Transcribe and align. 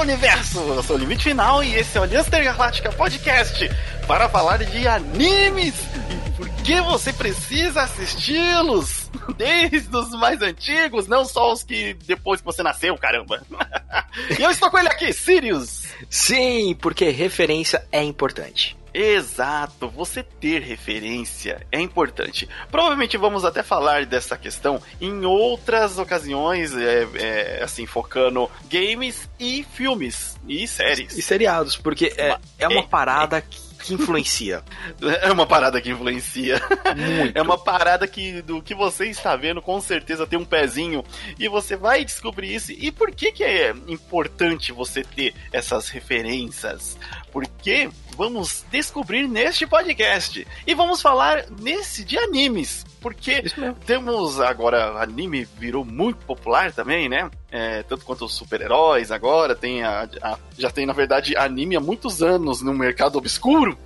Universo! 0.00 0.58
Eu 0.60 0.82
sou 0.82 0.96
o 0.96 0.98
Limite 0.98 1.24
Final 1.24 1.62
e 1.62 1.74
esse 1.74 1.98
é 1.98 2.00
o 2.00 2.04
Aliança 2.04 2.28
Intergaláctica 2.28 2.90
Podcast 2.90 3.70
para 4.06 4.30
falar 4.30 4.56
de 4.56 4.88
animes 4.88 5.74
e 6.08 6.30
por 6.38 6.48
que 6.62 6.80
você 6.80 7.12
precisa 7.12 7.82
assisti-los. 7.82 9.10
Desde 9.36 9.94
os 9.94 10.10
mais 10.12 10.40
antigos, 10.40 11.06
não 11.06 11.26
só 11.26 11.52
os 11.52 11.62
que 11.62 11.92
depois 12.06 12.40
que 12.40 12.46
você 12.46 12.62
nasceu, 12.62 12.96
caramba. 12.96 13.42
e 14.38 14.42
eu 14.42 14.50
estou 14.50 14.70
com 14.70 14.78
ele 14.78 14.88
aqui, 14.88 15.12
Sirius. 15.12 15.84
Sim, 16.08 16.74
porque 16.80 17.10
referência 17.10 17.86
é 17.92 18.02
importante. 18.02 18.79
Exato, 18.92 19.88
você 19.88 20.22
ter 20.22 20.62
referência 20.62 21.66
é 21.70 21.80
importante. 21.80 22.48
Provavelmente 22.70 23.16
vamos 23.16 23.44
até 23.44 23.62
falar 23.62 24.06
dessa 24.06 24.36
questão 24.36 24.80
em 25.00 25.24
outras 25.24 25.98
ocasiões, 25.98 26.74
é, 26.76 27.08
é, 27.14 27.62
assim, 27.62 27.86
focando 27.86 28.50
games 28.68 29.28
e 29.38 29.64
filmes 29.72 30.38
e 30.48 30.66
séries. 30.66 31.16
E 31.16 31.22
seriados, 31.22 31.76
porque 31.76 32.12
é, 32.16 32.36
é 32.58 32.68
uma 32.68 32.80
é, 32.80 32.86
parada 32.86 33.38
é. 33.38 33.40
que 33.40 33.70
que 33.82 33.94
influencia. 33.94 34.62
É 35.22 35.32
uma 35.32 35.46
parada 35.46 35.80
que 35.80 35.90
influencia. 35.90 36.60
Muito. 36.96 37.36
É 37.36 37.42
uma 37.42 37.56
parada 37.56 38.06
que 38.06 38.42
do 38.42 38.62
que 38.62 38.74
você 38.74 39.06
está 39.06 39.34
vendo, 39.34 39.62
com 39.62 39.80
certeza 39.80 40.26
tem 40.26 40.38
um 40.38 40.44
pezinho 40.44 41.04
e 41.38 41.48
você 41.48 41.76
vai 41.76 42.04
descobrir 42.04 42.54
isso. 42.54 42.72
E 42.72 42.92
por 42.92 43.10
que 43.10 43.32
que 43.32 43.44
é 43.44 43.70
importante 43.88 44.72
você 44.72 45.02
ter 45.02 45.34
essas 45.52 45.88
referências? 45.88 46.98
Porque 47.32 47.88
vamos 48.16 48.64
descobrir 48.70 49.26
neste 49.26 49.66
podcast. 49.66 50.46
E 50.66 50.74
vamos 50.74 51.00
falar 51.00 51.46
nesse 51.60 52.04
de 52.04 52.18
animes. 52.18 52.84
Porque 53.00 53.42
temos 53.86 54.38
agora, 54.40 55.00
anime 55.00 55.48
virou 55.58 55.84
muito 55.84 56.18
popular 56.26 56.70
também, 56.70 57.08
né? 57.08 57.30
É, 57.50 57.82
tanto 57.82 58.04
quanto 58.04 58.26
os 58.26 58.34
super-heróis 58.34 59.10
agora, 59.10 59.56
tem 59.56 59.82
a, 59.82 60.08
a, 60.22 60.38
já 60.56 60.70
tem, 60.70 60.86
na 60.86 60.92
verdade, 60.92 61.36
anime 61.36 61.74
há 61.74 61.80
muitos 61.80 62.22
anos 62.22 62.60
no 62.60 62.72
mercado 62.74 63.16
obscuro. 63.16 63.76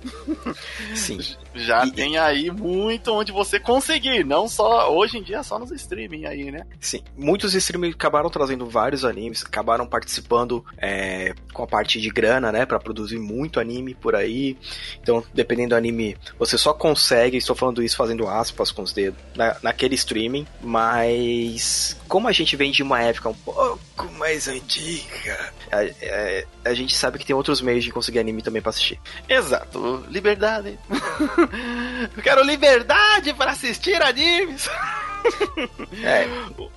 Sim. 0.93 1.17
já 1.55 1.85
e, 1.85 1.91
tem 1.91 2.17
aí 2.17 2.51
muito 2.51 3.11
onde 3.11 3.31
você 3.31 3.59
conseguir, 3.59 4.23
não 4.23 4.47
só, 4.47 4.93
hoje 4.93 5.17
em 5.17 5.23
dia, 5.23 5.41
só 5.41 5.57
nos 5.57 5.71
streaming 5.71 6.25
aí, 6.25 6.51
né? 6.51 6.67
Sim, 6.79 7.01
muitos 7.17 7.55
streaming 7.55 7.91
acabaram 7.91 8.29
trazendo 8.29 8.67
vários 8.67 9.03
animes, 9.05 9.43
acabaram 9.43 9.87
participando 9.87 10.63
é, 10.77 11.33
com 11.53 11.63
a 11.63 11.67
parte 11.67 11.99
de 11.99 12.09
grana, 12.09 12.51
né, 12.51 12.65
para 12.65 12.79
produzir 12.79 13.17
muito 13.17 13.34
anime 13.59 13.93
por 13.93 14.15
aí. 14.15 14.57
Então, 15.01 15.23
dependendo 15.33 15.69
do 15.69 15.75
anime, 15.75 16.17
você 16.37 16.57
só 16.57 16.73
consegue, 16.73 17.37
estou 17.37 17.55
falando 17.55 17.83
isso 17.83 17.95
fazendo 17.95 18.27
aspas 18.27 18.71
com 18.71 18.81
os 18.81 18.93
dedos, 18.93 19.19
na, 19.35 19.57
naquele 19.61 19.95
streaming, 19.95 20.45
mas 20.61 21.97
como 22.07 22.27
a 22.27 22.31
gente 22.31 22.55
vem 22.55 22.71
de 22.71 22.83
uma 22.83 23.01
época 23.01 23.29
um 23.29 23.33
pouco 23.33 24.11
mais 24.17 24.47
antiga, 24.47 25.53
a, 25.71 25.77
a, 25.77 25.85
é, 25.85 26.45
a 26.63 26.73
gente 26.73 26.95
sabe 26.95 27.17
que 27.17 27.25
tem 27.25 27.35
outros 27.35 27.61
meios 27.61 27.83
de 27.83 27.91
conseguir 27.91 28.19
anime 28.19 28.41
também 28.41 28.61
pra 28.61 28.69
assistir. 28.69 28.99
Exato, 29.27 30.05
liberdade. 30.09 30.77
Eu 32.15 32.23
quero 32.23 32.43
liberdade 32.43 33.33
para 33.33 33.51
assistir 33.51 34.01
animes. 34.01 34.69
é. 36.03 36.27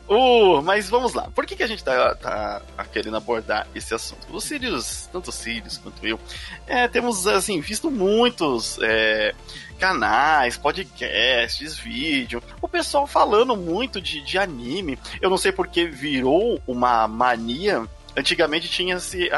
Uh, 0.09 0.63
mas 0.63 0.89
vamos 0.89 1.15
lá. 1.15 1.31
Por 1.35 1.47
que, 1.47 1.57
que 1.57 1.63
a 1.63 1.67
gente 1.67 1.85
tá, 1.85 2.15
tá 2.15 2.63
querendo 2.93 3.17
abordar 3.17 3.67
esse 3.75 3.95
assunto? 3.95 4.27
Os 4.31 4.45
Sirius, 4.45 5.09
tanto 5.13 5.31
os 5.31 5.35
Sirius 5.35 5.79
quanto 5.79 6.05
eu, 6.07 6.19
é, 6.67 6.89
temos 6.89 7.27
assim 7.27 7.61
visto 7.61 7.91
muitos 7.91 8.79
é, 8.83 9.35
canais, 9.79 10.57
podcasts, 10.57 11.79
vídeo, 11.79 12.43
o 12.61 12.69
pessoal 12.69 13.07
falando 13.07 13.57
muito 13.57 14.01
de, 14.01 14.21
de 14.23 14.39
anime. 14.39 14.99
Eu 15.21 15.31
não 15.31 15.39
sei 15.39 15.53
porque 15.53 15.87
virou 15.87 16.61
uma 16.67 17.07
mania 17.07 17.87
Antigamente 18.19 18.69
tinha-se 18.69 19.31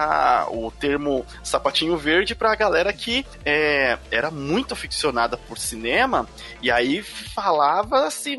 o 0.48 0.70
termo 0.70 1.26
sapatinho 1.44 1.98
verde 1.98 2.34
pra 2.34 2.54
galera 2.54 2.90
que 2.94 3.26
é, 3.44 3.98
era 4.10 4.30
muito 4.30 4.72
aficionada 4.72 5.36
por 5.36 5.58
cinema 5.58 6.26
e 6.62 6.70
aí 6.70 7.02
falava 7.02 8.06
assim, 8.06 8.38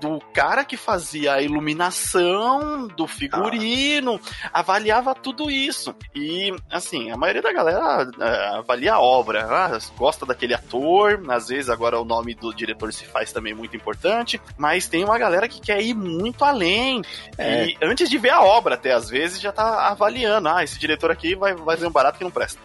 do 0.00 0.20
cara 0.32 0.64
que 0.64 0.76
fazia 0.76 1.34
a 1.34 1.42
iluminação, 1.42 2.88
do 2.88 3.06
figurino, 3.06 4.20
ah. 4.44 4.60
avaliava 4.60 5.14
tudo 5.14 5.48
isso. 5.48 5.94
E, 6.12 6.52
assim, 6.68 7.12
a 7.12 7.16
maioria 7.16 7.42
da 7.42 7.52
galera 7.52 8.04
uh, 8.04 8.58
avalia 8.58 8.94
a 8.94 9.00
obra, 9.00 9.46
ah, 9.48 9.78
gosta 9.96 10.26
daquele 10.26 10.54
ator, 10.54 11.22
às 11.28 11.48
vezes 11.48 11.70
agora 11.70 12.00
o 12.00 12.04
nome 12.04 12.34
do 12.34 12.52
diretor 12.52 12.92
se 12.92 13.04
faz 13.04 13.32
também 13.32 13.54
muito 13.54 13.76
importante, 13.76 14.40
mas 14.56 14.88
tem 14.88 15.04
uma 15.04 15.18
galera 15.18 15.48
que 15.48 15.60
quer 15.60 15.80
ir 15.80 15.94
muito 15.94 16.44
além. 16.44 17.02
É. 17.38 17.66
E 17.66 17.78
antes 17.80 18.10
de 18.10 18.18
ver 18.18 18.30
a 18.30 18.42
obra, 18.42 18.74
até 18.74 18.92
às 18.92 19.08
vezes 19.08 19.40
já 19.40 19.51
tá 19.52 19.88
avaliando. 19.88 20.48
Ah, 20.48 20.64
esse 20.64 20.78
diretor 20.78 21.10
aqui 21.10 21.34
vai, 21.34 21.54
vai 21.54 21.76
fazer 21.76 21.86
um 21.86 21.92
barato 21.92 22.18
que 22.18 22.24
não 22.24 22.30
presta. 22.30 22.60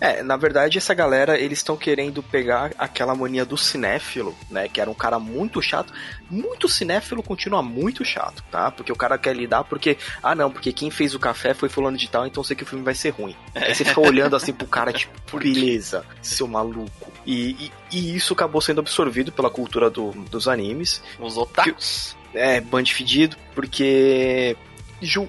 É, 0.00 0.22
na 0.22 0.36
verdade, 0.36 0.78
essa 0.78 0.94
galera, 0.94 1.38
eles 1.38 1.58
estão 1.58 1.76
querendo 1.76 2.22
pegar 2.22 2.72
aquela 2.78 3.14
mania 3.14 3.44
do 3.44 3.56
cinéfilo, 3.56 4.36
né? 4.50 4.68
Que 4.68 4.80
era 4.80 4.90
um 4.90 4.94
cara 4.94 5.18
muito 5.18 5.62
chato. 5.62 5.92
Muito 6.28 6.68
cinéfilo 6.68 7.22
continua 7.22 7.62
muito 7.62 8.04
chato, 8.04 8.42
tá? 8.50 8.70
Porque 8.70 8.92
o 8.92 8.96
cara 8.96 9.16
quer 9.18 9.34
lidar 9.36 9.64
porque, 9.64 9.96
ah, 10.22 10.34
não, 10.34 10.50
porque 10.50 10.72
quem 10.72 10.90
fez 10.90 11.14
o 11.14 11.18
café 11.18 11.54
foi 11.54 11.68
fulano 11.68 11.96
de 11.96 12.08
tal, 12.08 12.26
então 12.26 12.42
sei 12.42 12.56
que 12.56 12.62
o 12.62 12.66
filme 12.66 12.84
vai 12.84 12.94
ser 12.94 13.10
ruim. 13.10 13.36
Aí 13.54 13.74
você 13.74 13.84
fica 13.84 14.00
olhando 14.00 14.36
assim 14.36 14.52
pro 14.52 14.66
cara, 14.66 14.92
tipo, 14.92 15.12
beleza, 15.38 16.04
seu 16.20 16.46
maluco. 16.46 17.12
E, 17.24 17.50
e, 17.50 17.72
e, 17.92 18.16
isso 18.16 18.32
acabou 18.32 18.60
sendo 18.60 18.80
absorvido 18.80 19.30
pela 19.30 19.48
cultura 19.48 19.88
do, 19.88 20.10
dos 20.10 20.48
animes. 20.48 21.02
Os 21.20 21.36
otakus. 21.36 22.16
É, 22.34 22.60
band 22.60 22.86
fedido, 22.86 23.36
porque 23.54 24.56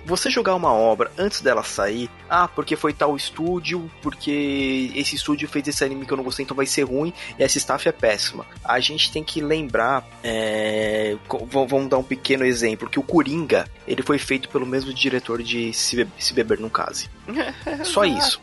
você 0.05 0.29
jogar 0.29 0.55
uma 0.55 0.71
obra 0.71 1.11
antes 1.17 1.41
dela 1.41 1.63
sair, 1.63 2.09
ah, 2.29 2.47
porque 2.47 2.75
foi 2.75 2.93
tal 2.93 3.15
estúdio, 3.15 3.89
porque 4.01 4.91
esse 4.95 5.15
estúdio 5.15 5.47
fez 5.47 5.67
esse 5.67 5.83
anime 5.83 6.05
que 6.05 6.13
eu 6.13 6.17
não 6.17 6.23
gostei, 6.23 6.43
então 6.43 6.55
vai 6.55 6.65
ser 6.65 6.83
ruim, 6.83 7.13
e 7.37 7.43
essa 7.43 7.57
staff 7.57 7.87
é 7.87 7.91
péssima. 7.91 8.45
A 8.63 8.79
gente 8.79 9.11
tem 9.11 9.23
que 9.23 9.41
lembrar, 9.41 10.07
é, 10.23 11.17
vamos 11.49 11.89
dar 11.89 11.97
um 11.97 12.03
pequeno 12.03 12.45
exemplo, 12.45 12.89
que 12.89 12.99
o 12.99 13.03
Coringa, 13.03 13.67
ele 13.87 14.03
foi 14.03 14.17
feito 14.17 14.49
pelo 14.49 14.65
mesmo 14.65 14.93
diretor 14.93 15.41
de 15.41 15.73
Se, 15.73 16.07
Se 16.17 16.33
Beber 16.33 16.59
Não 16.59 16.69
Case. 16.69 17.09
Só 17.83 18.03
isso. 18.05 18.41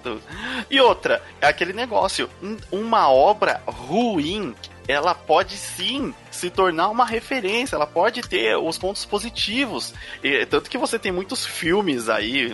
E 0.70 0.80
outra, 0.80 1.22
é 1.41 1.47
aquele 1.47 1.72
negócio, 1.72 2.28
uma 2.70 3.10
obra 3.10 3.62
ruim 3.66 4.54
ela 4.91 5.14
pode 5.14 5.56
sim 5.56 6.12
se 6.40 6.48
tornar 6.48 6.88
uma 6.88 7.04
referência, 7.04 7.76
ela 7.76 7.86
pode 7.86 8.22
ter 8.22 8.56
os 8.56 8.78
pontos 8.78 9.04
positivos. 9.04 9.92
E, 10.24 10.46
tanto 10.46 10.70
que 10.70 10.78
você 10.78 10.98
tem 10.98 11.12
muitos 11.12 11.44
filmes 11.44 12.08
aí 12.08 12.50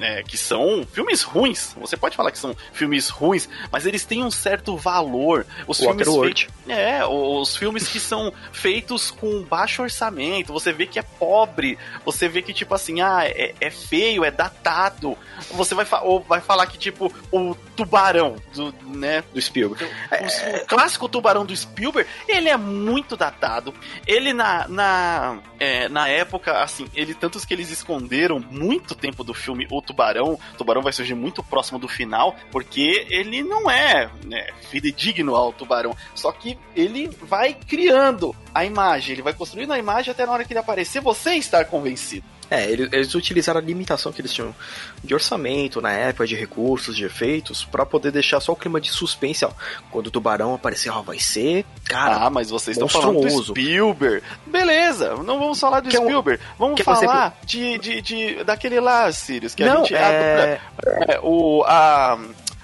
é, 0.00 0.22
que 0.22 0.36
são 0.36 0.86
filmes 0.92 1.22
ruins. 1.22 1.74
Você 1.80 1.96
pode 1.96 2.14
falar 2.14 2.30
que 2.30 2.38
são 2.38 2.54
filmes 2.74 3.08
ruins, 3.08 3.48
mas 3.70 3.86
eles 3.86 4.04
têm 4.04 4.22
um 4.22 4.30
certo 4.30 4.76
valor. 4.76 5.46
Os 5.66 5.78
filmes 5.78 6.06
É, 6.68 7.04
os 7.06 7.56
filmes 7.56 7.88
que 7.88 7.98
são 7.98 8.32
feitos 8.52 9.10
com 9.10 9.42
baixo 9.42 9.82
orçamento, 9.82 10.52
você 10.52 10.70
vê 10.70 10.86
que 10.86 10.98
é 10.98 11.02
pobre, 11.02 11.78
você 12.04 12.28
vê 12.28 12.42
que, 12.42 12.52
tipo 12.52 12.74
assim, 12.74 13.00
ah, 13.00 13.24
é, 13.24 13.54
é 13.58 13.70
feio, 13.70 14.24
é 14.24 14.30
datado. 14.30 15.16
Você 15.52 15.74
vai, 15.74 15.86
ou 16.02 16.20
vai 16.20 16.42
falar 16.42 16.66
que, 16.66 16.76
tipo, 16.76 17.10
o 17.30 17.54
tubarão 17.74 18.36
do, 18.54 18.74
né, 18.88 19.24
do 19.32 19.40
Spielberg. 19.40 19.84
O, 19.84 20.56
o 20.56 20.66
clássico 20.66 21.08
tubarão 21.08 21.46
do 21.46 21.56
Spielberg, 21.56 22.08
ele 22.28 22.50
é 22.50 22.56
muito 22.58 23.16
datado. 23.22 23.72
Ele 24.04 24.32
na 24.32 24.66
na, 24.66 25.38
é, 25.60 25.88
na 25.88 26.08
época, 26.08 26.60
assim, 26.60 26.88
ele 26.92 27.14
tantos 27.14 27.44
que 27.44 27.54
eles 27.54 27.70
esconderam 27.70 28.40
muito 28.50 28.96
tempo 28.96 29.22
do 29.22 29.32
filme 29.32 29.66
O 29.70 29.80
Tubarão. 29.80 30.34
O 30.54 30.56
Tubarão 30.56 30.82
vai 30.82 30.92
surgir 30.92 31.14
muito 31.14 31.42
próximo 31.42 31.78
do 31.78 31.86
final, 31.86 32.34
porque 32.50 33.06
ele 33.08 33.44
não 33.44 33.70
é 33.70 34.10
né, 34.24 34.48
fidedigno 34.70 35.36
ao 35.36 35.52
Tubarão. 35.52 35.96
Só 36.14 36.32
que 36.32 36.58
ele 36.74 37.08
vai 37.22 37.54
criando 37.54 38.34
a 38.52 38.64
imagem, 38.64 39.12
ele 39.12 39.22
vai 39.22 39.32
construindo 39.32 39.72
a 39.72 39.78
imagem 39.78 40.10
até 40.10 40.26
na 40.26 40.32
hora 40.32 40.44
que 40.44 40.52
ele 40.52 40.60
aparecer, 40.60 41.00
você 41.00 41.34
estar 41.34 41.64
convencido. 41.66 42.26
É, 42.52 42.70
eles, 42.70 43.14
utilizaram 43.14 43.58
a 43.58 43.62
limitação 43.62 44.12
que 44.12 44.20
eles 44.20 44.30
tinham 44.30 44.54
de 45.02 45.14
orçamento 45.14 45.80
na 45.80 45.90
época, 45.90 46.26
de 46.26 46.36
recursos, 46.36 46.94
de 46.94 47.06
efeitos, 47.06 47.64
para 47.64 47.86
poder 47.86 48.10
deixar 48.10 48.40
só 48.40 48.52
o 48.52 48.56
clima 48.56 48.78
de 48.78 48.90
suspense, 48.90 49.42
ó. 49.42 49.50
Quando 49.90 50.08
o 50.08 50.10
tubarão 50.10 50.54
aparecer, 50.54 50.90
ó, 50.90 51.00
vai 51.00 51.18
ser. 51.18 51.64
Cara, 51.84 52.16
ah, 52.16 52.30
mas 52.30 52.50
vocês 52.50 52.76
estão 52.76 52.88
falando 52.88 53.20
do 53.20 53.44
Spielberg. 53.44 54.22
Beleza, 54.46 55.14
não 55.24 55.38
vamos 55.38 55.58
falar 55.58 55.80
do 55.80 55.90
Spielberg. 55.90 56.42
vamos 56.58 56.78
falar 56.82 57.38
de, 57.44 57.78
de, 57.78 58.02
de, 58.02 58.44
daquele 58.44 58.80
lá, 58.80 59.10
Sirius, 59.10 59.54
que 59.54 59.64
não, 59.64 59.78
a 59.78 59.84
gente. 59.84 59.94
É... 59.94 60.60
é 61.08 61.20
o. 61.22 61.64
A, 61.66 62.18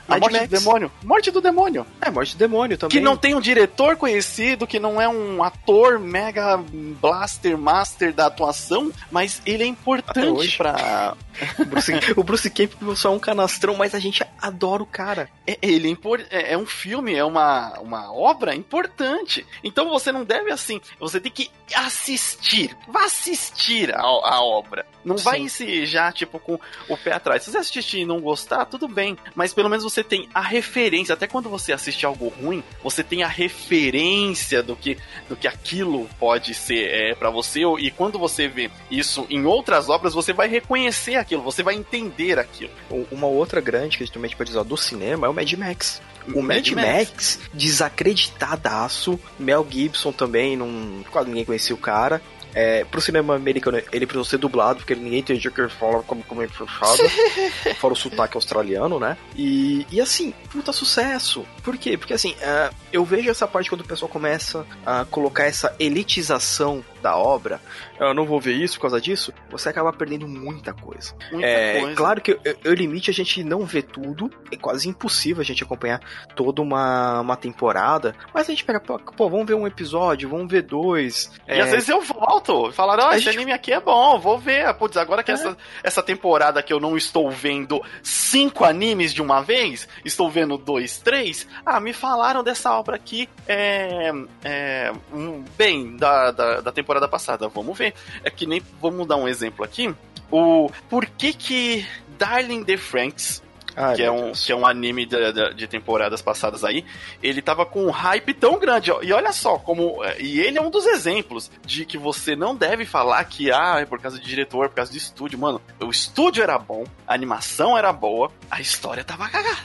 A 0.08 0.18
Morte 0.18 0.32
Max. 0.32 0.48
do 0.48 0.58
Demônio. 0.58 0.92
Morte 1.04 1.30
do 1.30 1.40
Demônio. 1.40 1.86
É, 2.00 2.10
Morte 2.10 2.34
do 2.34 2.38
Demônio 2.38 2.78
também. 2.78 2.96
Que 2.96 3.04
não 3.04 3.16
tem 3.16 3.34
um 3.34 3.40
diretor 3.40 3.96
conhecido, 3.96 4.66
que 4.66 4.80
não 4.80 5.00
é 5.00 5.08
um 5.08 5.42
ator 5.42 5.98
mega 5.98 6.56
blaster 7.00 7.58
master 7.58 8.12
da 8.12 8.26
atuação, 8.26 8.90
mas 9.10 9.42
ele 9.44 9.62
é 9.62 9.66
importante 9.66 10.56
pra. 10.56 11.14
o, 11.58 11.64
Bruce, 11.66 11.92
o 12.16 12.22
Bruce 12.22 12.50
Campbell 12.50 12.96
só 12.96 13.10
é 13.10 13.12
um 13.12 13.18
canastrão, 13.18 13.76
mas 13.76 13.94
a 13.94 13.98
gente 13.98 14.24
adora 14.40 14.82
o 14.82 14.86
cara. 14.86 15.28
É, 15.46 15.58
ele 15.60 15.96
é, 16.30 16.36
é, 16.38 16.52
é 16.54 16.58
um 16.58 16.66
filme, 16.66 17.14
é 17.14 17.24
uma, 17.24 17.78
uma 17.80 18.12
obra 18.12 18.54
importante. 18.54 19.46
Então 19.62 19.90
você 19.90 20.10
não 20.10 20.24
deve 20.24 20.50
assim. 20.50 20.80
Você 20.98 21.20
tem 21.20 21.30
que 21.30 21.50
assistir. 21.74 22.76
Vá 22.88 23.04
assistir 23.04 23.94
a, 23.94 24.00
a 24.00 24.42
obra. 24.42 24.86
Não 25.04 25.16
Sim. 25.16 25.24
vai 25.24 25.48
se 25.48 25.86
já, 25.86 26.12
tipo, 26.12 26.38
com 26.38 26.58
o 26.88 26.96
pé 26.96 27.12
atrás. 27.12 27.42
Se 27.42 27.50
você 27.50 27.58
assistir 27.58 28.00
e 28.00 28.04
não 28.04 28.20
gostar, 28.20 28.66
tudo 28.66 28.86
bem. 28.86 29.16
Mas 29.34 29.54
pelo 29.54 29.68
menos 29.68 29.84
você 29.84 29.97
tem 30.02 30.28
a 30.34 30.40
referência. 30.40 31.12
Até 31.12 31.26
quando 31.26 31.48
você 31.48 31.72
assiste 31.72 32.04
algo 32.04 32.28
ruim, 32.28 32.62
você 32.82 33.02
tem 33.02 33.22
a 33.22 33.28
referência 33.28 34.62
do 34.62 34.76
que, 34.76 34.96
do 35.28 35.36
que 35.36 35.46
aquilo 35.48 36.08
pode 36.18 36.54
ser 36.54 36.88
é, 36.88 37.14
para 37.14 37.30
você. 37.30 37.60
E 37.78 37.90
quando 37.90 38.18
você 38.18 38.48
vê 38.48 38.70
isso 38.90 39.26
em 39.28 39.44
outras 39.44 39.88
obras, 39.88 40.14
você 40.14 40.32
vai 40.32 40.48
reconhecer 40.48 41.16
aquilo, 41.16 41.42
você 41.42 41.62
vai 41.62 41.74
entender 41.74 42.38
aquilo. 42.38 42.70
Uma 43.10 43.26
outra 43.26 43.60
grande 43.60 43.96
que 43.96 44.04
a 44.04 44.06
gente 44.06 44.36
pode 44.36 44.50
usar 44.50 44.62
do 44.62 44.76
cinema 44.76 45.26
é 45.26 45.30
o 45.30 45.34
Mad 45.34 45.52
Max. 45.54 46.00
O 46.34 46.42
Mad, 46.42 46.68
Mad 46.68 46.84
Max, 46.84 46.98
Max, 46.98 47.40
desacreditadaço. 47.54 49.18
Mel 49.38 49.66
Gibson 49.68 50.12
também, 50.12 50.56
não, 50.56 51.02
quase 51.10 51.28
ninguém 51.28 51.44
conhecia 51.44 51.74
o 51.74 51.78
cara. 51.78 52.20
É, 52.54 52.84
pro 52.84 53.00
cinema 53.00 53.34
americano, 53.34 53.78
ele 53.92 54.06
precisou 54.06 54.24
ser 54.24 54.38
dublado, 54.38 54.78
porque 54.78 54.94
ninguém 54.94 55.20
entendia 55.20 55.50
o 55.50 55.54
que 55.54 55.60
ele 55.60 55.68
fala 55.68 56.02
como, 56.02 56.22
como 56.24 56.42
é 56.42 56.48
fechado. 56.48 56.98
fora 57.78 57.94
o 57.94 57.96
sotaque 57.96 58.36
australiano, 58.36 58.98
né? 58.98 59.16
E, 59.36 59.86
e 59.90 60.00
assim, 60.00 60.32
puta 60.50 60.72
sucesso. 60.72 61.44
Por 61.62 61.76
quê? 61.76 61.96
Porque 61.96 62.14
assim, 62.14 62.32
uh, 62.32 62.74
eu 62.92 63.04
vejo 63.04 63.30
essa 63.30 63.46
parte 63.46 63.70
quando 63.70 63.82
o 63.82 63.86
pessoal 63.88 64.08
começa 64.08 64.66
a 64.84 65.04
colocar 65.04 65.44
essa 65.44 65.74
elitização 65.78 66.84
da 67.00 67.16
obra, 67.16 67.60
eu 67.98 68.14
não 68.14 68.24
vou 68.24 68.40
ver 68.40 68.54
isso 68.54 68.76
por 68.76 68.82
causa 68.82 69.00
disso, 69.00 69.32
você 69.50 69.68
acaba 69.68 69.92
perdendo 69.92 70.26
muita 70.26 70.72
coisa. 70.72 71.14
Muita 71.30 71.46
é, 71.46 71.80
coisa. 71.80 71.96
Claro 71.96 72.20
que 72.20 72.38
o 72.64 72.72
limite 72.72 73.10
a 73.10 73.14
gente 73.14 73.42
não 73.42 73.64
vê 73.64 73.82
tudo, 73.82 74.30
é 74.52 74.56
quase 74.56 74.88
impossível 74.88 75.40
a 75.40 75.44
gente 75.44 75.62
acompanhar 75.62 76.00
toda 76.34 76.62
uma, 76.62 77.20
uma 77.20 77.36
temporada, 77.36 78.14
mas 78.32 78.48
a 78.48 78.50
gente 78.50 78.64
pega, 78.64 78.80
pô, 78.80 79.28
vamos 79.28 79.46
ver 79.46 79.54
um 79.54 79.66
episódio, 79.66 80.28
vamos 80.28 80.50
ver 80.50 80.62
dois. 80.62 81.30
E 81.46 81.52
é... 81.52 81.60
às 81.60 81.70
vezes 81.70 81.88
eu 81.88 82.00
volto, 82.02 82.72
falaram, 82.72 83.04
ó, 83.04 83.08
oh, 83.08 83.12
esse 83.12 83.24
gente... 83.24 83.36
anime 83.36 83.52
aqui 83.52 83.72
é 83.72 83.80
bom, 83.80 84.18
vou 84.18 84.38
ver. 84.38 84.72
Putz, 84.74 84.96
agora 84.96 85.22
que 85.22 85.30
é. 85.30 85.34
essa, 85.34 85.56
essa 85.82 86.02
temporada 86.02 86.62
que 86.62 86.72
eu 86.72 86.80
não 86.80 86.96
estou 86.96 87.30
vendo 87.30 87.82
cinco 88.02 88.64
animes 88.64 89.12
de 89.12 89.22
uma 89.22 89.40
vez, 89.40 89.88
estou 90.04 90.30
vendo 90.30 90.56
dois, 90.56 90.98
três, 90.98 91.46
ah, 91.64 91.80
me 91.80 91.92
falaram 91.92 92.42
dessa 92.42 92.72
obra 92.72 92.96
aqui, 92.96 93.28
é, 93.46 94.12
é 94.44 94.92
um, 95.12 95.44
bem, 95.56 95.96
da, 95.96 96.30
da, 96.30 96.60
da 96.60 96.72
temporada 96.72 96.87
passada, 97.08 97.48
vamos 97.48 97.76
ver. 97.76 97.94
É 98.24 98.30
que 98.30 98.46
nem, 98.46 98.62
vamos 98.80 99.06
dar 99.06 99.16
um 99.16 99.28
exemplo 99.28 99.64
aqui, 99.64 99.94
o 100.30 100.70
por 100.88 101.06
que 101.06 101.32
que 101.32 101.86
Darling 102.18 102.64
the 102.64 102.76
Franks 102.76 103.42
Ai, 103.78 103.94
que, 103.94 104.02
é 104.02 104.10
um, 104.10 104.32
que 104.32 104.50
é 104.50 104.56
um 104.56 104.66
anime 104.66 105.06
de, 105.06 105.32
de, 105.32 105.54
de, 105.54 105.66
temporadas 105.68 106.20
passadas 106.20 106.64
aí, 106.64 106.84
ele 107.22 107.40
tava 107.40 107.64
com 107.64 107.86
um 107.86 107.90
hype 107.90 108.34
tão 108.34 108.58
grande. 108.58 108.90
E 109.02 109.12
olha 109.12 109.32
só, 109.32 109.56
como. 109.56 110.04
É, 110.04 110.20
e 110.20 110.40
ele 110.40 110.58
é 110.58 110.60
um 110.60 110.70
dos 110.70 110.84
exemplos 110.84 111.48
de 111.64 111.84
que 111.84 111.96
você 111.96 112.34
não 112.34 112.56
deve 112.56 112.84
falar 112.84 113.22
que 113.24 113.52
ah, 113.52 113.76
é 113.78 113.86
por 113.86 114.00
causa 114.00 114.18
de 114.18 114.26
diretor, 114.26 114.68
por 114.68 114.74
causa 114.74 114.90
de 114.90 114.98
estúdio. 114.98 115.38
Mano, 115.38 115.60
o 115.80 115.90
estúdio 115.90 116.42
era 116.42 116.58
bom, 116.58 116.84
a 117.06 117.14
animação 117.14 117.78
era 117.78 117.92
boa, 117.92 118.32
a 118.50 118.60
história 118.60 119.04
tava 119.04 119.28
cagada. 119.28 119.56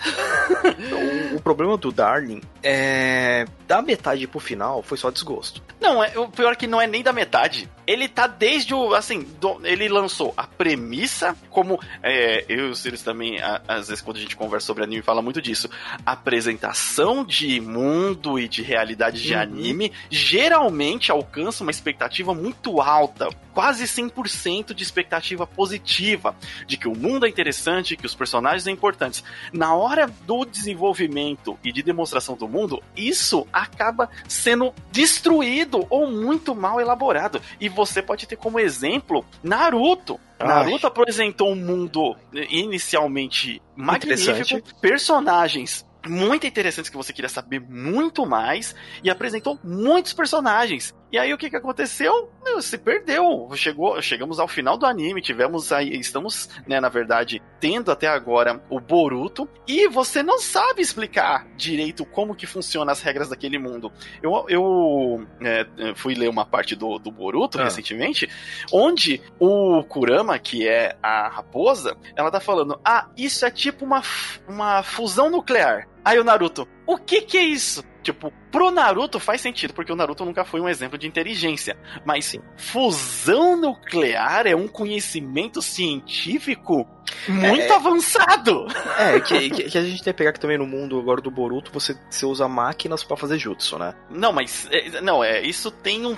o, 1.33 1.38
o 1.38 1.42
problema 1.42 1.75
do 1.75 1.92
Darling 1.92 2.42
é. 2.62 3.45
Da 3.68 3.81
metade 3.81 4.27
pro 4.27 4.39
final 4.39 4.83
foi 4.83 4.98
só 4.98 5.09
desgosto. 5.09 5.62
Não, 5.80 6.04
é, 6.04 6.18
o 6.18 6.30
pior 6.30 6.54
é 6.54 6.56
que 6.56 6.68
não 6.68 6.80
é 6.80 6.88
nem 6.88 7.01
da 7.01 7.12
metade. 7.12 7.69
Ele 7.88 8.07
tá 8.07 8.27
desde 8.27 8.74
o. 8.74 8.94
Assim, 8.94 9.24
do, 9.39 9.59
ele 9.66 9.89
lançou 9.89 10.33
a 10.38 10.48
premissa, 10.48 11.36
como 11.50 11.80
é, 12.01 12.45
eu 12.48 12.68
e 12.68 12.69
o 12.69 12.75
Sirius 12.75 13.01
também, 13.01 13.42
a, 13.42 13.62
às 13.68 13.89
vezes 13.89 14.01
quando 14.04 14.18
a 14.18 14.20
gente 14.20 14.36
conversa 14.36 14.68
sobre 14.68 14.84
anime, 14.84 15.02
fala 15.02 15.22
muito 15.22 15.42
disso. 15.42 15.70
Apresentação 16.06 17.24
de 17.24 17.60
mundo 17.60 18.38
e 18.40 18.48
de 18.48 18.62
realidade 18.62 19.22
de 19.22 19.34
uhum. 19.34 19.42
anime 19.42 19.92
geralmente 20.10 21.12
alcança 21.12 21.64
uma 21.64 21.72
expectativa 21.72 22.34
muito 22.34 22.82
alta, 22.82 23.30
quase 23.54 23.86
100% 23.86 24.74
de 24.74 24.84
expectativa 24.84 25.46
positiva, 25.46 26.36
de 26.66 26.78
que 26.78 26.88
o 26.88 26.96
mundo 26.96 27.26
é 27.26 27.30
interessante, 27.30 27.96
que 27.96 28.06
os 28.06 28.16
personagens 28.16 28.64
são 28.64 28.74
importantes. 28.74 29.24
Na 29.52 29.74
hora 29.76 30.08
do 30.26 30.46
desenvolvimento 30.46 31.58
e 31.64 31.72
de 31.72 31.84
demonstração 31.84 32.36
do 32.36 32.48
mundo, 32.48 32.82
isso 32.96 33.48
acaba 33.52 34.10
sendo 34.28 34.74
destruído 34.92 35.86
ou 35.90 36.10
muito 36.10 36.56
mal 36.56 36.80
elaborado. 36.80 37.42
E 37.60 37.70
você 37.70 38.02
pode 38.02 38.28
ter 38.28 38.36
como 38.36 38.60
exemplo 38.60 39.26
Naruto. 39.44 40.20
Naruto 40.48 40.88
apresentou 40.88 41.51
um 41.51 41.56
mundo 41.56 42.16
inicialmente 42.50 43.62
magnífico, 43.75 44.62
personagens 44.80 45.86
muito 46.07 46.45
interessantes 46.45 46.90
que 46.90 46.98
você 46.98 47.13
queria 47.13 47.30
saber 47.30 47.60
muito 47.62 48.25
mais 48.25 48.75
e 49.04 49.10
apresentou 49.10 49.57
muitos 49.63 50.13
personagens. 50.13 50.94
E 51.13 51.19
aí 51.19 51.31
o 51.31 51.38
que, 51.38 51.48
que 51.48 51.56
aconteceu? 51.56 52.31
Meu, 52.44 52.60
se 52.60 52.75
perdeu. 52.75 53.48
Chegou, 53.54 54.01
chegamos 54.01 54.39
ao 54.39 54.48
final 54.48 54.80
do 54.80 54.88
anime, 54.88 55.21
tivemos 55.21 55.71
aí, 55.71 55.95
estamos, 55.95 56.50
né, 56.65 56.81
na 56.81 56.89
verdade, 56.89 57.39
tendo 57.60 57.92
até 57.92 58.07
agora 58.07 58.60
o 58.68 58.80
Boruto, 58.80 59.48
e 59.68 59.88
você 59.88 60.24
não 60.24 60.39
sabe 60.39 60.81
explicar 60.81 61.45
direito 61.56 62.04
como 62.04 62.33
que 62.33 62.48
funciona 62.48 62.92
as 62.92 63.04
regras 63.04 63.30
daquele 63.30 63.60
mundo. 63.60 63.92
Eu, 64.24 64.45
eu 64.50 65.27
é, 65.39 65.94
fui 65.94 66.15
ler 66.15 66.30
uma 66.30 66.48
parte 66.48 66.75
do, 66.75 66.98
do 66.98 67.12
Boruto 67.12 67.59
ah. 67.62 67.66
recentemente, 67.66 68.27
onde 68.71 69.21
o 69.39 69.83
Kurama, 69.83 70.39
que 70.39 70.68
é 70.68 70.98
a 71.04 71.27
raposa, 71.27 71.95
ela 72.16 72.31
tá 72.31 72.39
falando: 72.39 72.81
ah, 72.83 73.07
isso 73.16 73.45
é 73.45 73.51
tipo 73.51 73.86
uma, 73.86 74.01
uma 74.48 74.81
fusão 74.81 75.30
nuclear. 75.30 75.88
Aí 76.04 76.18
o 76.18 76.24
Naruto, 76.24 76.68
o 76.88 76.98
que 76.98 77.21
que 77.21 77.38
é 77.38 77.44
isso? 77.44 77.83
Tipo, 78.04 78.34
pro 78.52 78.70
Naruto 78.70 79.20
faz 79.20 79.42
sentido, 79.42 79.74
porque 79.74 79.92
o 79.92 79.96
Naruto 79.96 80.26
nunca 80.26 80.44
foi 80.44 80.60
um 80.60 80.68
exemplo 80.68 80.98
de 80.98 81.08
inteligência. 81.08 81.78
Mas 82.06 82.26
sim, 82.26 82.42
fusão 82.58 83.56
nuclear 83.56 84.46
é 84.46 84.56
um 84.56 84.68
conhecimento 84.68 85.62
científico 85.62 86.86
muito 87.28 87.62
é, 87.64 87.76
avançado. 87.76 88.68
É, 88.98 89.20
que, 89.20 89.50
que, 89.50 89.64
que, 89.64 89.78
a 89.78 89.84
gente 89.84 90.04
tem 90.04 90.14
que 90.14 90.18
pegar 90.18 90.34
que 90.34 90.40
também 90.40 90.58
no 90.58 90.66
mundo 90.66 91.00
agora 91.00 91.22
do 91.22 91.32
Boruto 91.32 91.72
você, 91.72 91.96
você 92.10 92.26
usa 92.26 92.48
máquinas 92.48 93.04
para 93.04 93.18
fazer 93.18 93.38
jutsu, 93.38 93.78
né? 93.78 93.94
Não, 94.10 94.32
mas 94.32 94.68
é, 94.72 95.02
não, 95.02 95.24
é, 95.24 95.42
isso 95.42 95.72
tem 95.72 96.06
um 96.06 96.18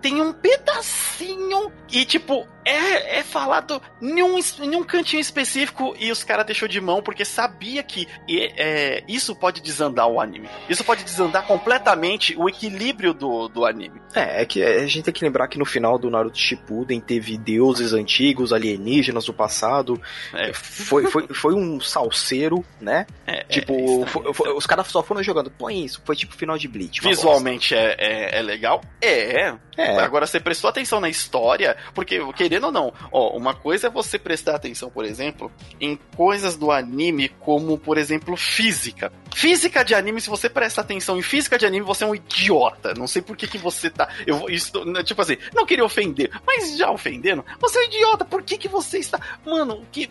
tem 0.00 0.20
um 0.20 0.32
pedacinho 0.32 1.70
e 1.92 2.04
tipo 2.04 2.46
é, 2.64 3.18
é 3.18 3.22
falado 3.22 3.80
em 4.00 4.22
um, 4.22 4.38
em 4.38 4.76
um 4.76 4.82
cantinho 4.82 5.20
específico 5.20 5.94
e 5.98 6.10
os 6.10 6.24
caras 6.24 6.46
deixou 6.46 6.66
de 6.66 6.80
mão 6.80 7.02
porque 7.02 7.24
sabia 7.24 7.82
que 7.82 8.08
é, 8.28 9.04
isso 9.06 9.34
pode 9.36 9.60
desandar 9.60 10.08
o 10.08 10.20
anime. 10.20 10.48
Isso 10.68 10.84
pode 10.84 11.04
desandar 11.04 11.19
completamente 11.46 12.36
o 12.36 12.48
equilíbrio 12.48 13.12
do, 13.12 13.48
do 13.48 13.66
anime. 13.66 14.00
É, 14.14 14.42
é 14.42 14.46
que 14.46 14.62
a 14.62 14.86
gente 14.86 15.04
tem 15.04 15.14
que 15.14 15.24
lembrar 15.24 15.48
que 15.48 15.58
no 15.58 15.64
final 15.64 15.98
do 15.98 16.10
Naruto 16.10 16.38
Shippuden 16.38 17.00
teve 17.00 17.36
deuses 17.36 17.92
antigos, 17.92 18.52
alienígenas 18.52 19.24
do 19.24 19.32
passado. 19.32 20.00
É. 20.32 20.52
Foi, 20.52 21.06
foi, 21.06 21.26
foi 21.28 21.54
um 21.54 21.80
salseiro, 21.80 22.64
né? 22.80 23.06
É, 23.26 23.40
é 23.40 23.44
tipo, 23.44 24.04
foi, 24.06 24.34
foi, 24.34 24.52
os 24.52 24.66
caras 24.66 24.86
só 24.88 25.02
foram 25.02 25.22
jogando. 25.22 25.50
Põe 25.50 25.84
isso, 25.84 26.02
foi 26.04 26.16
tipo 26.16 26.34
final 26.34 26.58
de 26.58 26.68
Bleach. 26.68 27.00
Visualmente 27.00 27.74
é, 27.74 27.96
é, 27.98 28.38
é, 28.38 28.42
legal? 28.42 28.80
É. 29.00 29.54
é. 29.76 29.98
Agora 29.98 30.26
você 30.26 30.40
prestou 30.40 30.68
atenção 30.68 31.00
na 31.00 31.08
história, 31.08 31.76
porque, 31.94 32.20
querendo 32.32 32.64
ou 32.64 32.72
não, 32.72 32.92
ó, 33.10 33.36
uma 33.36 33.54
coisa 33.54 33.86
é 33.86 33.90
você 33.90 34.18
prestar 34.18 34.56
atenção, 34.56 34.90
por 34.90 35.04
exemplo, 35.04 35.50
em 35.80 35.98
coisas 36.16 36.56
do 36.56 36.70
anime, 36.70 37.28
como, 37.28 37.78
por 37.78 37.96
exemplo, 37.98 38.36
física. 38.36 39.12
Física 39.34 39.84
de 39.84 39.94
anime, 39.94 40.20
se 40.20 40.28
você 40.28 40.48
presta 40.48 40.80
atenção 40.80 41.09
em 41.16 41.22
física 41.22 41.58
de 41.58 41.66
anime, 41.66 41.84
você 41.84 42.04
é 42.04 42.06
um 42.06 42.14
idiota. 42.14 42.94
Não 42.94 43.06
sei 43.06 43.22
por 43.22 43.36
que, 43.36 43.46
que 43.46 43.58
você 43.58 43.90
tá. 43.90 44.08
Eu, 44.26 44.48
isso, 44.48 44.84
né, 44.84 45.02
tipo 45.02 45.20
assim, 45.20 45.36
não 45.54 45.66
queria 45.66 45.84
ofender, 45.84 46.30
mas 46.46 46.76
já 46.76 46.90
ofendendo, 46.90 47.44
você 47.60 47.78
é 47.78 47.82
um 47.82 47.84
idiota. 47.84 48.24
Por 48.24 48.42
que, 48.42 48.58
que 48.58 48.68
você 48.68 48.98
está. 48.98 49.20
Mano, 49.44 49.84
que, 49.90 50.10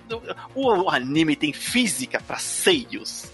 o, 0.55 0.83
o 0.83 0.89
anime 0.89 1.35
tem 1.35 1.53
física 1.53 2.21
para 2.25 2.37
seios. 2.37 3.31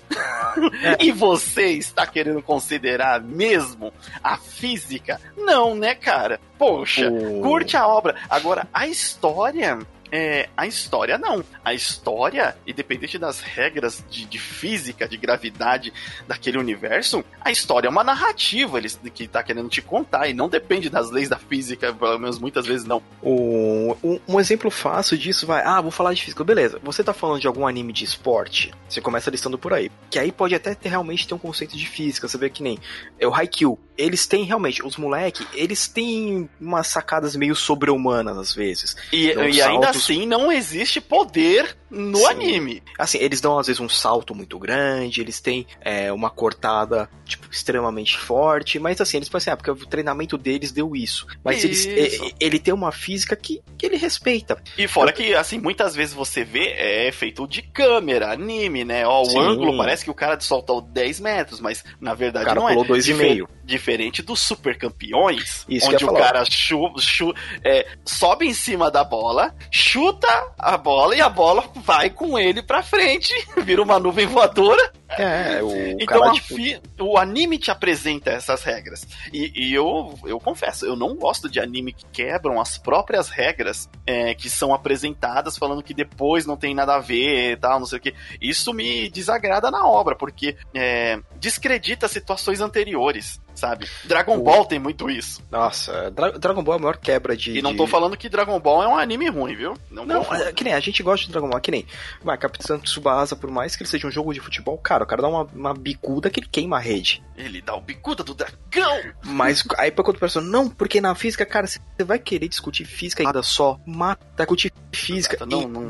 É. 0.84 0.98
e 1.06 1.12
você 1.12 1.72
está 1.72 2.06
querendo 2.06 2.42
considerar 2.42 3.22
mesmo 3.22 3.94
a 4.24 4.38
física? 4.38 5.20
Não, 5.38 5.76
né, 5.76 5.96
cara? 5.96 6.40
Poxa, 6.58 7.12
curte 7.42 7.76
a 7.76 7.88
obra. 7.88 8.16
Agora, 8.30 8.68
a 8.74 8.88
história 8.88 9.80
é, 10.16 10.48
a 10.56 10.66
história 10.66 11.18
não. 11.18 11.44
A 11.64 11.74
história, 11.74 12.56
independente 12.66 13.18
das 13.18 13.42
regras 13.42 14.02
de, 14.10 14.24
de, 14.24 14.40
física, 14.40 15.10
de 15.10 15.18
gravidade 15.18 15.92
daquele 16.26 16.58
universo, 16.58 17.22
a 17.42 17.52
história 17.52 17.88
é 17.88 17.92
uma 17.92 18.04
narrativa 18.04 18.78
ele, 18.78 18.90
que 19.14 19.28
tá 19.28 19.44
querendo 19.44 19.68
te 19.68 19.82
contar 19.82 20.30
e 20.30 20.34
não 20.34 20.48
depende 20.48 20.90
das 20.90 21.12
leis 21.12 21.28
da 21.28 21.38
física, 21.38 21.94
pelo 21.94 22.18
menos 22.18 22.40
muitas 22.40 22.66
vezes 22.66 22.88
não. 22.88 23.04
O, 23.22 23.98
um, 24.02 24.20
um 24.26 24.40
exemplo 24.40 24.72
fácil 24.72 25.18
disso 25.18 25.46
vai, 25.46 25.62
ah, 25.66 25.82
vou 25.82 25.92
falar 25.92 26.14
de 26.14 26.24
física, 26.24 26.46
beleza. 26.46 26.80
Você 26.82 27.04
tá 27.04 27.14
falando 27.14 27.42
de 27.42 27.48
algum 27.48 27.68
anime 27.68 27.92
de 27.92 28.06
esporte, 28.06 28.74
você 28.88 29.02
começa 29.02 29.30
listando 29.30 29.58
por 29.58 29.74
aí. 29.74 29.92
Que 30.10 30.18
aí 30.18 30.32
pode 30.32 30.56
até 30.56 30.74
ter, 30.74 30.88
realmente 30.88 31.28
ter 31.28 31.34
um 31.34 31.40
conceito 31.40 31.76
de 31.76 31.86
física, 31.86 32.26
você 32.26 32.38
vê 32.38 32.50
que 32.50 32.64
nem 32.64 32.80
é 33.20 33.28
o 33.28 33.34
Haikyuu. 33.34 33.78
Eles 33.98 34.28
têm 34.28 34.44
realmente, 34.44 34.86
os 34.86 34.96
moleque, 34.96 35.46
eles 35.54 35.88
têm 35.90 36.50
umas 36.60 36.88
sacadas 36.88 37.36
meio 37.36 37.56
sobre-humanas 37.56 38.38
às 38.38 38.54
vezes. 38.54 38.96
E, 39.12 39.28
e 39.34 39.62
ainda 39.62 39.92
assim 40.06 40.26
não 40.26 40.52
existe 40.52 41.02
poder 41.02 41.76
no 41.90 42.18
Sim. 42.18 42.26
anime. 42.26 42.84
Assim, 42.98 43.18
eles 43.20 43.40
dão 43.40 43.58
às 43.58 43.68
vezes 43.68 43.80
um 43.80 43.88
salto 43.88 44.36
muito 44.36 44.60
grande, 44.60 45.22
eles 45.22 45.40
têm 45.40 45.66
é, 45.82 46.12
uma 46.12 46.30
cortada, 46.30 47.10
tipo, 47.26 47.48
extremamente 47.50 48.18
forte, 48.18 48.80
mas 48.80 49.00
assim, 49.00 49.18
eles 49.18 49.30
pensam, 49.30 49.38
assim, 49.38 49.50
ah, 49.52 49.58
porque 49.58 49.72
o 49.72 49.88
treinamento 49.88 50.38
deles 50.38 50.72
deu 50.72 50.96
isso. 50.96 51.26
Mas 51.44 51.64
eles, 51.64 51.86
ele, 51.86 52.36
ele 52.40 52.60
tem 52.60 52.74
uma 52.74 52.92
física 52.92 53.36
que, 53.36 53.62
que 53.78 53.86
ele 53.86 53.98
respeita. 53.98 54.62
E 54.78 54.88
fora 54.88 55.14
que, 55.14 55.34
assim, 55.34 55.58
muitas 55.60 55.96
vezes 55.96 56.14
você 56.14 56.44
vê, 56.44 56.74
é 56.78 57.12
feito 57.12 57.48
de 57.48 57.62
câmera, 57.62 58.32
anime, 58.32 58.84
né? 58.84 59.06
Ó, 59.08 59.22
o 59.22 59.26
Sim. 59.26 59.40
ângulo 59.40 59.78
parece 59.78 60.04
que 60.04 60.12
o 60.12 60.16
cara 60.16 60.40
soltou 60.40 60.82
10 60.82 61.20
metros, 61.20 61.60
mas 61.60 61.84
na 62.00 62.14
verdade 62.14 62.54
não 62.54 62.68
é. 62.68 62.76
dois 62.84 63.06
Difer 63.06 63.26
e 63.26 63.30
meio. 63.30 63.50
Diferente 63.64 64.22
dos 64.22 64.42
super 64.42 64.78
campeões, 64.78 65.66
Isso 65.68 65.90
onde 65.90 66.06
o 66.06 66.14
cara 66.14 66.44
chu, 66.46 66.94
chu, 67.00 67.34
é, 67.64 67.88
sobe 68.04 68.46
em 68.46 68.54
cima 68.54 68.92
da 68.92 69.04
bola, 69.04 69.56
chuta 69.96 70.28
a 70.60 70.76
bola 70.76 71.16
e 71.16 71.22
a 71.22 71.30
bola 71.30 71.64
vai 71.76 72.10
com 72.10 72.38
ele 72.38 72.62
pra 72.62 72.84
frente, 72.84 73.34
vira 73.64 73.82
uma 73.82 73.98
nuvem 73.98 74.28
voadora. 74.28 74.92
É, 75.08 75.64
o 75.64 75.72
então 76.02 76.20
cara, 76.20 76.34
tipo... 76.34 76.56
fi... 76.56 76.82
o 77.00 77.18
anime 77.18 77.58
te 77.58 77.72
apresenta 77.72 78.32
essas 78.32 78.62
regras. 78.62 79.08
E, 79.32 79.54
e, 79.56 79.74
eu, 79.74 80.14
eu 80.26 80.38
confesso, 80.38 80.86
eu 80.86 80.98
não 80.98 81.16
gosto 81.16 81.50
de 81.50 81.62
anime 81.62 81.94
que 81.94 82.06
quebram 82.12 82.60
as 82.60 82.78
próprias 82.78 83.30
regras 83.30 83.90
é, 84.06 84.36
que 84.36 84.50
são 84.50 84.74
apresentadas, 84.74 85.58
falando 85.58 85.82
que 85.82 85.94
depois 85.94 86.46
não 86.46 86.58
tem 86.58 86.76
nada 86.76 86.96
a 86.96 87.00
ver 87.00 87.54
e 87.54 87.58
tal, 87.58 87.80
não 87.80 87.88
sei 87.88 88.00
o 88.00 88.02
que. 88.02 88.14
Isso 88.42 88.74
me 88.74 89.10
desagrada 89.10 89.72
na 89.72 89.88
obra, 89.88 90.14
porque 90.14 90.58
é, 90.74 91.22
descredita 91.40 92.10
situações 92.10 92.60
anteriores 92.60 93.40
sabe? 93.56 93.88
Dragon 94.04 94.38
o... 94.38 94.44
Ball 94.44 94.66
tem 94.66 94.80
muito 94.80 95.10
isso. 95.10 95.42
Nossa, 95.50 96.12
Dra 96.12 96.32
Dragon 96.32 96.64
Ball 96.64 96.76
é 96.76 96.78
a 96.78 96.82
maior 96.82 96.98
quebra 96.98 97.36
de. 97.36 97.58
E 97.58 97.62
não 97.62 97.76
tô 97.76 97.88
falando 97.88 98.18
que 98.18 98.30
Dragon 98.30 98.60
Ball 98.60 98.84
é 98.84 98.88
um 98.88 98.98
anime 98.98 99.30
ruim, 99.30 99.56
viu? 99.56 99.78
Não, 99.90 100.06
não 100.06 100.22
é, 100.34 100.52
que 100.52 100.64
nem 100.64 100.74
a 100.74 100.80
gente 100.80 101.02
gosta 101.02 101.26
de 101.26 101.32
Dragon 101.32 101.50
Ball, 101.50 101.62
que 101.62 101.72
nem. 101.72 101.86
Vai, 102.24 102.38
Capitão 102.38 102.80
Tsubasa, 102.80 103.36
por 103.36 103.50
mais 103.50 103.76
que 103.76 103.84
ele 103.84 103.90
seja 103.90 104.08
um 104.08 104.12
jogo 104.12 104.34
de 104.34 104.40
futebol, 104.40 104.78
cara, 104.78 105.04
o 105.04 105.08
cara 105.08 105.22
dá 105.22 105.28
uma, 105.28 105.44
uma 105.54 105.74
bicuda 105.74 106.30
que 106.30 106.40
ele 106.40 106.48
queima 106.52 106.78
a 106.78 106.80
rede. 106.80 107.24
Ele 107.38 107.62
dá 107.62 107.76
o 107.76 107.82
bicuda 107.82 108.24
do 108.24 108.34
dragão! 108.34 109.14
Mas 109.24 109.64
aí 109.78 109.92
pra 109.92 110.06
outra 110.06 110.20
pessoa, 110.20 110.44
não, 110.44 110.70
porque 110.70 111.02
na 111.02 111.14
física, 111.16 111.46
cara, 111.46 111.68
você 111.68 111.80
vai 112.00 112.18
querer 112.18 112.48
discutir 112.48 112.86
física 112.86 113.24
e 113.24 113.26
nada 113.26 113.44
só, 113.44 113.80
mata, 113.86 114.26
discutir 114.38 114.72
física 114.92 115.46
não, 115.46 115.62
e 115.62 115.66
não 115.66 115.88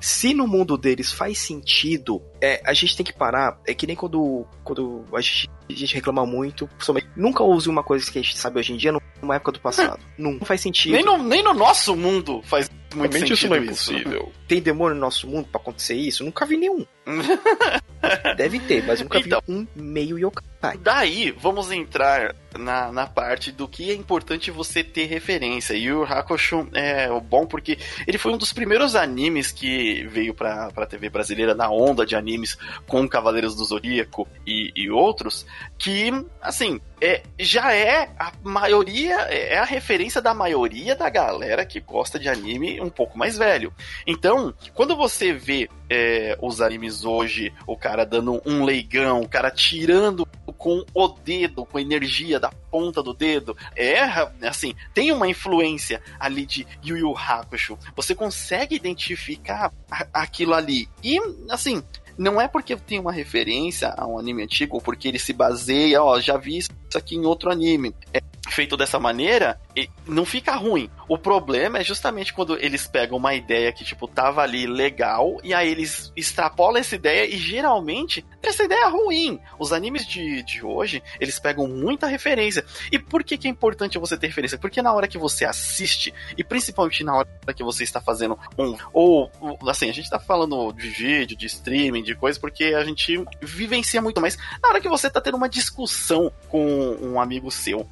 Se 0.00 0.34
no 0.34 0.46
mundo 0.46 0.76
deles 0.76 1.10
faz 1.10 1.38
sentido, 1.38 2.22
é, 2.44 2.60
a 2.62 2.74
gente 2.74 2.94
tem 2.94 3.06
que 3.06 3.12
parar, 3.12 3.58
é 3.66 3.72
que 3.72 3.86
nem 3.86 3.96
quando, 3.96 4.46
quando 4.62 5.02
a 5.14 5.20
gente 5.22 5.48
a 5.66 5.72
gente 5.72 5.94
reclama 5.94 6.26
muito. 6.26 6.68
Nunca 7.16 7.42
use 7.42 7.70
uma 7.70 7.82
coisa 7.82 8.10
que 8.10 8.18
a 8.18 8.22
gente 8.22 8.36
sabe 8.36 8.58
hoje 8.58 8.74
em 8.74 8.76
dia 8.76 8.92
numa 9.22 9.36
época 9.36 9.52
do 9.52 9.60
passado. 9.60 9.98
Não 10.18 10.38
faz 10.40 10.60
sentido. 10.60 10.92
Nem 10.92 11.02
no, 11.02 11.16
nem 11.22 11.42
no 11.42 11.54
nosso 11.54 11.96
mundo 11.96 12.42
faz 12.44 12.70
muito 12.94 13.12
Realmente 13.12 13.28
sentido. 13.28 13.34
Isso 13.34 13.48
não 13.48 13.56
é 13.56 13.60
impossível. 13.60 14.32
Tem 14.48 14.60
demônio 14.60 14.94
no 14.94 15.00
nosso 15.00 15.26
mundo 15.26 15.48
para 15.50 15.60
acontecer 15.60 15.94
isso? 15.94 16.24
Nunca 16.24 16.46
vi 16.46 16.56
nenhum. 16.56 16.86
Deve 18.36 18.60
ter, 18.60 18.84
mas 18.84 19.00
nunca 19.00 19.18
então, 19.18 19.40
vi 19.46 19.54
um 19.54 19.66
meio 19.74 20.18
yokai. 20.18 20.78
Daí, 20.78 21.30
vamos 21.30 21.70
entrar 21.70 22.34
na, 22.58 22.92
na 22.92 23.06
parte 23.06 23.50
do 23.52 23.68
que 23.68 23.90
é 23.90 23.94
importante 23.94 24.50
você 24.50 24.82
ter 24.82 25.06
referência. 25.06 25.74
E 25.74 25.92
o 25.92 26.04
Hakusho 26.04 26.68
é 26.72 27.08
bom 27.20 27.46
porque 27.46 27.78
ele 28.06 28.18
foi 28.18 28.32
um 28.32 28.38
dos 28.38 28.52
primeiros 28.52 28.94
animes 28.94 29.52
que 29.52 30.06
veio 30.08 30.34
pra, 30.34 30.70
pra 30.70 30.86
TV 30.86 31.08
brasileira 31.08 31.54
na 31.54 31.70
onda 31.70 32.06
de 32.06 32.16
animes 32.16 32.56
com 32.86 33.08
Cavaleiros 33.08 33.54
do 33.54 33.64
Zodíaco 33.64 34.28
e, 34.46 34.72
e 34.74 34.90
outros, 34.90 35.46
que, 35.78 36.10
assim, 36.40 36.80
é, 37.04 37.22
já 37.38 37.74
é 37.74 38.08
a 38.18 38.32
maioria, 38.42 39.16
é 39.28 39.58
a 39.58 39.64
referência 39.64 40.22
da 40.22 40.32
maioria 40.32 40.96
da 40.96 41.10
galera 41.10 41.66
que 41.66 41.78
gosta 41.78 42.18
de 42.18 42.30
anime 42.30 42.80
um 42.80 42.88
pouco 42.88 43.18
mais 43.18 43.36
velho. 43.36 43.74
Então, 44.06 44.54
quando 44.72 44.96
você 44.96 45.30
vê 45.30 45.68
é, 45.90 46.38
os 46.40 46.62
animes 46.62 47.04
hoje, 47.04 47.52
o 47.66 47.76
cara 47.76 48.06
dando 48.06 48.40
um 48.46 48.64
leigão, 48.64 49.20
o 49.20 49.28
cara 49.28 49.50
tirando 49.50 50.26
com 50.56 50.82
o 50.94 51.08
dedo, 51.08 51.66
com 51.66 51.76
a 51.76 51.82
energia 51.82 52.40
da 52.40 52.50
ponta 52.70 53.02
do 53.02 53.12
dedo, 53.12 53.54
é 53.76 54.00
assim, 54.48 54.74
tem 54.94 55.12
uma 55.12 55.28
influência 55.28 56.00
ali 56.18 56.46
de 56.46 56.66
Yu 56.82 56.96
Yu 56.96 57.14
Hakusho. 57.14 57.78
Você 57.94 58.14
consegue 58.14 58.74
identificar 58.74 59.70
aquilo 60.10 60.54
ali. 60.54 60.88
E, 61.02 61.20
assim, 61.50 61.82
não 62.16 62.40
é 62.40 62.48
porque 62.48 62.76
tem 62.76 62.98
uma 62.98 63.12
referência 63.12 63.92
a 63.96 64.06
um 64.06 64.18
anime 64.18 64.42
antigo 64.42 64.76
ou 64.76 64.80
porque 64.80 65.08
ele 65.08 65.18
se 65.18 65.32
baseia, 65.32 66.02
ó, 66.02 66.20
já 66.20 66.36
vi 66.36 66.58
isso 66.58 66.70
aqui 66.94 67.16
em 67.16 67.24
outro 67.24 67.50
anime. 67.50 67.94
É 68.12 68.20
feito 68.48 68.76
dessa 68.76 68.98
maneira, 69.00 69.60
não 70.06 70.24
fica 70.24 70.54
ruim. 70.54 70.90
O 71.08 71.18
problema 71.18 71.78
é 71.78 71.84
justamente 71.84 72.32
quando 72.32 72.56
eles 72.58 72.86
pegam 72.86 73.18
uma 73.18 73.34
ideia 73.34 73.72
que, 73.72 73.84
tipo, 73.84 74.08
tava 74.08 74.42
ali 74.42 74.66
legal, 74.66 75.38
e 75.42 75.52
aí 75.52 75.70
eles 75.70 76.12
extrapolam 76.16 76.78
essa 76.78 76.94
ideia, 76.94 77.26
e 77.26 77.36
geralmente 77.36 78.24
essa 78.42 78.64
ideia 78.64 78.84
é 78.86 78.88
ruim. 78.88 79.40
Os 79.58 79.72
animes 79.72 80.06
de, 80.06 80.42
de 80.42 80.64
hoje, 80.64 81.02
eles 81.20 81.38
pegam 81.38 81.66
muita 81.66 82.06
referência. 82.06 82.64
E 82.90 82.98
por 82.98 83.22
que, 83.22 83.36
que 83.36 83.48
é 83.48 83.50
importante 83.50 83.98
você 83.98 84.16
ter 84.16 84.28
referência? 84.28 84.58
Porque 84.58 84.82
na 84.82 84.92
hora 84.92 85.08
que 85.08 85.18
você 85.18 85.44
assiste, 85.44 86.12
e 86.36 86.44
principalmente 86.44 87.04
na 87.04 87.16
hora 87.16 87.54
que 87.54 87.64
você 87.64 87.84
está 87.84 88.00
fazendo 88.00 88.38
um. 88.58 88.76
Ou, 88.92 89.30
assim, 89.68 89.88
a 89.88 89.92
gente 89.92 90.08
tá 90.08 90.18
falando 90.18 90.72
de 90.72 90.88
vídeo, 90.88 91.36
de 91.36 91.46
streaming, 91.46 92.02
de 92.02 92.14
coisa, 92.14 92.38
porque 92.38 92.64
a 92.64 92.84
gente 92.84 93.22
vivencia 93.40 94.00
muito, 94.00 94.20
mas 94.20 94.36
na 94.62 94.68
hora 94.68 94.80
que 94.80 94.88
você 94.88 95.10
tá 95.10 95.20
tendo 95.20 95.36
uma 95.36 95.48
discussão 95.48 96.32
com 96.48 96.96
um 97.00 97.20
amigo 97.20 97.50
seu, 97.50 97.88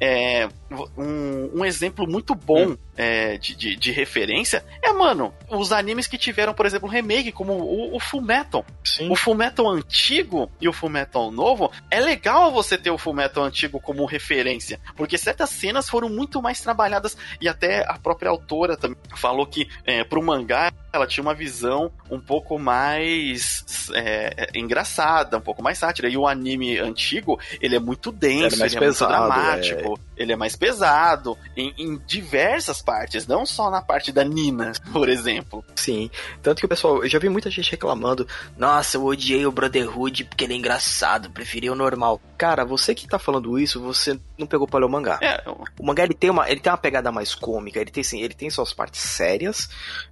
é, 0.00 0.48
um, 0.96 1.60
um 1.60 1.64
exemplo 1.64 2.06
muito 2.06 2.34
bom 2.34 2.55
hum. 2.56 2.78
é, 2.96 3.38
de, 3.38 3.54
de, 3.54 3.76
de, 3.76 3.92
referência 3.92 4.64
é, 4.82 4.92
mano, 4.92 5.34
os 5.48 5.72
animes 5.72 6.06
que 6.06 6.18
tiveram, 6.18 6.54
por 6.54 6.66
exemplo, 6.66 6.88
remake, 6.88 7.32
como 7.32 7.52
o, 7.54 7.96
o 7.96 8.00
Fullmetal. 8.00 8.64
Sim. 8.84 9.10
O 9.10 9.16
Fullmetal 9.16 9.68
antigo 9.68 10.50
e 10.60 10.68
o 10.68 10.72
Fullmetal 10.72 11.30
novo, 11.30 11.70
é 11.90 12.00
legal 12.00 12.50
você 12.52 12.78
ter 12.78 12.90
o 12.90 12.98
Fullmetal 12.98 13.44
antigo 13.44 13.80
como 13.80 14.04
referência, 14.04 14.80
porque 14.96 15.18
certas 15.18 15.50
cenas 15.50 15.88
foram 15.88 16.08
muito 16.08 16.40
mais 16.40 16.60
trabalhadas 16.60 17.16
e 17.40 17.48
até 17.48 17.84
a 17.88 17.98
própria 17.98 18.30
autora 18.30 18.76
também 18.76 18.96
falou 19.14 19.46
que 19.46 19.68
é, 19.84 20.04
pro 20.04 20.22
mangá 20.22 20.72
ela 20.96 21.06
tinha 21.06 21.22
uma 21.22 21.34
visão 21.34 21.92
um 22.10 22.18
pouco 22.18 22.58
mais 22.58 23.64
é, 23.94 24.48
é, 24.54 24.58
engraçada, 24.58 25.36
um 25.36 25.40
pouco 25.40 25.62
mais 25.62 25.78
sátira. 25.78 26.08
E 26.08 26.16
o 26.16 26.26
anime 26.26 26.78
antigo, 26.78 27.38
ele 27.60 27.76
é 27.76 27.78
muito 27.78 28.10
denso, 28.10 28.56
ele 28.64 28.76
é 28.76 28.78
pesado, 28.78 29.12
muito 29.12 29.28
dramático, 29.28 30.00
é... 30.00 30.05
ele 30.16 30.32
é 30.32 30.36
mais 30.36 30.56
pesado 30.56 31.36
em, 31.56 31.74
em, 31.76 32.00
diversas 32.06 32.80
partes, 32.80 33.26
não 33.26 33.44
só 33.44 33.70
na 33.70 33.82
parte 33.82 34.12
da 34.12 34.24
Nina, 34.24 34.72
por 34.92 35.08
exemplo. 35.08 35.64
Sim, 35.74 36.10
tanto 36.42 36.60
que 36.60 36.66
o 36.66 36.68
pessoal, 36.68 37.02
eu 37.02 37.08
já 37.08 37.18
vi 37.18 37.28
muita 37.28 37.50
gente 37.50 37.70
reclamando, 37.70 38.26
nossa, 38.56 38.96
eu 38.96 39.04
odiei 39.04 39.46
o 39.46 39.52
Brotherhood 39.52 40.24
porque 40.24 40.44
ele 40.44 40.54
é 40.54 40.56
engraçado, 40.56 41.30
preferi 41.30 41.68
o 41.70 41.74
normal. 41.74 42.20
Cara, 42.38 42.64
você 42.64 42.94
que 42.94 43.08
tá 43.08 43.18
falando 43.18 43.58
isso, 43.58 43.80
você 43.80 44.18
não 44.38 44.46
pegou 44.46 44.66
para 44.66 44.80
ler 44.80 44.86
o 44.86 44.90
mangá. 44.90 45.18
É, 45.22 45.42
eu... 45.46 45.64
O 45.78 45.86
mangá 45.86 46.04
ele 46.04 46.14
tem 46.14 46.30
uma, 46.30 46.48
ele 46.50 46.60
tem 46.60 46.70
uma 46.70 46.78
pegada 46.78 47.12
mais 47.12 47.34
cômica, 47.34 47.80
ele 47.80 47.90
tem 47.90 48.02
sim, 48.02 48.20
ele 48.20 48.34
tem 48.34 48.50
suas 48.50 48.72
partes 48.72 49.00
sérias, 49.00 49.68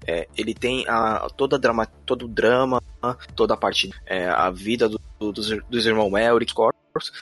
é, 0.06 0.28
ele 0.36 0.54
tem 0.54 0.86
a, 0.88 1.28
toda 1.36 1.56
a 1.56 1.58
drama, 1.58 1.86
todo 2.06 2.26
o 2.26 2.28
drama, 2.28 2.82
toda 3.34 3.54
a 3.54 3.56
parte, 3.56 3.90
é, 4.06 4.28
a 4.28 4.50
vida 4.50 4.88
do, 4.88 5.00
do, 5.18 5.32
dos, 5.32 5.48
dos 5.68 5.86
irmãos 5.86 6.14
Elric, 6.16 6.54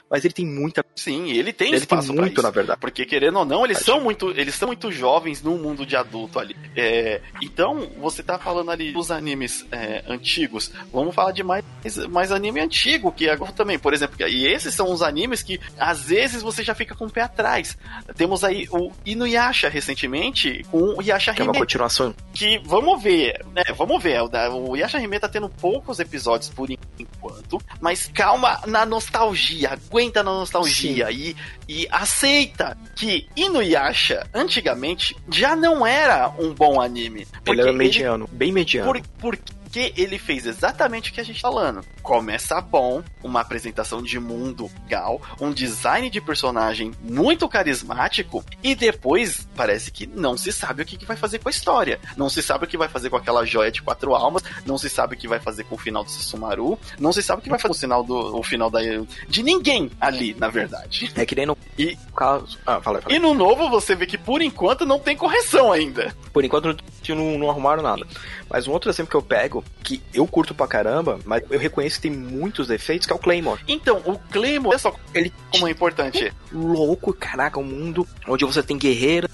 mas 0.09 0.23
ele 0.23 0.33
tem 0.33 0.45
muita. 0.45 0.85
Sim, 0.95 1.31
ele 1.31 1.51
tem 1.51 1.69
ele 1.69 1.77
espaço 1.77 2.09
tem 2.09 2.17
muito, 2.17 2.41
na 2.41 2.49
verdade. 2.49 2.79
Porque 2.79 3.05
querendo 3.05 3.39
ou 3.39 3.45
não, 3.45 3.65
eles 3.65 3.79
são 3.79 4.01
muito, 4.01 4.31
eles 4.31 4.55
são 4.55 4.67
muito 4.67 4.91
jovens 4.91 5.41
no 5.41 5.57
mundo 5.57 5.85
de 5.85 5.95
adulto 5.95 6.39
ali. 6.39 6.55
É, 6.75 7.21
então, 7.41 7.89
você 7.99 8.21
tá 8.21 8.37
falando 8.37 8.71
ali 8.71 8.91
dos 8.91 9.11
animes 9.11 9.65
é, 9.71 10.03
antigos. 10.07 10.71
Vamos 10.91 11.15
falar 11.15 11.31
de 11.31 11.43
mais, 11.43 11.63
mais 12.09 12.31
anime 12.31 12.59
antigo 12.59 13.11
que 13.11 13.29
agora 13.29 13.51
também, 13.51 13.79
por 13.79 13.93
exemplo. 13.93 14.15
E 14.27 14.47
esses 14.47 14.73
são 14.73 14.91
os 14.91 15.01
animes 15.01 15.41
que 15.41 15.59
às 15.77 16.03
vezes 16.03 16.41
você 16.41 16.63
já 16.63 16.75
fica 16.75 16.95
com 16.95 17.05
o 17.05 17.11
pé 17.11 17.21
atrás. 17.21 17.77
Temos 18.15 18.43
aí 18.43 18.67
o 18.71 18.91
Inuyasha 19.05 19.69
recentemente 19.69 20.63
com 20.69 20.95
o 20.97 21.01
Yasha 21.01 21.31
Hime. 21.31 21.35
Que 21.35 21.41
é 21.41 21.45
uma 21.45 21.53
continuação. 21.53 22.15
Que 22.33 22.59
vamos 22.63 23.01
ver, 23.01 23.43
né? 23.53 23.63
Vamos 23.75 24.01
ver. 24.01 24.21
O 24.21 24.75
Yasha 24.75 24.99
Hime 24.99 25.19
tá 25.19 25.27
tendo 25.27 25.49
poucos 25.49 25.99
episódios 25.99 26.49
por 26.49 26.69
enquanto, 26.99 27.61
mas 27.81 28.09
calma 28.13 28.61
na 28.67 28.85
nostalgia, 28.85 29.62
aguenta 29.65 30.23
na 30.23 30.31
nostalgia 30.31 31.11
e, 31.11 31.35
e 31.67 31.87
aceita 31.91 32.77
que 32.95 33.27
Inuyasha, 33.35 34.27
antigamente, 34.33 35.15
já 35.31 35.55
não 35.55 35.85
era 35.85 36.29
um 36.39 36.53
bom 36.53 36.81
anime. 36.81 37.27
Ele 37.45 37.61
era 37.61 37.73
mediano, 37.73 38.25
ele, 38.25 38.37
bem 38.37 38.51
mediano. 38.51 38.91
Por, 38.91 39.01
porque 39.19 39.62
porque 39.73 39.91
ele 39.99 40.19
fez 40.19 40.45
exatamente 40.45 41.09
o 41.09 41.13
que 41.13 41.19
a 41.19 41.23
gente 41.23 41.41
tá 41.41 41.49
falando. 41.49 41.83
Começa 42.03 42.61
bom, 42.61 43.01
uma 43.23 43.41
apresentação 43.41 44.03
de 44.03 44.19
mundo 44.19 44.69
legal, 44.83 45.19
um 45.41 45.51
design 45.51 46.11
de 46.11 46.21
personagem 46.21 46.91
muito 47.01 47.49
carismático, 47.49 48.45
e 48.61 48.75
depois 48.75 49.47
parece 49.55 49.89
que 49.89 50.05
não 50.05 50.37
se 50.37 50.51
sabe 50.51 50.83
o 50.83 50.85
que, 50.85 50.95
que 50.95 51.07
vai 51.07 51.17
fazer 51.17 51.39
com 51.39 51.49
a 51.49 51.51
história. 51.51 51.99
Não 52.15 52.29
se 52.29 52.43
sabe 52.43 52.65
o 52.65 52.67
que 52.67 52.77
vai 52.77 52.87
fazer 52.87 53.09
com 53.09 53.15
aquela 53.15 53.43
joia 53.45 53.71
de 53.71 53.81
quatro 53.81 54.13
almas, 54.13 54.43
não 54.63 54.77
se 54.77 54.89
sabe 54.91 55.15
o 55.15 55.17
que 55.17 55.27
vai 55.27 55.39
fazer 55.39 55.63
com 55.63 55.73
o 55.73 55.77
final 55.77 56.03
do 56.03 56.11
Sumaru, 56.11 56.77
não 56.99 57.11
se 57.11 57.23
sabe 57.23 57.39
o 57.39 57.43
que 57.43 57.49
vai 57.49 57.57
fazer 57.57 57.73
com 57.73 57.77
o 57.77 57.81
final 57.81 58.03
do 58.03 58.37
o 58.37 58.43
final 58.43 58.69
da 58.69 58.79
de 59.27 59.41
ninguém 59.41 59.89
ali, 59.99 60.35
na 60.35 60.49
verdade. 60.49 61.11
É 61.15 61.25
que 61.25 61.33
nem 61.33 61.47
no 61.47 61.57
e 61.79 61.97
ah, 62.15 62.39
fala, 62.79 62.81
fala. 62.81 63.01
E 63.09 63.17
no 63.17 63.33
novo 63.33 63.69
você 63.71 63.95
vê 63.95 64.05
que 64.05 64.19
por 64.19 64.39
enquanto 64.39 64.85
não 64.85 64.99
tem 64.99 65.17
correção 65.17 65.71
ainda. 65.71 66.15
Por 66.31 66.45
enquanto 66.45 66.77
não, 67.11 67.37
não 67.37 67.49
arrumaram 67.49 67.81
nada. 67.81 68.05
Mas 68.49 68.67
um 68.67 68.71
outro 68.71 68.89
exemplo 68.89 69.09
que 69.09 69.17
eu 69.17 69.21
pego, 69.21 69.63
que 69.83 70.01
eu 70.13 70.25
curto 70.27 70.53
pra 70.53 70.67
caramba, 70.67 71.19
mas 71.25 71.43
eu 71.49 71.59
reconheço 71.59 71.97
que 71.99 72.09
tem 72.09 72.11
muitos 72.11 72.67
defeitos, 72.67 73.07
que 73.07 73.13
é 73.13 73.15
o 73.15 73.19
Claymore. 73.19 73.61
Então, 73.67 74.01
o 74.05 74.17
Claymore, 74.31 74.69
olha 74.69 74.79
só 74.79 74.95
ele 75.13 75.33
como 75.51 75.67
é 75.67 75.71
importante. 75.71 76.31
Louco, 76.51 77.13
caraca, 77.13 77.59
um 77.59 77.63
mundo 77.63 78.07
onde 78.27 78.45
você 78.45 78.61
tem 78.61 78.77
guerreiras 78.77 79.32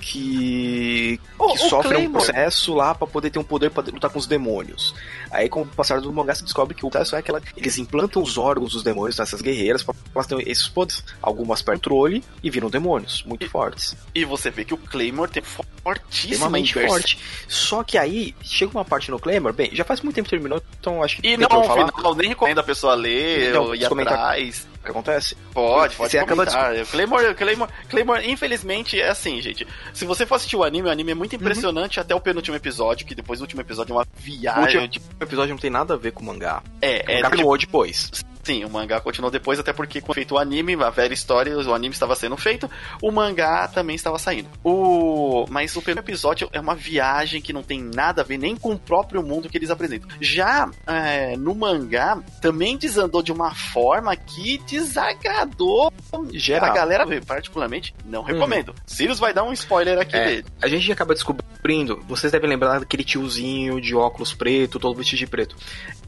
que, 0.00 1.18
oh, 1.38 1.52
que 1.52 1.58
sofrem 1.58 1.92
Claymore. 1.92 2.08
um 2.08 2.12
processo 2.12 2.74
lá 2.74 2.94
para 2.94 3.06
poder 3.06 3.30
ter 3.30 3.38
um 3.38 3.44
poder 3.44 3.70
para 3.70 3.90
lutar 3.90 4.10
com 4.10 4.18
os 4.18 4.26
demônios. 4.26 4.94
Aí, 5.30 5.48
com 5.48 5.62
o 5.62 5.66
passar 5.66 6.00
do 6.00 6.12
mangá, 6.12 6.34
se 6.34 6.44
descobre 6.44 6.74
que 6.74 6.84
o 6.84 6.90
processo 6.90 7.16
é 7.16 7.22
que 7.22 7.32
eles 7.56 7.78
implantam 7.78 8.22
os 8.22 8.36
órgãos 8.36 8.72
dos 8.72 8.82
demônios 8.82 9.18
nessas 9.18 9.40
guerreiras 9.40 9.82
para 9.82 9.94
elas 10.14 10.26
terem 10.26 10.48
esses 10.48 10.68
poderes. 10.68 11.04
Algumas 11.22 11.62
perdem 11.62 11.86
controle 11.86 12.24
e 12.42 12.50
viram 12.50 12.68
demônios 12.68 13.22
muito 13.24 13.44
e, 13.44 13.48
fortes. 13.48 13.96
E 14.14 14.24
você 14.24 14.50
vê 14.50 14.64
que 14.64 14.74
o 14.74 14.76
Claymore 14.76 15.30
tem 15.30 15.42
fortíssimo 15.42 16.50
forte. 16.88 17.18
Só 17.48 17.84
que 17.84 17.96
aí, 17.96 18.34
chega 18.42 18.72
uma 18.72 18.84
parte 18.84 19.10
no 19.10 19.18
Claymore, 19.18 19.54
bem, 19.54 19.70
já 19.72 19.84
faz 19.84 20.00
muito 20.00 20.16
tempo 20.16 20.28
que 20.28 20.34
terminou, 20.34 20.60
então 20.78 21.02
acho 21.02 21.20
que... 21.20 21.28
E 21.28 21.36
não, 21.36 21.48
falar. 21.48 21.92
Final, 21.92 22.14
nem 22.14 22.28
recomendo 22.28 22.58
a 22.58 22.64
pessoa 22.64 22.94
ler 22.94 23.50
então, 23.50 23.64
ou 23.64 23.74
ir 23.74 23.84
atrás 23.84 24.66
que 24.86 24.90
acontece? 24.90 25.36
Pode, 25.52 25.96
pode 25.96 26.10
você 26.10 26.24
comentar. 26.24 26.54
Acaba 26.54 26.74
de... 26.74 26.90
Claymore, 26.90 27.34
Claymore, 27.34 27.72
Claymore, 27.88 28.30
infelizmente, 28.30 29.00
é 29.00 29.10
assim, 29.10 29.40
gente. 29.42 29.66
Se 29.92 30.04
você 30.04 30.24
for 30.24 30.36
assistir 30.36 30.56
o 30.56 30.64
anime, 30.64 30.88
o 30.88 30.90
anime 30.90 31.12
é 31.12 31.14
muito 31.14 31.34
uhum. 31.34 31.40
impressionante 31.40 31.98
uhum. 31.98 32.02
até 32.02 32.14
o 32.14 32.20
penúltimo 32.20 32.56
episódio, 32.56 33.06
que 33.06 33.14
depois 33.14 33.40
o 33.40 33.42
último 33.42 33.60
episódio 33.60 33.92
é 33.92 33.96
uma 33.96 34.06
viagem. 34.16 34.78
O 34.78 34.82
último 34.82 35.04
episódio 35.20 35.54
não 35.54 35.60
tem 35.60 35.70
nada 35.70 35.94
a 35.94 35.96
ver 35.96 36.12
com 36.12 36.22
o 36.22 36.26
mangá. 36.26 36.62
É, 36.80 37.16
é. 37.16 37.20
O 37.20 37.22
mangá 37.22 37.36
tipo... 37.36 37.58
depois. 37.58 38.10
Sim, 38.46 38.64
o 38.64 38.70
mangá 38.70 39.00
continuou 39.00 39.28
depois, 39.28 39.58
até 39.58 39.72
porque 39.72 40.00
quando 40.00 40.14
feito 40.14 40.36
o 40.36 40.38
anime, 40.38 40.76
a 40.80 40.88
velha 40.88 41.12
história, 41.12 41.58
o 41.58 41.74
anime 41.74 41.92
estava 41.92 42.14
sendo 42.14 42.36
feito, 42.36 42.70
o 43.02 43.10
mangá 43.10 43.66
também 43.66 43.96
estava 43.96 44.20
saindo. 44.20 44.48
O... 44.62 45.46
Mas 45.50 45.74
o 45.74 45.82
primeiro 45.82 46.06
episódio 46.06 46.48
é 46.52 46.60
uma 46.60 46.76
viagem 46.76 47.42
que 47.42 47.52
não 47.52 47.64
tem 47.64 47.82
nada 47.82 48.22
a 48.22 48.24
ver 48.24 48.38
nem 48.38 48.54
com 48.54 48.70
o 48.70 48.78
próprio 48.78 49.20
mundo 49.20 49.48
que 49.48 49.58
eles 49.58 49.68
apresentam. 49.68 50.08
Já 50.20 50.70
é, 50.86 51.36
no 51.36 51.56
mangá, 51.56 52.22
também 52.40 52.76
desandou 52.76 53.20
de 53.20 53.32
uma 53.32 53.52
forma 53.52 54.14
que 54.14 54.58
desagradou 54.58 55.92
geral. 56.32 56.70
A 56.70 56.72
galera, 56.72 57.04
particularmente, 57.26 57.92
não 58.04 58.20
uhum. 58.20 58.26
recomendo. 58.26 58.70
Hum. 58.70 58.82
Sirius 58.86 59.18
vai 59.18 59.34
dar 59.34 59.42
um 59.42 59.52
spoiler 59.52 59.98
aqui 59.98 60.14
é, 60.14 60.24
dele. 60.24 60.44
A 60.62 60.68
gente 60.68 60.92
acaba 60.92 61.14
descobrindo, 61.14 62.00
vocês 62.06 62.30
devem 62.30 62.48
lembrar 62.48 62.78
daquele 62.78 63.02
tiozinho 63.02 63.80
de 63.80 63.96
óculos 63.96 64.32
preto, 64.32 64.78
todo 64.78 64.96
vestido 64.96 65.18
de 65.18 65.26
preto. 65.26 65.56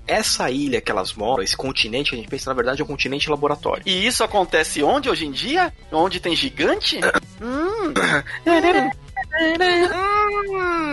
Essa 0.09 0.51
ilha 0.51 0.81
que 0.81 0.91
elas 0.91 1.13
moram, 1.13 1.43
esse 1.43 1.57
continente 1.57 2.11
que 2.11 2.17
a 2.17 2.19
gente 2.19 2.31
pensa, 2.31 2.51
na 2.51 2.55
verdade, 2.55 2.81
é 2.81 2.85
um 2.85 2.89
continente 2.89 3.29
laboratório. 3.29 3.83
E 3.85 4.07
isso 4.07 4.25
acontece 4.25 4.83
onde 4.83 5.11
hoje 5.11 5.27
em 5.27 5.31
dia? 5.31 5.73
Onde 5.93 6.19
tem 6.19 6.35
gigante? 6.35 6.99
hum. 7.41 7.93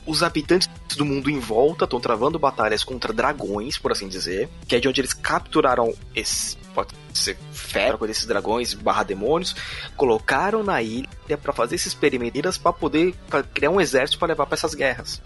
os 0.05 0.23
habitantes 0.23 0.69
do 0.95 1.05
mundo 1.05 1.29
em 1.29 1.39
volta 1.39 1.85
estão 1.85 1.99
travando 1.99 2.37
batalhas 2.37 2.83
contra 2.83 3.11
dragões, 3.11 3.77
por 3.77 3.91
assim 3.91 4.07
dizer. 4.07 4.49
Que 4.67 4.75
é 4.75 4.79
de 4.79 4.87
onde 4.87 5.01
eles 5.01 5.13
capturaram 5.13 5.93
esse. 6.15 6.57
Pode 6.73 6.93
ser 7.13 7.37
fera 7.51 7.97
com 7.97 8.05
esses 8.05 8.25
dragões 8.25 8.73
barra 8.75 9.03
demônios. 9.03 9.55
Colocaram 9.95 10.63
na 10.63 10.81
ilha 10.81 11.07
para 11.41 11.51
fazer 11.53 11.75
esses 11.75 11.87
experimentos 11.87 12.57
para 12.57 12.71
poder 12.71 13.15
pra 13.27 13.41
criar 13.41 13.71
um 13.71 13.81
exército 13.81 14.19
para 14.19 14.29
levar 14.29 14.45
para 14.45 14.55
essas 14.55 14.75
guerras. 14.75 15.21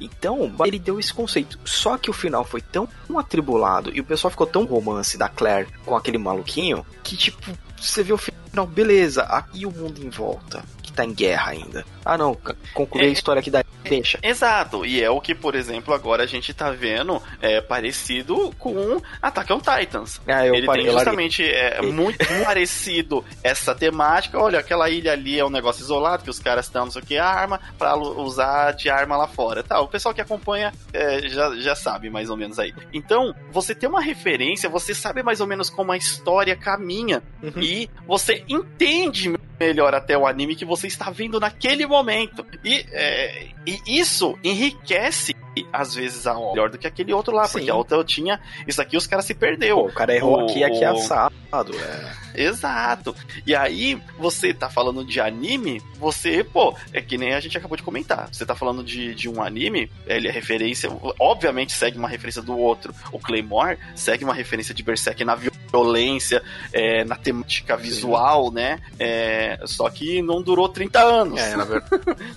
Então, 0.00 0.52
ele 0.64 0.78
deu 0.78 0.98
esse 0.98 1.12
conceito. 1.12 1.58
Só 1.64 1.96
que 1.96 2.10
o 2.10 2.12
final 2.14 2.44
foi 2.44 2.60
tão 2.60 2.88
atribulado 3.16 3.90
e 3.94 4.00
o 4.00 4.04
pessoal 4.04 4.30
ficou 4.30 4.46
tão 4.46 4.64
romance 4.64 5.16
da 5.16 5.28
Claire 5.28 5.68
com 5.84 5.96
aquele 5.96 6.18
maluquinho 6.18 6.84
que, 7.02 7.16
tipo, 7.16 7.52
você 7.76 8.02
vê 8.02 8.12
o 8.12 8.18
final, 8.18 8.66
beleza, 8.66 9.22
aqui 9.22 9.66
o 9.66 9.70
mundo 9.70 10.04
em 10.04 10.08
volta 10.08 10.62
que 10.92 10.96
tá 10.96 11.04
em 11.04 11.12
guerra 11.12 11.52
ainda. 11.52 11.84
Ah, 12.04 12.18
não, 12.18 12.36
concluir 12.74 13.04
é, 13.04 13.08
a 13.08 13.12
história 13.12 13.40
aqui 13.40 13.50
da 13.50 13.64
deixa. 13.82 14.18
Exato, 14.22 14.84
e 14.84 15.02
é 15.02 15.10
o 15.10 15.20
que, 15.20 15.34
por 15.34 15.54
exemplo, 15.54 15.92
agora 15.92 16.22
a 16.22 16.26
gente 16.26 16.52
tá 16.52 16.70
vendo 16.70 17.20
é, 17.40 17.60
parecido 17.60 18.52
com 18.58 19.00
Attack 19.20 19.52
on 19.52 19.60
Titans. 19.60 20.20
Ah, 20.26 20.46
eu 20.46 20.54
Ele 20.54 20.66
parei, 20.66 20.84
tem 20.84 20.92
justamente 20.92 21.44
é, 21.44 21.80
muito 21.82 22.18
parecido 22.44 23.24
essa 23.42 23.74
temática. 23.74 24.38
Olha, 24.38 24.58
aquela 24.58 24.88
ilha 24.88 25.12
ali 25.12 25.38
é 25.38 25.44
um 25.44 25.50
negócio 25.50 25.82
isolado, 25.82 26.24
que 26.24 26.30
os 26.30 26.38
caras 26.38 26.66
estão, 26.66 26.84
não 26.84 26.92
sei 26.92 27.02
o 27.02 27.06
que, 27.06 27.18
arma, 27.18 27.60
pra 27.78 27.96
usar 27.96 28.72
de 28.72 28.88
arma 28.88 29.16
lá 29.16 29.26
fora. 29.26 29.62
Tá, 29.62 29.80
o 29.80 29.88
pessoal 29.88 30.14
que 30.14 30.20
acompanha 30.20 30.72
é, 30.92 31.28
já, 31.28 31.54
já 31.56 31.74
sabe 31.74 32.10
mais 32.10 32.30
ou 32.30 32.36
menos 32.36 32.58
aí. 32.58 32.72
Então, 32.92 33.34
você 33.50 33.74
tem 33.74 33.88
uma 33.88 34.00
referência, 34.00 34.68
você 34.68 34.94
sabe 34.94 35.22
mais 35.22 35.40
ou 35.40 35.46
menos 35.46 35.70
como 35.70 35.92
a 35.92 35.96
história 35.96 36.56
caminha, 36.56 37.22
uhum. 37.42 37.60
e 37.60 37.90
você 38.06 38.44
entende 38.48 39.32
melhor 39.62 39.94
até 39.94 40.18
o 40.18 40.26
anime 40.26 40.56
que 40.56 40.64
você 40.64 40.81
está 40.86 41.10
vendo 41.10 41.40
naquele 41.40 41.86
momento. 41.86 42.44
E, 42.64 42.84
é, 42.90 43.48
e 43.66 43.80
isso 43.86 44.38
enriquece 44.42 45.34
às 45.72 45.94
vezes 45.94 46.26
a 46.26 46.34
melhor 46.34 46.70
do 46.70 46.78
que 46.78 46.86
aquele 46.86 47.12
outro 47.12 47.34
lá, 47.34 47.44
Sim. 47.44 47.52
porque 47.52 47.70
a 47.70 47.74
outra 47.74 47.96
eu 47.96 48.04
tinha. 48.04 48.40
Isso 48.66 48.80
aqui 48.80 48.96
os 48.96 49.06
caras 49.06 49.24
se 49.24 49.34
perdeu. 49.34 49.76
Pô, 49.76 49.86
o 49.88 49.92
cara 49.92 50.14
errou 50.14 50.38
o, 50.38 50.44
aqui 50.44 50.64
aqui 50.64 50.84
assado. 50.84 51.34
É. 51.74 52.42
Exato. 52.44 53.14
E 53.46 53.54
aí, 53.54 54.00
você 54.18 54.54
tá 54.54 54.70
falando 54.70 55.04
de 55.04 55.20
anime, 55.20 55.82
você, 55.98 56.42
pô, 56.42 56.74
é 56.92 57.02
que 57.02 57.18
nem 57.18 57.34
a 57.34 57.40
gente 57.40 57.58
acabou 57.58 57.76
de 57.76 57.82
comentar. 57.82 58.28
Você 58.32 58.46
tá 58.46 58.54
falando 58.54 58.82
de, 58.82 59.14
de 59.14 59.28
um 59.28 59.42
anime, 59.42 59.90
ele 60.06 60.28
é 60.28 60.30
referência, 60.30 60.90
obviamente 61.20 61.72
segue 61.72 61.98
uma 61.98 62.08
referência 62.08 62.40
do 62.40 62.56
outro. 62.56 62.94
O 63.12 63.18
Claymore 63.18 63.78
segue 63.94 64.24
uma 64.24 64.34
referência 64.34 64.74
de 64.74 64.82
Berserk 64.82 65.22
na 65.24 65.34
violência, 65.34 66.42
é, 66.72 67.04
na 67.04 67.16
temática 67.16 67.76
visual, 67.76 68.50
né? 68.50 68.80
É, 68.98 69.60
só 69.66 69.88
que 69.90 70.22
não 70.22 70.40
durou 70.40 70.68
30 70.68 71.00
anos. 71.00 71.40
É, 71.40 71.56
na 71.56 71.64
verdade. 71.64 71.92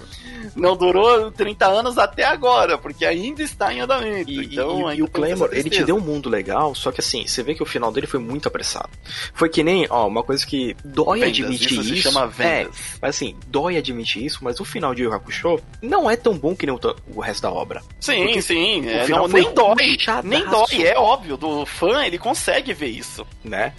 não 0.56 0.76
durou 0.76 1.32
30 1.32 1.66
anos 1.66 1.98
até 1.98 2.24
agora, 2.24 2.78
porque 2.78 3.06
ainda 3.06 3.42
está 3.42 3.74
em 3.74 3.82
andamento. 3.82 4.30
E, 4.30 4.46
então, 4.46 4.92
e, 4.92 4.98
e 4.98 5.04
o 5.04 5.08
Claymore, 5.08 5.58
ele 5.58 5.70
te 5.70 5.84
deu 5.84 5.98
um 5.98 6.02
mundo 6.02 6.30
legal, 6.30 6.76
só 6.76 6.92
que 6.92 7.02
assim, 7.02 7.26
você 7.26 7.42
vê 7.42 7.56
que 7.56 7.64
o 7.64 7.66
final 7.66 7.92
dele 7.92 8.08
foi 8.08 8.20
muito 8.20 8.48
apressado. 8.48 8.90
Foi 9.34 9.50
que 9.50 9.64
nem, 9.64 9.88
ó, 9.90 10.08
uma 10.08 10.24
coisa 10.24 10.46
que 10.46 10.76
dói 10.84 11.20
vendas, 11.20 11.40
admitir 11.40 11.80
isso. 11.80 11.94
isso 11.94 12.12
chama 12.12 12.32
É, 12.40 12.68
mas 13.02 13.16
assim, 13.16 13.36
dói 13.48 13.78
admitir 13.78 14.26
isso, 14.26 14.40
mas 14.42 14.60
o 14.60 14.66
final 14.66 14.94
de 14.94 15.04
Yu 15.04 15.14
Hakusho 15.14 15.60
não 15.82 16.10
é 16.10 16.16
tão 16.16 16.38
bom 16.38 16.56
que 16.56 16.66
nem 16.66 16.76
o, 16.76 16.80
o 17.16 17.20
resto 17.20 17.44
da 17.44 17.52
obra. 17.52 17.82
Sim, 18.00 18.26
porque 18.26 18.42
sim. 18.42 18.88
É, 18.88 19.08
não, 19.08 19.28
nem 19.28 19.54
dói. 19.54 19.76
Nem 20.24 20.46
dói, 20.46 20.84
é 20.84 20.98
óbvio. 20.98 21.38
Do 21.38 21.66
fã, 21.66 22.06
ele 22.06 22.18
consegue 22.18 22.74
ver 22.74 22.88
isso. 22.88 23.26
Né? 23.44 23.74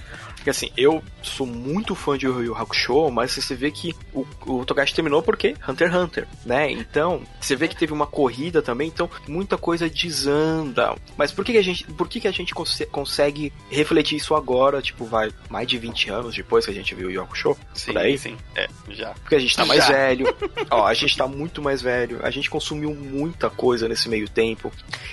Porque 0.47 0.51
assim, 0.51 0.71
eu 0.77 1.03
sou 1.25 1.45
muito 1.45 1.97
fã 1.97 2.17
de 2.17 2.25
Yu 2.25 2.45
Yu 2.45 2.55
Hakusho, 2.55 3.11
mas 3.11 3.33
você 3.33 3.57
vê 3.57 3.69
que 3.69 3.93
o, 4.15 4.25
o 4.47 4.65
Togashi 4.65 4.95
terminou 4.95 5.21
porque 5.21 5.57
Hunter 5.69 5.89
x 5.89 5.97
Hunter, 5.97 6.29
né? 6.45 6.71
Então, 6.71 7.23
você 7.41 7.57
vê 7.57 7.67
que 7.67 7.75
teve 7.75 7.93
uma 7.93 8.07
corrida 8.07 8.63
também, 8.63 8.87
então 8.87 9.11
muita 9.27 9.59
coisa 9.59 9.91
desanda. 9.91 10.95
Mas 11.17 11.33
por 11.33 11.45
que, 11.45 11.51
que 11.51 11.59
a 11.59 11.63
gente, 11.63 11.85
por 11.85 12.09
que, 12.09 12.21
que 12.21 12.29
a 12.29 12.31
gente 12.31 12.55
cons 12.55 12.81
consegue 12.93 13.53
refletir 13.69 14.19
isso 14.19 14.37
agora, 14.37 14.81
tipo, 14.81 15.05
vai 15.05 15.33
mais 15.51 15.67
de 15.67 15.79
20 15.79 16.11
anos 16.11 16.37
depois 16.37 16.65
que 16.65 16.71
a 16.71 16.75
gente 16.75 16.95
viu 16.95 17.09
o 17.09 17.11
Yu 17.11 17.23
Hakusho? 17.23 17.57
Sim, 17.75 17.93
por 17.93 17.99
aí? 18.03 18.17
sim, 18.17 18.37
é, 18.55 18.69
já. 18.91 19.15
Porque 19.15 19.35
a 19.35 19.41
gente 19.41 19.57
tá 19.57 19.65
mais 19.65 19.85
já. 19.85 19.93
velho. 19.93 20.27
Ó, 20.71 20.87
a 20.87 20.95
gente 20.95 21.17
tá 21.17 21.27
muito 21.27 21.61
mais 21.61 21.83
velho, 21.83 22.21
a 22.23 22.31
gente 22.31 22.49
consumiu 22.49 22.95
muita 22.95 23.51
coisa 23.51 23.89
nesse 23.89 24.09
meio 24.09 24.29
tempo 24.29 24.71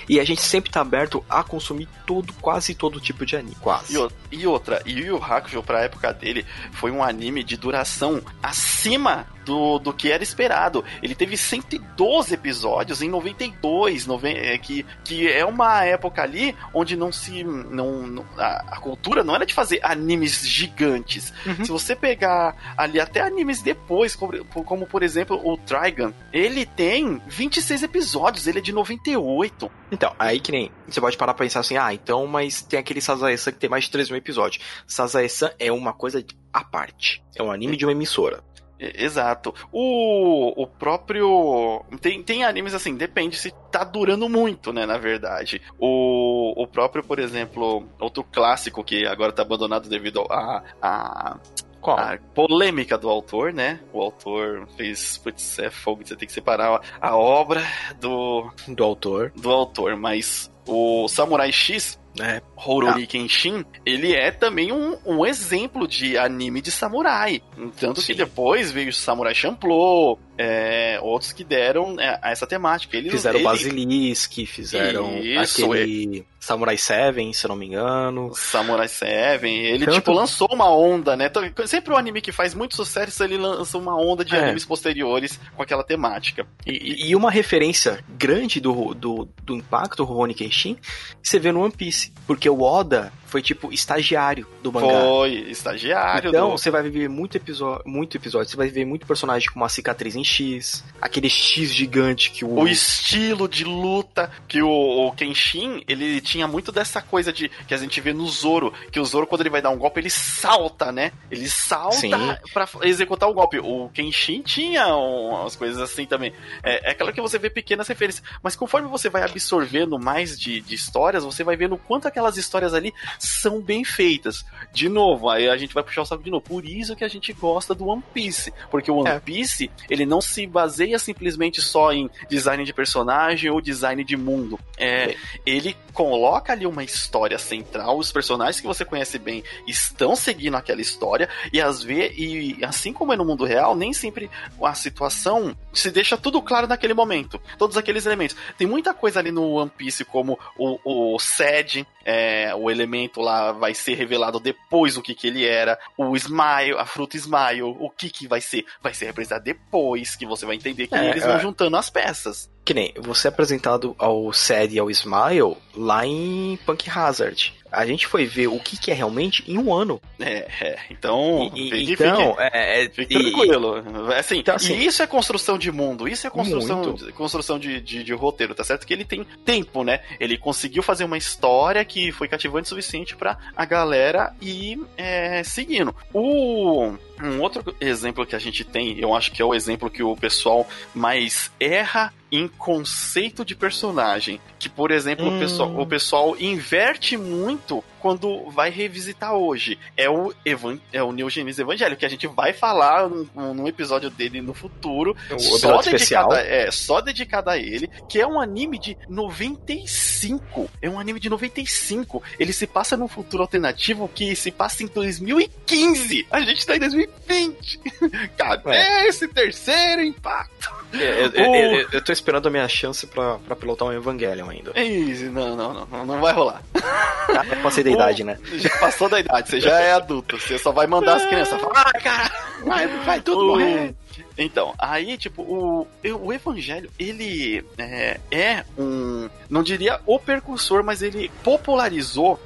e 0.08 0.20
a 0.20 0.24
gente 0.24 0.42
sempre 0.42 0.70
tá 0.70 0.80
aberto 0.80 1.24
a 1.28 1.42
consumir 1.42 1.88
todo, 2.06 2.32
quase 2.34 2.72
todo 2.72 3.00
tipo 3.00 3.26
de 3.26 3.34
anime, 3.34 3.56
quase. 3.60 3.98
E, 4.30 4.36
e 4.38 4.46
outra, 4.46 4.80
e 4.86 5.00
Yu 5.00 5.23
Hakusho 5.24 5.62
pra 5.62 5.82
época 5.82 6.12
dele 6.12 6.44
foi 6.72 6.90
um 6.90 7.02
anime 7.02 7.42
de 7.42 7.56
duração 7.56 8.22
acima 8.42 9.26
do, 9.44 9.78
do 9.78 9.92
que 9.92 10.10
era 10.10 10.22
esperado. 10.22 10.84
Ele 11.02 11.14
teve 11.14 11.36
112 11.36 12.34
episódios 12.34 13.02
em 13.02 13.08
92, 13.08 14.06
nove, 14.06 14.30
é, 14.30 14.56
que, 14.58 14.84
que 15.04 15.30
é 15.30 15.44
uma 15.44 15.84
época 15.84 16.22
ali 16.22 16.56
onde 16.72 16.96
não 16.96 17.12
se. 17.12 17.44
Não, 17.44 18.06
não 18.06 18.24
a, 18.36 18.76
a, 18.76 18.80
cultura 18.80 19.22
não 19.22 19.34
era 19.34 19.46
de 19.46 19.54
fazer 19.54 19.80
animes 19.82 20.46
gigantes. 20.46 21.32
Uhum. 21.46 21.64
Se 21.64 21.70
você 21.70 21.94
pegar 21.94 22.74
ali 22.76 22.98
até 22.98 23.20
animes 23.20 23.62
depois, 23.62 24.16
como, 24.16 24.44
como 24.44 24.86
por 24.86 25.02
exemplo 25.02 25.40
o 25.44 25.56
Trigun, 25.56 26.12
ele 26.32 26.66
tem 26.66 27.20
26 27.26 27.82
episódios, 27.82 28.46
ele 28.46 28.58
é 28.58 28.62
de 28.62 28.72
98. 28.72 29.70
Então, 29.92 30.14
aí 30.18 30.40
que 30.40 30.52
nem. 30.52 30.70
Você 30.88 31.00
pode 31.00 31.16
parar 31.16 31.34
pra 31.34 31.44
pensar 31.44 31.60
assim, 31.60 31.76
ah, 31.76 31.92
então, 31.92 32.26
mas 32.26 32.62
tem 32.62 32.78
aquele 32.78 33.00
Sazae-san 33.00 33.52
que 33.52 33.58
tem 33.58 33.70
mais 33.70 33.84
de 33.84 33.90
3 33.90 34.10
mil 34.10 34.18
episódios. 34.18 34.62
Sazae-san 34.86 35.50
é 35.58 35.70
uma 35.72 35.92
coisa 35.92 36.24
à 36.52 36.64
parte. 36.64 37.22
É 37.36 37.42
um 37.42 37.50
anime 37.50 37.76
de 37.76 37.84
uma 37.84 37.92
emissora. 37.92 38.42
Exato. 38.78 39.54
O, 39.72 40.62
o 40.62 40.66
próprio. 40.66 41.84
Tem, 42.00 42.22
tem 42.22 42.44
animes 42.44 42.74
assim, 42.74 42.96
depende 42.96 43.36
se 43.36 43.52
tá 43.70 43.84
durando 43.84 44.28
muito, 44.28 44.72
né? 44.72 44.84
Na 44.84 44.98
verdade. 44.98 45.62
O, 45.78 46.62
o 46.62 46.66
próprio, 46.66 47.02
por 47.02 47.18
exemplo, 47.18 47.86
outro 48.00 48.24
clássico 48.24 48.82
que 48.82 49.06
agora 49.06 49.32
tá 49.32 49.42
abandonado 49.42 49.88
devido 49.88 50.24
a. 50.30 50.62
a 50.82 51.36
qual? 51.80 51.98
A 51.98 52.18
polêmica 52.34 52.96
do 52.96 53.10
autor, 53.10 53.52
né? 53.52 53.78
O 53.92 54.00
autor 54.00 54.66
fez. 54.76 55.18
Putz, 55.18 55.58
é 55.58 55.70
fogo, 55.70 56.02
você 56.04 56.16
tem 56.16 56.26
que 56.26 56.32
separar 56.32 56.80
a 57.00 57.16
obra 57.16 57.62
do. 58.00 58.50
Do 58.68 58.82
autor. 58.82 59.30
Do 59.36 59.50
autor, 59.50 59.96
mas 59.96 60.50
o 60.66 61.06
Samurai 61.08 61.52
X 61.52 61.98
né, 62.16 62.40
Horori 62.56 63.06
Kenshin, 63.06 63.64
ele 63.84 64.14
é 64.14 64.30
também 64.30 64.72
um, 64.72 64.96
um 65.04 65.26
exemplo 65.26 65.86
de 65.86 66.16
anime 66.16 66.60
de 66.60 66.70
samurai. 66.70 67.42
Tanto 67.78 68.00
Sim. 68.00 68.12
que 68.12 68.18
depois 68.18 68.70
veio 68.70 68.92
Samurai 68.92 69.34
Champloo, 69.34 70.18
é, 70.36 70.98
outros 71.00 71.32
que 71.32 71.44
deram 71.44 71.98
é, 72.00 72.18
essa 72.24 72.46
temática. 72.46 72.96
Eles, 72.96 73.12
fizeram 73.12 73.38
ele... 73.38 73.44
Basilisk, 73.44 74.32
fizeram 74.46 75.18
Isso, 75.18 75.72
aquele 75.72 76.20
é... 76.20 76.34
Samurai 76.40 76.76
7, 76.76 77.32
se 77.32 77.46
eu 77.46 77.48
não 77.48 77.56
me 77.56 77.66
engano. 77.66 78.32
Samurai 78.34 78.88
7, 78.88 79.46
ele 79.46 79.86
Tanto... 79.86 79.94
tipo 79.96 80.12
lançou 80.12 80.48
uma 80.52 80.70
onda, 80.70 81.16
né? 81.16 81.26
Então, 81.26 81.42
sempre 81.66 81.92
o 81.92 81.96
anime 81.96 82.20
que 82.20 82.32
faz 82.32 82.54
muito 82.54 82.76
sucesso, 82.76 83.24
ele 83.24 83.36
lança 83.36 83.78
uma 83.78 83.96
onda 83.96 84.24
de 84.24 84.34
é. 84.34 84.40
animes 84.40 84.64
posteriores 84.64 85.40
com 85.56 85.62
aquela 85.62 85.84
temática. 85.84 86.46
E, 86.66 87.08
e 87.08 87.16
uma 87.16 87.30
referência 87.30 88.04
grande 88.08 88.60
do, 88.60 88.92
do, 88.94 89.28
do 89.42 89.54
impacto 89.54 90.04
Rurouni 90.04 90.34
Kenshin, 90.34 90.76
você 91.22 91.38
vê 91.38 91.50
no 91.50 91.62
One 91.62 91.72
Piece, 91.72 92.12
porque 92.26 92.48
o 92.48 92.60
Oda 92.60 93.12
foi 93.34 93.42
tipo 93.42 93.72
estagiário 93.72 94.46
do 94.62 94.72
mangá. 94.72 94.86
Foi, 94.86 95.32
estagiário. 95.50 96.28
Então, 96.28 96.50
do... 96.50 96.56
você 96.56 96.70
vai 96.70 96.84
viver 96.84 97.08
muito 97.08 97.36
episódio, 97.36 97.82
muito 97.84 98.16
episódio, 98.16 98.48
você 98.48 98.56
vai 98.56 98.68
ver 98.68 98.84
muito 98.84 99.04
personagem 99.08 99.50
com 99.50 99.58
uma 99.58 99.68
cicatriz 99.68 100.14
em 100.14 100.22
X, 100.22 100.84
aquele 101.00 101.28
X 101.28 101.74
gigante 101.74 102.30
que 102.30 102.44
o 102.44 102.60
o 102.60 102.68
estilo 102.68 103.48
de 103.48 103.64
luta 103.64 104.30
que 104.46 104.62
o, 104.62 104.68
o 104.68 105.10
Kenshin, 105.10 105.82
ele 105.88 106.20
tinha 106.20 106.46
muito 106.46 106.70
dessa 106.70 107.02
coisa 107.02 107.32
de 107.32 107.48
que 107.66 107.74
a 107.74 107.76
gente 107.76 108.00
vê 108.00 108.12
no 108.12 108.24
Zoro, 108.28 108.72
que 108.92 109.00
o 109.00 109.04
Zoro 109.04 109.26
quando 109.26 109.40
ele 109.40 109.50
vai 109.50 109.60
dar 109.60 109.70
um 109.70 109.78
golpe, 109.78 109.98
ele 109.98 110.10
salta, 110.10 110.92
né? 110.92 111.10
Ele 111.28 111.48
salta 111.48 112.40
para 112.52 112.68
executar 112.82 113.28
o 113.28 113.34
golpe. 113.34 113.58
O 113.58 113.88
Kenshin 113.88 114.42
tinha 114.42 114.94
umas 114.94 115.56
coisas 115.56 115.82
assim 115.82 116.06
também. 116.06 116.32
É, 116.62 116.92
é 116.92 116.94
claro 116.94 117.12
que 117.12 117.20
você 117.20 117.36
vê 117.36 117.50
pequenas 117.50 117.88
referências, 117.88 118.24
mas 118.40 118.54
conforme 118.54 118.86
você 118.86 119.10
vai 119.10 119.24
absorvendo 119.24 119.98
mais 119.98 120.38
de, 120.38 120.60
de 120.60 120.76
histórias, 120.76 121.24
você 121.24 121.42
vai 121.42 121.56
vendo 121.56 121.76
quanto 121.76 122.06
aquelas 122.06 122.36
histórias 122.36 122.72
ali 122.72 122.94
são 123.26 123.60
bem 123.60 123.84
feitas. 123.84 124.44
De 124.72 124.88
novo, 124.88 125.28
aí 125.28 125.48
a 125.48 125.56
gente 125.56 125.74
vai 125.74 125.82
puxar 125.82 126.02
o 126.02 126.04
saco 126.04 126.22
de 126.22 126.30
novo. 126.30 126.44
Por 126.44 126.64
isso 126.64 126.96
que 126.96 127.04
a 127.04 127.08
gente 127.08 127.32
gosta 127.32 127.74
do 127.74 127.86
One 127.86 128.02
Piece. 128.12 128.52
Porque 128.70 128.90
o 128.90 128.96
One 128.96 129.10
é. 129.10 129.20
Piece, 129.20 129.70
ele 129.88 130.04
não 130.04 130.20
se 130.20 130.46
baseia 130.46 130.98
simplesmente 130.98 131.62
só 131.62 131.92
em 131.92 132.10
design 132.28 132.64
de 132.64 132.72
personagem 132.72 133.50
ou 133.50 133.60
design 133.60 134.02
de 134.04 134.16
mundo. 134.16 134.58
É, 134.76 135.10
é. 135.10 135.16
Ele 135.46 135.76
coloca 135.92 136.52
ali 136.52 136.66
uma 136.66 136.82
história 136.82 137.38
central, 137.38 137.98
os 137.98 138.10
personagens 138.10 138.60
que 138.60 138.66
você 138.66 138.84
conhece 138.84 139.18
bem 139.18 139.44
estão 139.66 140.16
seguindo 140.16 140.56
aquela 140.56 140.80
história, 140.80 141.28
e 141.52 141.60
às 141.60 141.82
vezes, 141.82 142.18
e 142.18 142.58
assim 142.64 142.92
como 142.92 143.12
é 143.12 143.16
no 143.16 143.24
mundo 143.24 143.44
real, 143.44 143.76
nem 143.76 143.92
sempre 143.92 144.28
a 144.60 144.74
situação 144.74 145.56
se 145.72 145.90
deixa 145.90 146.16
tudo 146.16 146.42
claro 146.42 146.66
naquele 146.66 146.94
momento. 146.94 147.40
Todos 147.56 147.76
aqueles 147.76 148.04
elementos. 148.06 148.36
Tem 148.58 148.66
muita 148.66 148.92
coisa 148.92 149.20
ali 149.20 149.30
no 149.30 149.52
One 149.52 149.70
Piece, 149.70 150.04
como 150.04 150.38
o, 150.58 151.14
o 151.14 151.18
Sed, 151.18 151.86
é, 152.04 152.54
o 152.54 152.70
elemento 152.70 153.13
lá 153.22 153.52
vai 153.52 153.74
ser 153.74 153.94
revelado 153.94 154.40
depois 154.40 154.96
o 154.96 155.02
que, 155.02 155.14
que 155.14 155.26
ele 155.26 155.46
era, 155.46 155.78
o 155.96 156.16
Smile, 156.16 156.78
a 156.78 156.86
fruta 156.86 157.16
Smile, 157.16 157.62
o 157.62 157.90
que, 157.90 158.10
que 158.10 158.26
vai 158.26 158.40
ser, 158.40 158.64
vai 158.82 158.94
ser 158.94 159.06
representado 159.06 159.44
depois, 159.44 160.16
que 160.16 160.26
você 160.26 160.46
vai 160.46 160.56
entender 160.56 160.86
que 160.86 160.94
é, 160.94 161.10
eles 161.10 161.24
vão 161.24 161.36
é. 161.36 161.40
juntando 161.40 161.76
as 161.76 161.90
peças. 161.90 162.50
Que 162.64 162.74
nem 162.74 162.94
você 162.98 163.28
é 163.28 163.30
apresentado 163.30 163.94
ao 163.98 164.32
Sad 164.32 164.74
e 164.74 164.78
ao 164.78 164.90
Smile 164.90 165.56
lá 165.74 166.06
em 166.06 166.58
Punk 166.64 166.88
Hazard 166.88 167.54
a 167.74 167.86
gente 167.86 168.06
foi 168.06 168.24
ver 168.24 168.48
o 168.48 168.58
que, 168.58 168.78
que 168.78 168.90
é 168.90 168.94
realmente 168.94 169.44
em 169.46 169.58
um 169.58 169.72
ano. 169.72 170.00
É, 170.18 170.46
é. 170.60 170.78
então. 170.90 171.50
E, 171.54 171.70
fique, 171.70 171.92
então, 171.92 172.34
fique, 172.34 172.42
é, 172.42 172.84
é, 172.84 172.88
fique 172.88 173.14
tranquilo. 173.18 174.12
É 174.12 174.18
assim, 174.18 174.38
então, 174.38 174.54
assim, 174.54 174.74
e 174.74 174.86
isso 174.86 175.02
é 175.02 175.06
construção 175.06 175.58
de 175.58 175.70
mundo, 175.70 176.08
isso 176.08 176.26
é 176.26 176.30
construção, 176.30 176.94
de, 176.94 177.12
construção 177.12 177.58
de, 177.58 177.80
de, 177.80 178.04
de, 178.04 178.12
roteiro, 178.14 178.54
tá 178.54 178.64
certo? 178.64 178.86
Que 178.86 178.94
ele 178.94 179.04
tem 179.04 179.24
tempo, 179.44 179.82
né? 179.82 180.00
Ele 180.18 180.38
conseguiu 180.38 180.82
fazer 180.82 181.04
uma 181.04 181.18
história 181.18 181.84
que 181.84 182.12
foi 182.12 182.28
cativante 182.28 182.66
o 182.66 182.68
suficiente 182.70 183.16
para 183.16 183.38
a 183.56 183.64
galera 183.64 184.34
ir 184.40 184.80
é, 184.96 185.42
seguindo. 185.42 185.94
O. 186.12 186.92
Um 187.22 187.40
outro 187.40 187.74
exemplo 187.80 188.26
que 188.26 188.34
a 188.34 188.40
gente 188.40 188.64
tem, 188.64 188.98
eu 188.98 189.14
acho 189.14 189.30
que 189.30 189.40
é 189.40 189.44
o 189.44 189.54
exemplo 189.54 189.88
que 189.88 190.02
o 190.02 190.16
pessoal 190.16 190.66
mais 190.92 191.50
erra 191.60 192.12
em 192.30 192.48
conceito 192.48 193.44
de 193.44 193.54
personagem. 193.54 194.40
Que, 194.58 194.68
por 194.68 194.90
exemplo, 194.90 195.26
hum. 195.26 195.36
o, 195.36 195.40
pessoal, 195.40 195.80
o 195.80 195.86
pessoal 195.86 196.36
inverte 196.38 197.16
muito 197.16 197.82
quando 198.04 198.50
vai 198.50 198.68
revisitar 198.68 199.32
hoje. 199.32 199.78
É 199.96 200.10
o, 200.10 200.30
Evan, 200.44 200.78
é 200.92 201.02
o 201.02 201.10
Neo 201.10 201.30
Genesis 201.30 201.60
Evangelho, 201.60 201.96
que 201.96 202.04
a 202.04 202.08
gente 202.10 202.26
vai 202.26 202.52
falar 202.52 203.08
num, 203.08 203.54
num 203.54 203.66
episódio 203.66 204.10
dele 204.10 204.42
no 204.42 204.52
futuro. 204.52 205.16
O 205.32 205.38
só, 205.38 205.80
dedicado, 205.80 206.34
é, 206.34 206.70
só 206.70 207.00
dedicado 207.00 207.48
a 207.48 207.56
ele, 207.56 207.88
que 208.06 208.20
é 208.20 208.26
um 208.26 208.38
anime 208.38 208.78
de 208.78 208.94
95. 209.08 210.70
É 210.82 210.90
um 210.90 211.00
anime 211.00 211.18
de 211.18 211.30
95. 211.30 212.22
Ele 212.38 212.52
se 212.52 212.66
passa 212.66 212.94
num 212.94 213.08
futuro 213.08 213.42
alternativo 213.42 214.06
que 214.06 214.36
se 214.36 214.50
passa 214.50 214.82
em 214.82 214.86
2015. 214.86 216.26
A 216.30 216.42
gente 216.42 216.66
tá 216.66 216.76
em 216.76 216.80
2020. 216.80 217.80
Cadê 218.36 218.70
é. 218.70 219.08
esse 219.08 219.26
terceiro 219.28 220.02
impacto? 220.02 220.70
É, 220.92 221.24
eu, 221.24 221.50
o... 221.50 221.56
eu, 221.56 221.80
eu, 221.80 221.88
eu, 221.90 222.04
tô 222.04 222.12
esperando 222.12 222.48
a 222.48 222.50
minha 222.50 222.68
chance 222.68 223.06
pra, 223.06 223.38
pra 223.38 223.56
pilotar 223.56 223.88
um 223.88 223.92
Evangelion 223.92 224.50
ainda. 224.50 224.72
É 224.74 224.84
isso, 224.84 225.24
não, 225.30 225.56
não, 225.56 225.86
não, 225.86 226.04
não 226.04 226.20
vai 226.20 226.34
rolar. 226.34 226.62
Ah, 226.74 227.44
eu 227.48 227.62
passei 227.62 227.82
da 227.82 227.93
idade, 227.94 228.24
né? 228.24 228.38
Já 228.54 228.70
passou 228.78 229.08
da 229.08 229.20
idade, 229.20 229.48
você 229.48 229.60
já 229.60 229.80
é 229.80 229.92
adulto, 229.92 230.38
você 230.38 230.58
só 230.58 230.72
vai 230.72 230.86
mandar 230.86 231.16
as 231.16 231.26
crianças 231.26 231.60
falar, 231.60 231.86
ah, 231.86 232.00
cara, 232.00 232.30
vai, 232.64 232.86
vai 233.04 233.20
tudo 233.20 233.44
morrer. 233.46 233.94
Então, 234.36 234.74
aí, 234.78 235.16
tipo, 235.16 235.42
o, 235.42 235.86
o 236.20 236.32
Evangelho, 236.32 236.90
ele 236.98 237.64
é, 237.78 238.20
é, 238.30 238.64
um. 238.76 239.28
Não 239.48 239.62
diria 239.62 240.00
o 240.06 240.18
percursor, 240.18 240.82
mas 240.82 241.02
ele 241.02 241.30
popularizou 241.42 242.40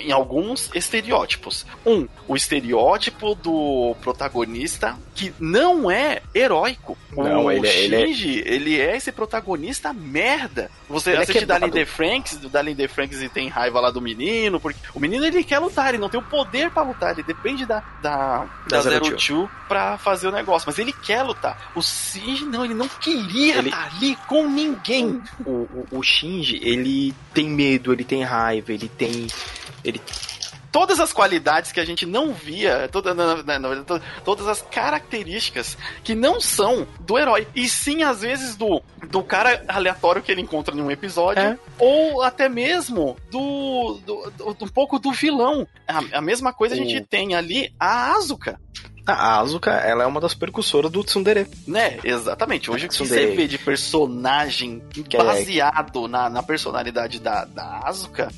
em 0.00 0.12
alguns 0.12 0.70
estereótipos. 0.74 1.64
Um, 1.84 2.08
o 2.26 2.36
estereótipo 2.36 3.34
do 3.34 3.94
protagonista 4.02 4.96
que 5.14 5.32
não 5.38 5.90
é 5.90 6.22
heróico. 6.34 6.98
Não, 7.12 7.46
o 7.46 7.50
ele, 7.50 7.66
Shinji, 7.66 8.40
ele 8.40 8.50
é... 8.50 8.54
ele 8.54 8.80
é 8.80 8.96
esse 8.96 9.10
protagonista 9.12 9.92
merda. 9.92 10.70
Você 10.88 11.10
ele 11.10 11.18
é 11.18 11.22
assiste 11.22 11.50
é 11.50 11.70
The 11.70 11.84
Franks, 11.86 12.36
do 12.36 12.48
Darlene 12.48 12.76
The 12.76 12.88
Franks 12.88 13.22
e 13.22 13.28
tem 13.28 13.48
raiva 13.48 13.80
lá 13.80 13.90
do 13.90 14.00
menino, 14.00 14.60
porque 14.60 14.78
o 14.94 15.00
menino 15.00 15.24
ele 15.24 15.42
quer 15.42 15.58
lutar, 15.58 15.88
ele 15.88 15.98
não 15.98 16.08
tem 16.08 16.20
o 16.20 16.22
poder 16.22 16.70
para 16.70 16.82
lutar, 16.82 17.12
ele 17.12 17.22
depende 17.22 17.64
da, 17.64 17.80
da, 18.02 18.46
da, 18.68 18.76
da 18.76 18.80
Zero 18.82 19.16
Two 19.16 19.48
pra 19.68 19.96
fazer 19.96 20.28
o 20.28 20.32
negócio, 20.32 20.66
mas 20.66 20.78
ele 20.78 20.92
quer 20.92 21.15
lutar. 21.22 21.72
O 21.74 21.82
Shinji 21.82 22.44
não, 22.44 22.64
ele 22.64 22.74
não 22.74 22.88
queria 22.88 23.58
ele... 23.58 23.68
estar 23.68 23.86
ali 23.96 24.16
com 24.28 24.48
ninguém. 24.48 25.22
O, 25.44 25.50
o, 25.50 25.86
o 25.98 26.02
Shinji, 26.02 26.60
ele 26.62 27.14
tem 27.32 27.48
medo, 27.48 27.92
ele 27.92 28.04
tem 28.04 28.22
raiva, 28.22 28.72
ele 28.72 28.88
tem 28.88 29.26
ele 29.84 30.00
todas 30.76 31.00
as 31.00 31.10
qualidades 31.10 31.72
que 31.72 31.80
a 31.80 31.86
gente 31.86 32.04
não 32.04 32.34
via, 32.34 32.86
toda, 32.92 33.14
na, 33.14 33.42
na, 33.42 33.58
na, 33.58 33.84
todas 34.22 34.46
as 34.46 34.60
características 34.60 35.74
que 36.04 36.14
não 36.14 36.38
são 36.38 36.86
do 37.00 37.18
herói, 37.18 37.48
e 37.54 37.66
sim, 37.66 38.02
às 38.02 38.20
vezes, 38.20 38.56
do, 38.56 38.82
do 39.10 39.22
cara 39.22 39.64
aleatório 39.68 40.20
que 40.20 40.30
ele 40.30 40.42
encontra 40.42 40.76
em 40.76 40.82
um 40.82 40.90
episódio, 40.90 41.42
é. 41.42 41.58
ou 41.78 42.20
até 42.20 42.46
mesmo 42.46 43.16
do, 43.30 43.98
do, 44.04 44.30
do, 44.30 44.64
um 44.66 44.68
pouco 44.68 44.98
do 44.98 45.12
vilão. 45.12 45.66
A, 45.88 46.18
a 46.18 46.20
mesma 46.20 46.52
coisa 46.52 46.74
o... 46.74 46.78
a 46.78 46.84
gente 46.84 47.00
tem 47.06 47.34
ali 47.34 47.72
a 47.80 48.12
Asuka. 48.12 48.60
A 49.06 49.40
Asuka, 49.40 49.70
ela 49.70 50.02
é 50.02 50.06
uma 50.06 50.20
das 50.20 50.34
percussoras 50.34 50.90
do 50.90 51.04
Tsundere. 51.04 51.46
Né, 51.66 51.98
exatamente. 52.02 52.70
Hoje 52.70 52.86
o 52.86 52.88
que 52.88 52.96
você 52.96 53.28
vê 53.28 53.46
de 53.46 53.58
personagem 53.58 54.82
que 54.90 55.16
é 55.16 55.22
baseado 55.22 56.06
é... 56.06 56.08
na, 56.08 56.28
na 56.28 56.42
personalidade 56.42 57.20
da, 57.20 57.44
da 57.44 57.80
Asuka 57.84 58.28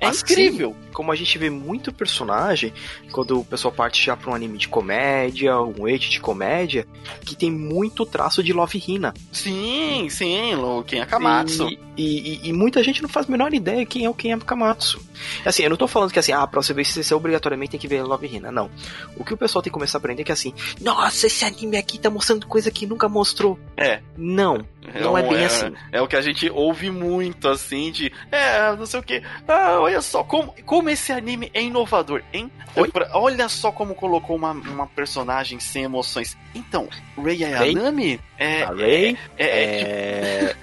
É 0.00 0.06
assim, 0.06 0.22
incrível. 0.22 0.76
Como 0.92 1.10
a 1.10 1.16
gente 1.16 1.36
vê 1.38 1.50
muito 1.50 1.92
personagem, 1.92 2.72
quando 3.10 3.40
o 3.40 3.44
pessoal 3.44 3.72
parte 3.72 4.04
já 4.04 4.16
pra 4.16 4.30
um 4.30 4.34
anime 4.34 4.58
de 4.58 4.68
comédia, 4.68 5.60
um 5.60 5.88
eixo 5.88 6.10
de 6.10 6.20
comédia, 6.20 6.86
que 7.24 7.34
tem 7.34 7.50
muito 7.50 8.06
traço 8.06 8.42
de 8.42 8.52
Love 8.52 8.82
Hina. 8.86 9.14
Sim, 9.32 10.08
sim, 10.08 10.54
o 10.54 10.82
Ken 10.82 11.00
Akamatsu. 11.00 11.68
E, 11.96 12.40
e, 12.44 12.48
e, 12.48 12.52
muita 12.52 12.82
gente 12.82 13.00
não 13.02 13.08
faz 13.08 13.28
a 13.28 13.30
menor 13.30 13.54
ideia 13.54 13.86
quem 13.86 14.04
é 14.04 14.10
o 14.10 14.14
Ken 14.14 14.32
Akamatsu. 14.32 15.00
Assim, 15.44 15.62
eu 15.62 15.70
não 15.70 15.76
tô 15.76 15.86
falando 15.86 16.12
que 16.12 16.18
assim, 16.18 16.32
ah, 16.32 16.46
pra 16.46 16.60
você 16.60 16.74
ver 16.74 16.84
se 16.84 17.02
você 17.02 17.14
obrigatoriamente 17.14 17.72
tem 17.72 17.80
que 17.80 17.86
ver 17.86 18.02
Love 18.02 18.26
Hina. 18.26 18.50
Não. 18.50 18.70
O 19.16 19.24
que 19.24 19.32
o 19.32 19.36
pessoal 19.36 19.62
tem 19.62 19.70
que 19.70 19.74
começar 19.74 19.98
a 19.98 20.00
aprender 20.00 20.22
é 20.22 20.24
que 20.24 20.32
assim, 20.32 20.52
nossa, 20.80 21.26
esse 21.26 21.44
anime 21.44 21.76
aqui 21.76 21.98
tá 21.98 22.10
mostrando 22.10 22.46
coisa 22.46 22.70
que 22.70 22.86
nunca 22.86 23.08
mostrou. 23.08 23.58
É. 23.76 24.00
Não. 24.16 24.66
Não 25.00 25.16
é, 25.16 25.20
é 25.20 25.28
bem 25.28 25.38
é, 25.38 25.44
assim. 25.46 25.72
É 25.90 26.00
o 26.00 26.06
que 26.06 26.16
a 26.16 26.20
gente 26.20 26.50
ouve 26.50 26.90
muito, 26.90 27.48
assim, 27.48 27.90
de. 27.90 28.12
É, 28.30 28.74
não 28.76 28.86
sei 28.86 29.00
o 29.00 29.02
que. 29.02 29.22
Ah, 29.48 29.78
olha 29.80 30.00
só, 30.00 30.22
como, 30.22 30.54
como 30.64 30.90
esse 30.90 31.12
anime 31.12 31.50
é 31.54 31.62
inovador, 31.62 32.22
hein? 32.32 32.50
Olha 33.12 33.48
só 33.48 33.72
como 33.72 33.94
colocou 33.94 34.36
uma, 34.36 34.52
uma 34.52 34.86
personagem 34.86 35.58
sem 35.60 35.84
emoções. 35.84 36.36
Então, 36.54 36.88
Rei 37.16 37.44
Ayanami 37.44 38.20
é. 38.38 38.62
A 38.62 38.72
Rei 38.72 39.18
é. 39.36 39.44
é, 39.46 40.44
é, 40.44 40.56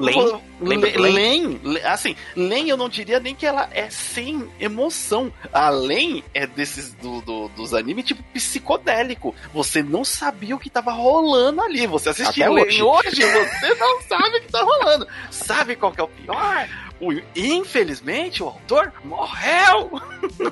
tipo... 0.00 0.42
Len? 0.60 1.60
Len, 1.62 1.82
assim, 1.84 2.16
Len 2.36 2.68
eu 2.68 2.76
não 2.76 2.88
diria 2.88 3.18
nem 3.18 3.34
que 3.34 3.44
ela 3.44 3.68
é 3.72 3.90
sem 3.90 4.48
emoção. 4.60 5.32
A 5.52 5.70
Len 5.70 6.22
é 6.32 6.46
desses 6.46 6.94
do, 6.94 7.20
do, 7.20 7.48
dos 7.48 7.74
animes 7.74 8.04
tipo 8.04 8.22
psicodélico. 8.32 9.34
Você 9.52 9.82
não 9.82 10.04
sabia 10.04 10.54
o 10.54 10.58
que 10.58 10.70
tava 10.70 10.92
rolando 10.92 11.60
ali. 11.62 11.86
Você 11.86 12.10
assistiu 12.10 12.52
Len 12.52 12.64
hoje. 12.64 12.82
hoje, 12.82 13.22
você 13.22 13.74
não 13.74 14.00
sabe 14.02 14.38
o 14.38 14.40
que 14.40 14.52
tá 14.52 14.62
rolando. 14.62 15.08
Sabe 15.30 15.76
qual 15.76 15.92
que 15.92 16.00
é 16.00 16.04
o 16.04 16.08
pior? 16.08 16.68
O, 17.02 17.12
infelizmente, 17.34 18.44
o 18.44 18.46
autor 18.46 18.92
morreu! 19.02 19.90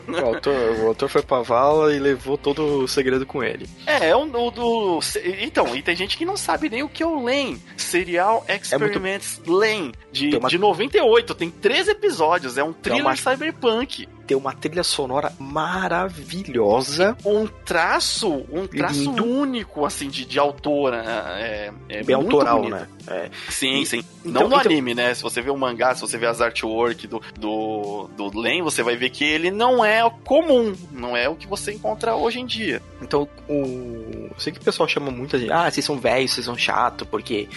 O 0.08 0.26
autor, 0.26 0.80
o 0.80 0.86
autor 0.88 1.08
foi 1.08 1.22
pra 1.22 1.42
vala 1.42 1.94
e 1.94 2.00
levou 2.00 2.36
todo 2.36 2.82
o 2.82 2.88
segredo 2.88 3.24
com 3.24 3.40
ele. 3.40 3.68
É, 3.86 4.14
o, 4.16 4.22
o 4.22 4.50
do. 4.50 5.00
Então, 5.40 5.76
e 5.76 5.80
tem 5.80 5.94
gente 5.94 6.16
que 6.16 6.24
não 6.24 6.36
sabe 6.36 6.59
nem 6.68 6.82
o 6.82 6.88
que 6.88 7.02
é 7.02 7.06
o 7.06 7.22
LEN 7.22 7.58
Serial 7.76 8.44
Experiments 8.48 9.38
é 9.38 9.48
muito... 9.48 9.58
LEN, 9.58 9.92
de, 10.12 10.36
uma... 10.36 10.48
de 10.48 10.58
98. 10.58 11.34
Tem 11.34 11.50
três 11.50 11.88
episódios, 11.88 12.58
é 12.58 12.64
um 12.64 12.72
thriller 12.72 13.04
uma... 13.04 13.16
cyberpunk 13.16 14.08
ter 14.30 14.36
uma 14.36 14.52
trilha 14.52 14.84
sonora 14.84 15.32
maravilhosa. 15.40 17.16
Um 17.24 17.48
traço, 17.48 18.44
um 18.52 18.64
traço 18.64 19.00
lindo. 19.00 19.24
único, 19.24 19.84
assim, 19.84 20.08
de, 20.08 20.24
de 20.24 20.38
autora. 20.38 21.02
É, 21.40 21.72
é 21.88 22.02
Bem 22.04 22.14
autoral, 22.14 22.62
bonito. 22.62 22.76
né? 22.76 22.86
É. 23.08 23.30
Sim, 23.48 23.84
sim. 23.84 24.04
Então, 24.24 24.42
Não 24.42 24.48
no 24.48 24.54
então... 24.54 24.70
anime, 24.70 24.94
né? 24.94 25.12
Se 25.14 25.22
você 25.22 25.42
vê 25.42 25.50
o 25.50 25.56
mangá, 25.56 25.96
se 25.96 26.00
você 26.00 26.16
vê 26.16 26.26
as 26.26 26.40
artwork 26.40 27.08
do, 27.08 27.20
do, 27.36 28.08
do 28.16 28.38
Len, 28.38 28.62
você 28.62 28.84
vai 28.84 28.94
ver 28.94 29.10
que 29.10 29.24
ele 29.24 29.50
não 29.50 29.84
é 29.84 30.08
comum. 30.24 30.76
Não 30.92 31.16
é 31.16 31.28
o 31.28 31.34
que 31.34 31.48
você 31.48 31.72
encontra 31.72 32.14
hoje 32.14 32.38
em 32.38 32.46
dia. 32.46 32.80
Então, 33.02 33.28
o... 33.48 34.28
eu 34.30 34.38
sei 34.38 34.52
que 34.52 34.60
o 34.60 34.62
pessoal 34.62 34.88
chama 34.88 35.10
muito 35.10 35.36
de, 35.40 35.50
ah, 35.50 35.68
vocês 35.68 35.84
são 35.84 35.98
velhos, 35.98 36.30
vocês 36.34 36.46
são 36.46 36.56
chato, 36.56 37.04
porque 37.04 37.48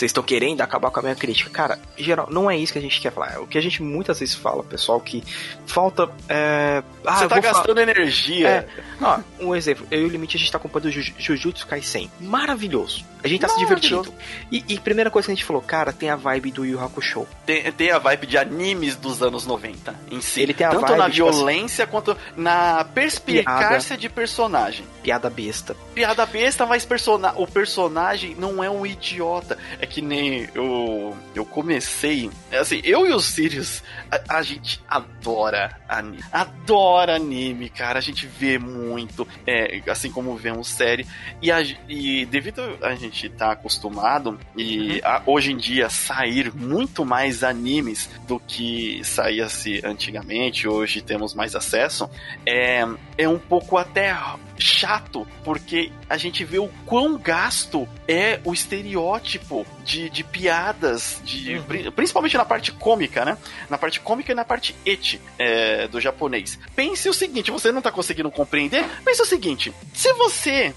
vocês 0.00 0.08
estão 0.08 0.22
querendo 0.22 0.62
acabar 0.62 0.90
com 0.90 0.98
a 0.98 1.02
minha 1.02 1.14
crítica. 1.14 1.50
Cara, 1.50 1.78
geral, 1.96 2.26
não 2.30 2.50
é 2.50 2.56
isso 2.56 2.72
que 2.72 2.78
a 2.78 2.82
gente 2.82 2.98
quer 3.00 3.12
falar. 3.12 3.38
O 3.40 3.46
que 3.46 3.58
a 3.58 3.60
gente 3.60 3.82
muitas 3.82 4.18
vezes 4.18 4.34
fala, 4.34 4.62
pessoal, 4.62 4.98
que 4.98 5.22
falta. 5.66 6.08
É... 6.26 6.82
Ah, 7.04 7.16
Você 7.16 7.28
tá 7.28 7.38
gastando 7.38 7.66
falar... 7.66 7.82
energia. 7.82 8.48
É... 8.48 8.66
Ó, 9.00 9.20
um 9.40 9.54
exemplo, 9.54 9.86
eu 9.90 10.00
e 10.02 10.04
o 10.06 10.08
Limite 10.08 10.38
a 10.38 10.40
gente 10.40 10.50
tá 10.50 10.56
acompanhando 10.56 10.88
o 10.88 10.90
Jujutsu 10.90 11.66
Kaisen. 11.66 12.10
Maravilhoso. 12.18 13.04
A 13.22 13.28
gente 13.28 13.40
tá 13.40 13.48
se 13.48 13.58
divertindo. 13.58 14.12
E, 14.50 14.64
e 14.66 14.78
primeira 14.78 15.10
coisa 15.10 15.26
que 15.26 15.32
a 15.32 15.34
gente 15.34 15.44
falou, 15.44 15.60
cara, 15.60 15.92
tem 15.92 16.08
a 16.08 16.16
vibe 16.16 16.50
do 16.50 16.64
Yu 16.64 16.82
Hakusho. 16.82 17.26
Tem, 17.44 17.70
tem 17.72 17.90
a 17.90 17.98
vibe 17.98 18.26
de 18.26 18.38
animes 18.38 18.96
dos 18.96 19.22
anos 19.22 19.46
90 19.46 19.94
em 20.10 20.20
si. 20.20 20.40
Ele 20.40 20.54
tem 20.54 20.66
a 20.66 20.70
Tanto 20.70 20.86
vibe, 20.86 20.98
na 20.98 21.08
violência 21.08 21.84
assim, 21.84 21.92
quanto 21.92 22.16
na 22.36 22.84
perspicácia 22.84 23.96
de 23.96 24.08
personagem. 24.08 24.86
Piada 25.02 25.28
besta. 25.28 25.76
Piada 25.94 26.24
besta, 26.24 26.64
mas 26.64 26.84
persona 26.84 27.34
o 27.36 27.46
personagem 27.46 28.34
não 28.38 28.64
é 28.64 28.70
um 28.70 28.86
idiota. 28.86 29.58
É 29.78 29.86
que 29.90 30.00
nem 30.00 30.48
eu, 30.54 31.16
eu 31.34 31.44
comecei. 31.44 32.30
Assim, 32.52 32.80
eu 32.84 33.06
e 33.06 33.12
o 33.12 33.20
Sirius, 33.20 33.82
a, 34.10 34.38
a 34.38 34.42
gente 34.42 34.80
adora 34.88 35.76
anime. 35.88 36.22
Adora 36.32 37.16
anime, 37.16 37.68
cara. 37.68 37.98
A 37.98 38.02
gente 38.02 38.26
vê 38.26 38.58
muito. 38.58 39.26
É, 39.46 39.82
assim 39.90 40.10
como 40.10 40.34
vemos 40.36 40.68
série. 40.68 41.06
E, 41.42 41.50
a, 41.50 41.60
e 41.88 42.24
devido 42.26 42.62
a 42.80 42.94
gente 42.94 43.26
estar 43.26 43.46
tá 43.46 43.52
acostumado 43.52 44.38
e 44.56 44.92
uhum. 44.92 45.00
a, 45.04 45.22
hoje 45.26 45.52
em 45.52 45.56
dia 45.56 45.90
sair 45.90 46.54
muito 46.54 47.04
mais 47.04 47.42
animes 47.42 48.08
do 48.26 48.38
que 48.38 49.02
saía-se 49.02 49.80
antigamente, 49.84 50.68
hoje 50.68 51.02
temos 51.02 51.34
mais 51.34 51.56
acesso, 51.56 52.08
é, 52.46 52.86
é 53.18 53.28
um 53.28 53.38
pouco 53.38 53.76
até 53.76 54.14
chato, 54.60 55.26
porque 55.44 55.90
a 56.08 56.16
gente 56.16 56.44
vê 56.44 56.58
o 56.58 56.68
quão 56.86 57.16
gasto 57.16 57.88
é 58.06 58.40
o 58.44 58.52
estereótipo 58.52 59.66
de, 59.84 60.10
de 60.10 60.22
piadas, 60.22 61.20
de, 61.24 61.56
uhum. 61.56 61.92
principalmente 61.92 62.36
na 62.36 62.44
parte 62.44 62.72
cômica, 62.72 63.24
né? 63.24 63.38
Na 63.68 63.78
parte 63.78 64.00
cômica 64.00 64.32
e 64.32 64.34
na 64.34 64.44
parte 64.44 64.74
eti 64.84 65.20
é, 65.38 65.88
do 65.88 66.00
japonês. 66.00 66.58
Pense 66.74 67.08
o 67.08 67.14
seguinte, 67.14 67.50
você 67.50 67.72
não 67.72 67.80
tá 67.80 67.90
conseguindo 67.90 68.30
compreender, 68.30 68.84
pense 69.04 69.22
o 69.22 69.26
seguinte, 69.26 69.72
se 69.94 70.12
você, 70.14 70.74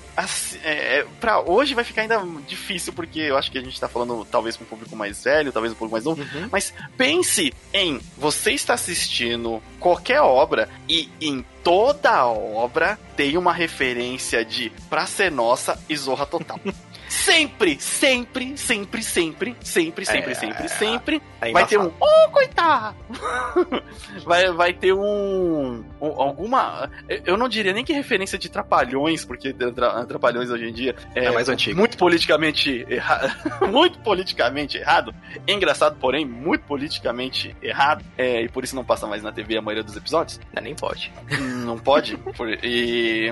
é, 0.63 1.05
para 1.19 1.41
hoje 1.41 1.73
vai 1.73 1.83
ficar 1.83 2.03
ainda 2.03 2.23
difícil, 2.47 2.93
porque 2.93 3.19
eu 3.19 3.37
acho 3.37 3.51
que 3.51 3.57
a 3.57 3.61
gente 3.61 3.79
tá 3.79 3.87
falando 3.87 4.25
talvez 4.25 4.55
com 4.55 4.63
um 4.63 4.67
público 4.67 4.95
mais 4.95 5.23
velho, 5.23 5.51
talvez 5.51 5.73
um 5.73 5.75
pouco 5.77 5.91
mais 5.91 6.05
novo, 6.05 6.21
uhum. 6.21 6.49
mas 6.51 6.73
pense 6.97 7.53
em 7.73 7.99
você 8.17 8.51
está 8.51 8.73
assistindo 8.73 9.61
qualquer 9.79 10.21
obra 10.21 10.69
e 10.87 11.09
em 11.19 11.45
toda 11.63 12.25
obra 12.27 12.99
tem 13.15 13.37
uma 13.37 13.53
referência 13.53 14.43
de 14.43 14.71
Pra 14.89 15.05
Ser 15.05 15.31
Nossa 15.31 15.79
e 15.89 15.95
Zorra 15.95 16.25
Total. 16.25 16.59
sempre, 17.23 17.77
sempre, 17.79 18.57
sempre, 18.57 19.01
sempre, 19.01 19.55
sempre, 19.61 20.05
sempre, 20.05 20.31
é, 20.31 20.35
sempre, 20.35 20.69
sempre, 20.69 21.21
é 21.41 21.51
vai 21.51 21.65
ter 21.65 21.79
um 21.79 21.91
oh, 21.99 22.29
coitado! 22.31 22.95
vai, 24.25 24.51
vai 24.51 24.73
ter 24.73 24.93
um, 24.93 25.83
um, 26.01 26.21
alguma, 26.21 26.89
eu 27.25 27.37
não 27.37 27.47
diria 27.47 27.71
nem 27.71 27.85
que 27.85 27.93
referência 27.93 28.37
de 28.37 28.49
trapalhões, 28.49 29.23
porque 29.23 29.53
trapalhões 30.07 30.49
hoje 30.49 30.69
em 30.69 30.73
dia 30.73 30.95
é, 31.15 31.25
é 31.25 31.31
mais 31.31 31.47
antigo. 31.47 31.79
Muito 31.79 31.97
politicamente 31.97 32.85
errado, 32.89 33.31
muito 33.71 33.99
politicamente 33.99 34.77
errado, 34.77 35.15
engraçado, 35.47 35.97
porém 35.99 36.25
muito 36.25 36.65
politicamente 36.65 37.55
errado, 37.61 38.03
é, 38.17 38.41
e 38.41 38.49
por 38.49 38.63
isso 38.63 38.75
não 38.75 38.83
passa 38.83 39.07
mais 39.07 39.23
na 39.23 39.31
TV 39.31 39.57
a 39.57 39.61
maioria 39.61 39.83
dos 39.83 39.95
episódios. 39.95 40.41
Não, 40.53 40.61
nem 40.61 40.75
pode. 40.75 41.11
Não 41.65 41.77
pode? 41.77 42.17
Por, 42.35 42.49
e, 42.63 43.31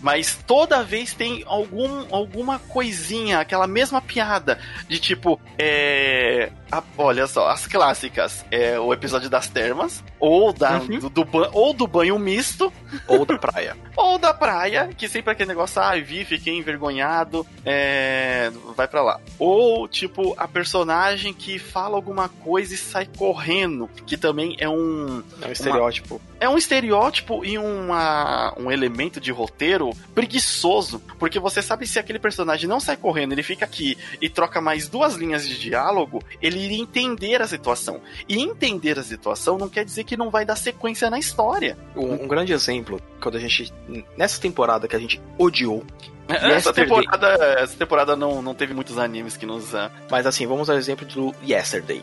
mas 0.00 0.36
toda 0.46 0.82
vez 0.82 1.14
tem 1.14 1.42
algum, 1.46 2.04
alguma 2.14 2.58
coisinha, 2.58 3.23
aquela 3.32 3.66
mesma 3.66 4.00
piada 4.00 4.58
de 4.88 4.98
tipo, 4.98 5.40
é, 5.58 6.50
a, 6.78 6.82
olha 6.98 7.26
só, 7.26 7.48
as 7.48 7.66
clássicas. 7.66 8.44
É 8.50 8.78
o 8.78 8.92
episódio 8.92 9.30
das 9.30 9.48
termas, 9.48 10.02
ou, 10.18 10.52
da, 10.52 10.78
uhum. 10.78 10.98
do, 10.98 11.10
do, 11.10 11.26
ou 11.52 11.72
do 11.72 11.86
banho 11.86 12.18
misto. 12.18 12.72
Ou 13.06 13.24
da 13.24 13.38
praia. 13.38 13.76
ou 13.96 14.18
da 14.18 14.34
praia, 14.34 14.90
que 14.96 15.08
sempre 15.08 15.30
é 15.30 15.32
aquele 15.32 15.48
negócio, 15.48 15.80
ah, 15.80 15.94
vi, 15.96 16.24
fiquei 16.24 16.56
envergonhado, 16.56 17.46
é, 17.64 18.50
vai 18.76 18.88
para 18.88 19.02
lá. 19.02 19.20
Ou, 19.38 19.86
tipo, 19.88 20.34
a 20.36 20.48
personagem 20.48 21.32
que 21.32 21.58
fala 21.58 21.96
alguma 21.96 22.28
coisa 22.28 22.74
e 22.74 22.76
sai 22.76 23.06
correndo, 23.16 23.88
que 24.06 24.16
também 24.16 24.56
é 24.58 24.68
um... 24.68 25.22
É 25.40 25.48
um 25.48 25.52
estereótipo. 25.52 26.16
Uma, 26.16 26.34
é 26.40 26.48
um 26.48 26.58
estereótipo 26.58 27.44
e 27.44 27.56
uma, 27.56 28.54
um 28.58 28.70
elemento 28.70 29.20
de 29.20 29.30
roteiro 29.30 29.92
preguiçoso, 30.14 31.00
porque 31.18 31.38
você 31.38 31.62
sabe 31.62 31.86
se 31.86 31.98
aquele 31.98 32.18
personagem 32.18 32.68
não 32.68 32.80
sai 32.80 32.96
correndo, 32.96 33.32
ele 33.32 33.42
fica 33.42 33.64
aqui 33.64 33.96
e 34.20 34.28
troca 34.28 34.60
mais 34.60 34.88
duas 34.88 35.14
linhas 35.14 35.46
de 35.46 35.58
diálogo, 35.58 36.22
ele 36.42 36.63
iria 36.64 36.80
entender 36.80 37.40
a 37.40 37.46
situação. 37.46 38.00
E 38.28 38.40
entender 38.40 38.98
a 38.98 39.02
situação 39.02 39.58
não 39.58 39.68
quer 39.68 39.84
dizer 39.84 40.04
que 40.04 40.16
não 40.16 40.30
vai 40.30 40.44
dar 40.44 40.56
sequência 40.56 41.10
na 41.10 41.18
história. 41.18 41.76
Um, 41.96 42.24
um 42.24 42.28
grande 42.28 42.52
exemplo, 42.52 43.00
quando 43.20 43.36
a 43.36 43.40
gente. 43.40 43.72
Nessa 44.16 44.40
temporada 44.40 44.88
que 44.88 44.96
a 44.96 44.98
gente 44.98 45.20
odiou. 45.38 45.84
Essa 46.28 46.72
temporada, 46.72 47.26
essa 47.58 47.76
temporada 47.76 48.16
não, 48.16 48.40
não 48.40 48.54
teve 48.54 48.72
muitos 48.72 48.98
animes 48.98 49.36
que 49.36 49.44
nos. 49.44 49.74
Uh... 49.74 49.90
Mas 50.10 50.26
assim, 50.26 50.46
vamos 50.46 50.70
ao 50.70 50.76
exemplo 50.76 51.06
do 51.06 51.34
Yesterday. 51.46 52.02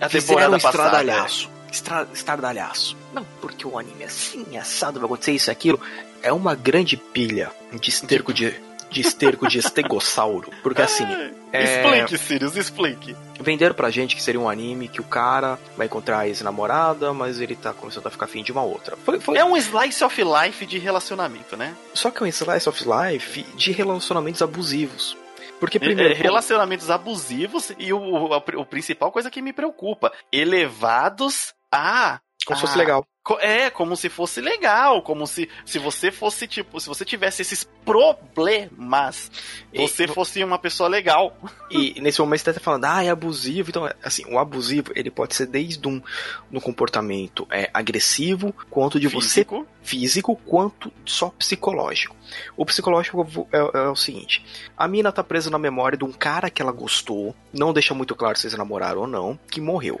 É 0.00 0.04
a 0.04 0.08
temporada 0.08 0.56
um 0.56 0.60
passada. 0.60 0.84
Estradalhaço. 0.84 1.50
Estra, 1.72 2.06
estradalhaço. 2.12 2.96
Não, 3.12 3.26
porque 3.40 3.66
o 3.66 3.78
anime 3.78 4.02
é 4.02 4.06
assim, 4.06 4.56
assado, 4.56 5.00
vai 5.00 5.06
acontecer 5.06 5.32
isso 5.32 5.50
e 5.50 5.52
aquilo. 5.52 5.80
É 6.22 6.32
uma 6.32 6.54
grande 6.54 6.96
pilha 6.96 7.50
de 7.80 7.90
esterco 7.90 8.32
de 8.32 8.54
de 8.90 9.00
esterco 9.00 9.48
de 9.48 9.58
estegossauro. 9.58 10.50
Porque 10.62 10.82
assim. 10.82 11.04
É... 11.52 11.62
Explique, 11.62 12.18
Sirius, 12.18 12.56
explique. 12.56 13.16
Venderam 13.40 13.74
pra 13.74 13.90
gente 13.90 14.14
que 14.14 14.22
seria 14.22 14.40
um 14.40 14.48
anime 14.48 14.88
que 14.88 15.00
o 15.00 15.04
cara 15.04 15.58
vai 15.76 15.86
encontrar 15.86 16.18
a 16.20 16.28
ex-namorada, 16.28 17.12
mas 17.12 17.40
ele 17.40 17.56
tá 17.56 17.72
começando 17.72 18.06
a 18.06 18.10
ficar 18.10 18.26
afim 18.26 18.42
de 18.42 18.52
uma 18.52 18.62
outra. 18.62 18.96
Foi, 19.04 19.18
foi... 19.20 19.38
É 19.38 19.44
um 19.44 19.56
slice 19.56 20.04
of 20.04 20.22
life 20.22 20.66
de 20.66 20.78
relacionamento, 20.78 21.56
né? 21.56 21.74
Só 21.94 22.10
que 22.10 22.22
é 22.22 22.26
um 22.26 22.28
slice 22.28 22.68
of 22.68 22.84
life 22.84 23.42
de 23.54 23.72
relacionamentos 23.72 24.42
abusivos. 24.42 25.16
Porque 25.58 25.78
primeiro. 25.78 26.12
É, 26.12 26.16
relacionamentos 26.16 26.90
abusivos 26.90 27.72
e 27.78 27.92
o, 27.92 28.32
a, 28.32 28.38
o 28.56 28.66
principal 28.66 29.10
coisa 29.10 29.30
que 29.30 29.40
me 29.40 29.52
preocupa: 29.52 30.12
elevados 30.30 31.54
a 31.72 32.20
Como 32.46 32.56
se 32.56 32.66
fosse 32.66 32.78
legal. 32.78 33.04
É, 33.40 33.70
como 33.70 33.96
se 33.96 34.08
fosse 34.08 34.40
legal, 34.40 35.02
como 35.02 35.26
se, 35.26 35.48
se 35.64 35.80
você 35.80 36.12
fosse, 36.12 36.46
tipo, 36.46 36.78
se 36.78 36.88
você 36.88 37.04
tivesse 37.04 37.42
esses 37.42 37.64
problemas, 37.84 39.32
você 39.74 40.04
e, 40.04 40.08
fosse 40.08 40.44
uma 40.44 40.58
pessoa 40.58 40.88
legal. 40.88 41.36
E 41.68 42.00
nesse 42.00 42.20
momento 42.20 42.42
você 42.42 42.52
tá 42.52 42.60
falando, 42.60 42.84
ah, 42.84 43.02
é 43.02 43.08
abusivo. 43.08 43.70
Então, 43.70 43.90
assim, 44.00 44.24
o 44.32 44.38
abusivo, 44.38 44.92
ele 44.94 45.10
pode 45.10 45.34
ser 45.34 45.46
desde 45.46 45.88
um 45.88 46.00
no 46.48 46.60
comportamento 46.60 47.44
é, 47.50 47.68
agressivo, 47.74 48.54
quanto 48.70 49.00
de 49.00 49.08
físico. 49.08 49.66
você 49.66 49.66
físico, 49.82 50.36
quanto 50.36 50.92
só 51.04 51.30
psicológico. 51.30 52.14
O 52.56 52.64
psicológico 52.64 53.48
é, 53.52 53.58
é, 53.58 53.88
o 53.88 53.96
seguinte: 53.96 54.44
a 54.76 54.86
mina 54.86 55.10
tá 55.10 55.24
presa 55.24 55.50
na 55.50 55.58
memória 55.58 55.98
de 55.98 56.04
um 56.04 56.12
cara 56.12 56.48
que 56.48 56.62
ela 56.62 56.72
gostou, 56.72 57.34
não 57.52 57.72
deixa 57.72 57.94
muito 57.94 58.14
claro 58.14 58.38
se 58.38 58.46
eles 58.46 58.56
namoraram 58.56 59.02
ou 59.02 59.06
não, 59.06 59.38
que 59.50 59.60
morreu. 59.60 60.00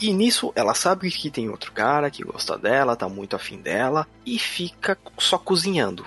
E 0.00 0.12
nisso 0.12 0.52
ela 0.54 0.74
sabe 0.74 1.10
que 1.10 1.30
tem 1.30 1.48
outro 1.48 1.72
cara 1.72 2.10
que 2.10 2.22
gosta 2.22 2.56
dela, 2.56 2.94
tá 2.94 3.08
muito 3.08 3.34
afim 3.34 3.58
dela 3.58 4.06
e 4.24 4.38
fica 4.38 4.96
só 5.18 5.36
cozinhando. 5.36 6.06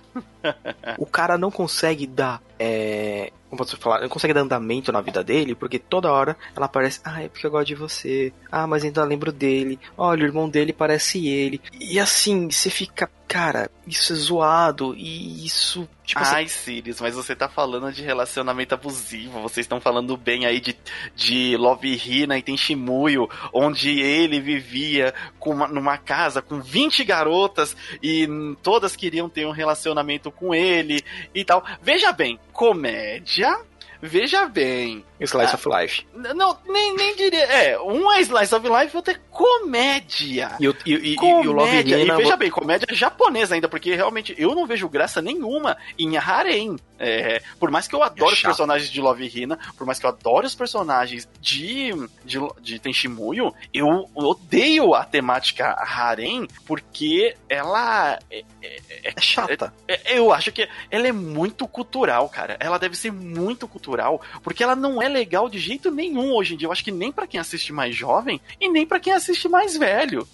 O 0.98 1.06
cara 1.06 1.38
não 1.38 1.52
consegue 1.52 2.06
dar. 2.08 2.42
É, 2.60 3.32
como 3.50 3.58
posso 3.58 3.76
falar? 3.78 4.02
Não 4.02 4.10
consegue 4.10 4.34
dar 4.34 4.42
andamento 4.42 4.92
na 4.92 5.02
vida 5.02 5.24
dele, 5.24 5.56
porque 5.56 5.78
toda 5.78 6.12
hora 6.12 6.38
ela 6.56 6.68
aparece. 6.68 7.02
Ah, 7.04 7.22
é 7.22 7.28
porque 7.28 7.46
eu 7.46 7.52
gosto 7.52 7.68
de 7.68 7.76
você. 7.76 8.32
Ah, 8.52 8.66
mas 8.66 8.84
ainda 8.84 9.04
lembro 9.04 9.32
dele. 9.32 9.80
Olha, 9.98 10.24
o 10.24 10.28
irmão 10.28 10.48
dele 10.50 10.72
parece 10.72 11.28
ele. 11.28 11.62
E 11.80 12.00
assim, 12.00 12.50
você 12.50 12.70
fica 12.70 13.10
cara, 13.32 13.72
isso 13.88 14.12
é 14.12 14.16
zoado 14.18 14.94
e 14.94 15.46
isso. 15.46 15.88
Tipo, 16.04 16.22
Ai, 16.22 16.50
você... 16.50 16.54
Sirius, 16.54 17.00
mas 17.00 17.16
você 17.16 17.34
tá 17.34 17.48
falando 17.48 17.90
de 17.90 18.04
relacionamento 18.04 18.74
abusivo. 18.74 19.42
Vocês 19.42 19.64
estão 19.64 19.80
falando 19.80 20.18
bem 20.18 20.46
aí 20.46 20.60
de, 20.60 20.78
de 21.16 21.56
Love 21.56 21.94
Hina 21.94 22.38
e 22.38 22.42
tem 22.42 22.58
Shimuyo, 22.58 23.30
onde 23.54 24.02
ele 24.02 24.42
vivia 24.42 25.14
uma, 25.46 25.68
numa 25.70 25.98
casa 25.98 26.42
com 26.42 26.60
20 26.60 27.06
garotas 27.06 27.76
e 28.04 28.28
todas 28.62 28.98
queriam 28.98 29.30
ter 29.30 29.46
um 29.46 29.52
relacionamento 29.52 30.30
com 30.32 30.54
ele 30.54 31.04
e 31.34 31.44
tal. 31.44 31.64
Veja 31.82 32.12
bem, 32.12 32.40
comédia 32.52 33.60
Veja 34.02 34.48
bem. 34.48 35.06
Slice 35.20 35.52
ah, 35.52 35.56
of 35.56 35.70
Life. 35.70 36.08
Não, 36.16 36.58
nem, 36.68 36.96
nem 36.96 37.16
diria. 37.16 37.44
É, 37.44 37.80
um 37.80 38.12
é 38.12 38.20
Slice 38.22 38.56
of 38.56 38.68
Life 38.68 38.96
e 38.96 38.98
outro 38.98 39.14
é 39.14 39.20
comédia. 39.30 40.58
E, 40.60 40.66
e, 40.92 41.16
comédia. 41.16 41.46
e 41.46 41.48
o 41.48 41.52
Love 41.52 41.80
Hina... 41.82 41.98
E 42.16 42.18
veja 42.18 42.36
bem, 42.36 42.50
comédia 42.50 42.88
japonesa 42.92 43.54
ainda, 43.54 43.70
porque 43.70 43.94
realmente 43.94 44.34
eu 44.40 44.56
não 44.56 44.66
vejo 44.66 44.90
graça 44.90 45.22
nenhuma 45.22 45.78
em 46.00 46.18
Harem. 46.18 46.78
É, 47.04 47.42
por 47.60 47.72
mais 47.72 47.88
que 47.88 47.96
eu 47.96 48.04
adore 48.04 48.32
é 48.32 48.36
os 48.36 48.42
personagens 48.42 48.90
de 48.90 49.02
Love 49.02 49.32
Hina, 49.34 49.58
por 49.78 49.86
mais 49.86 50.00
que 50.00 50.06
eu 50.06 50.10
adore 50.10 50.46
os 50.46 50.56
personagens 50.56 51.28
de, 51.40 51.92
de, 52.24 52.40
de 52.62 52.80
Tenshimuyo, 52.80 53.54
eu 53.74 54.10
odeio 54.16 54.94
a 54.94 55.04
temática 55.04 55.76
Harem, 55.80 56.48
porque 56.66 57.36
ela 57.50 58.20
é, 58.30 58.44
é, 58.62 58.78
é, 58.90 59.14
é 59.16 59.22
chata. 59.22 59.74
É, 59.88 60.18
eu 60.18 60.32
acho 60.32 60.52
que 60.52 60.68
ela 60.90 61.08
é 61.08 61.12
muito 61.12 61.68
cultural, 61.68 62.30
cara. 62.30 62.58
Ela 62.60 62.78
deve 62.78 62.96
ser 62.96 63.12
muito 63.12 63.68
cultural 63.68 63.82
cultural, 63.82 64.22
porque 64.44 64.64
ela 64.64 64.76
não 64.76 65.02
é 65.02 65.10
legal 65.10 65.50
de 65.50 65.60
jeito 65.60 65.90
nenhum 65.92 66.34
hoje 66.34 66.54
em 66.54 66.58
dia. 66.58 66.68
Eu 66.68 66.72
acho 66.72 66.84
que 66.84 66.92
nem 66.92 67.12
para 67.12 67.28
quem 67.28 67.40
assiste 67.40 67.74
mais 67.74 67.96
jovem 67.96 68.40
e 68.60 68.70
nem 68.70 68.86
para 68.86 69.00
quem 69.00 69.12
assiste 69.12 69.50
mais 69.50 69.76
velho. 69.76 70.28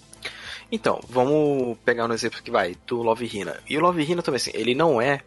Então, 0.70 1.00
vamos 1.08 1.78
pegar 1.78 2.06
um 2.06 2.12
exemplo 2.12 2.42
que 2.42 2.50
vai, 2.50 2.76
do 2.86 3.02
Love 3.02 3.28
Hina. 3.32 3.58
E 3.68 3.78
o 3.78 3.80
Love 3.80 4.02
Hina 4.02 4.22
também, 4.22 4.36
assim, 4.36 4.50
ele 4.52 4.74
não 4.74 5.00
é 5.00 5.22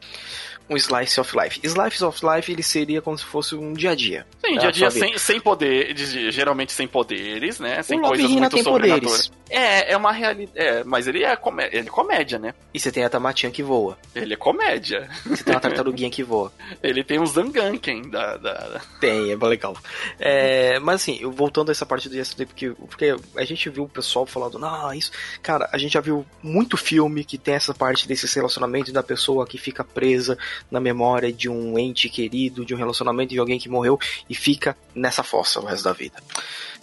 um 0.72 0.78
slice 0.78 1.20
of 1.20 1.38
life. 1.38 1.60
Slice 1.62 2.04
of 2.04 2.26
life 2.26 2.52
ele 2.52 2.64
seria 2.64 3.02
como 3.02 3.18
se 3.18 3.26
fosse 3.26 3.56
um 3.56 3.74
dia 3.74 3.92
a 3.92 3.96
dia. 3.96 4.26
Sim, 4.44 4.58
dia 4.58 4.70
a 4.70 4.72
dia 4.72 4.90
sem, 4.90 5.18
sem 5.18 5.40
poderes, 5.40 6.12
geralmente 6.34 6.72
sem 6.72 6.88
poderes, 6.88 7.60
né? 7.60 7.84
Sem 7.84 8.00
o 8.00 8.04
coisas 8.04 8.32
muito 8.32 8.50
tem 8.50 8.64
poderes. 8.64 9.32
É, 9.50 9.92
é 9.92 9.98
uma 9.98 10.14
realidade. 10.14 10.58
É, 10.58 10.84
mas 10.86 11.08
ele 11.08 11.26
é, 11.26 11.36
comé 11.36 11.70
ele 11.74 11.88
é 11.88 11.92
comédia, 11.92 12.40
né? 12.40 12.54
E 12.74 12.80
você 12.80 12.90
tem 12.90 13.04
a 13.04 13.10
Tamatinha 13.10 13.52
que 13.52 13.62
voa. 13.62 13.98
Ele 14.16 14.34
é 14.34 14.38
comédia. 14.38 15.10
Você 15.26 15.44
tem 15.44 15.54
uma 15.54 15.60
tartaruguinha 15.60 16.10
que 16.10 16.24
voa. 16.24 16.54
ele 16.82 17.04
tem 17.04 17.20
um 17.20 17.26
Zanganken 17.26 18.10
da, 18.10 18.38
da. 18.38 18.82
Tem, 19.02 19.32
é 19.32 19.36
legal. 19.36 19.76
É, 20.18 20.80
mas 20.80 21.02
assim, 21.02 21.20
voltando 21.32 21.68
a 21.68 21.72
essa 21.74 21.86
parte 21.86 22.08
do 22.08 22.16
yesterday, 22.16 22.46
porque, 22.46 22.70
porque 22.70 23.16
a 23.36 23.44
gente 23.44 23.70
viu 23.70 23.84
o 23.84 23.90
pessoal 23.90 24.26
falando, 24.26 24.58
não, 24.58 24.94
isso. 24.94 25.12
Cara, 25.44 25.70
a 25.74 25.78
gente 25.78 25.94
já 25.94 26.02
viu 26.02 26.26
muito 26.42 26.78
filme 26.78 27.26
que 27.26 27.38
tem 27.38 27.56
essa 27.56 27.74
parte 27.74 28.08
desse 28.08 28.34
relacionamento 28.34 28.94
da 28.94 29.04
pessoa 29.04 29.46
que 29.46 29.58
fica 29.58 29.84
presa 29.84 30.38
na 30.70 30.80
memória 30.80 31.32
de 31.32 31.50
um 31.50 31.78
ente 31.78 32.10
querido, 32.10 32.66
de 32.66 32.74
um 32.74 32.78
relacionamento 32.78 33.34
de 33.34 33.40
alguém 33.40 33.60
que 33.60 33.70
morreu 33.70 34.00
e 34.30 34.36
fica 34.36 34.78
nessa 34.94 35.24
fossa 35.24 35.60
o 35.60 35.66
resto 35.66 35.84
da 35.84 35.94
vida. 35.94 36.22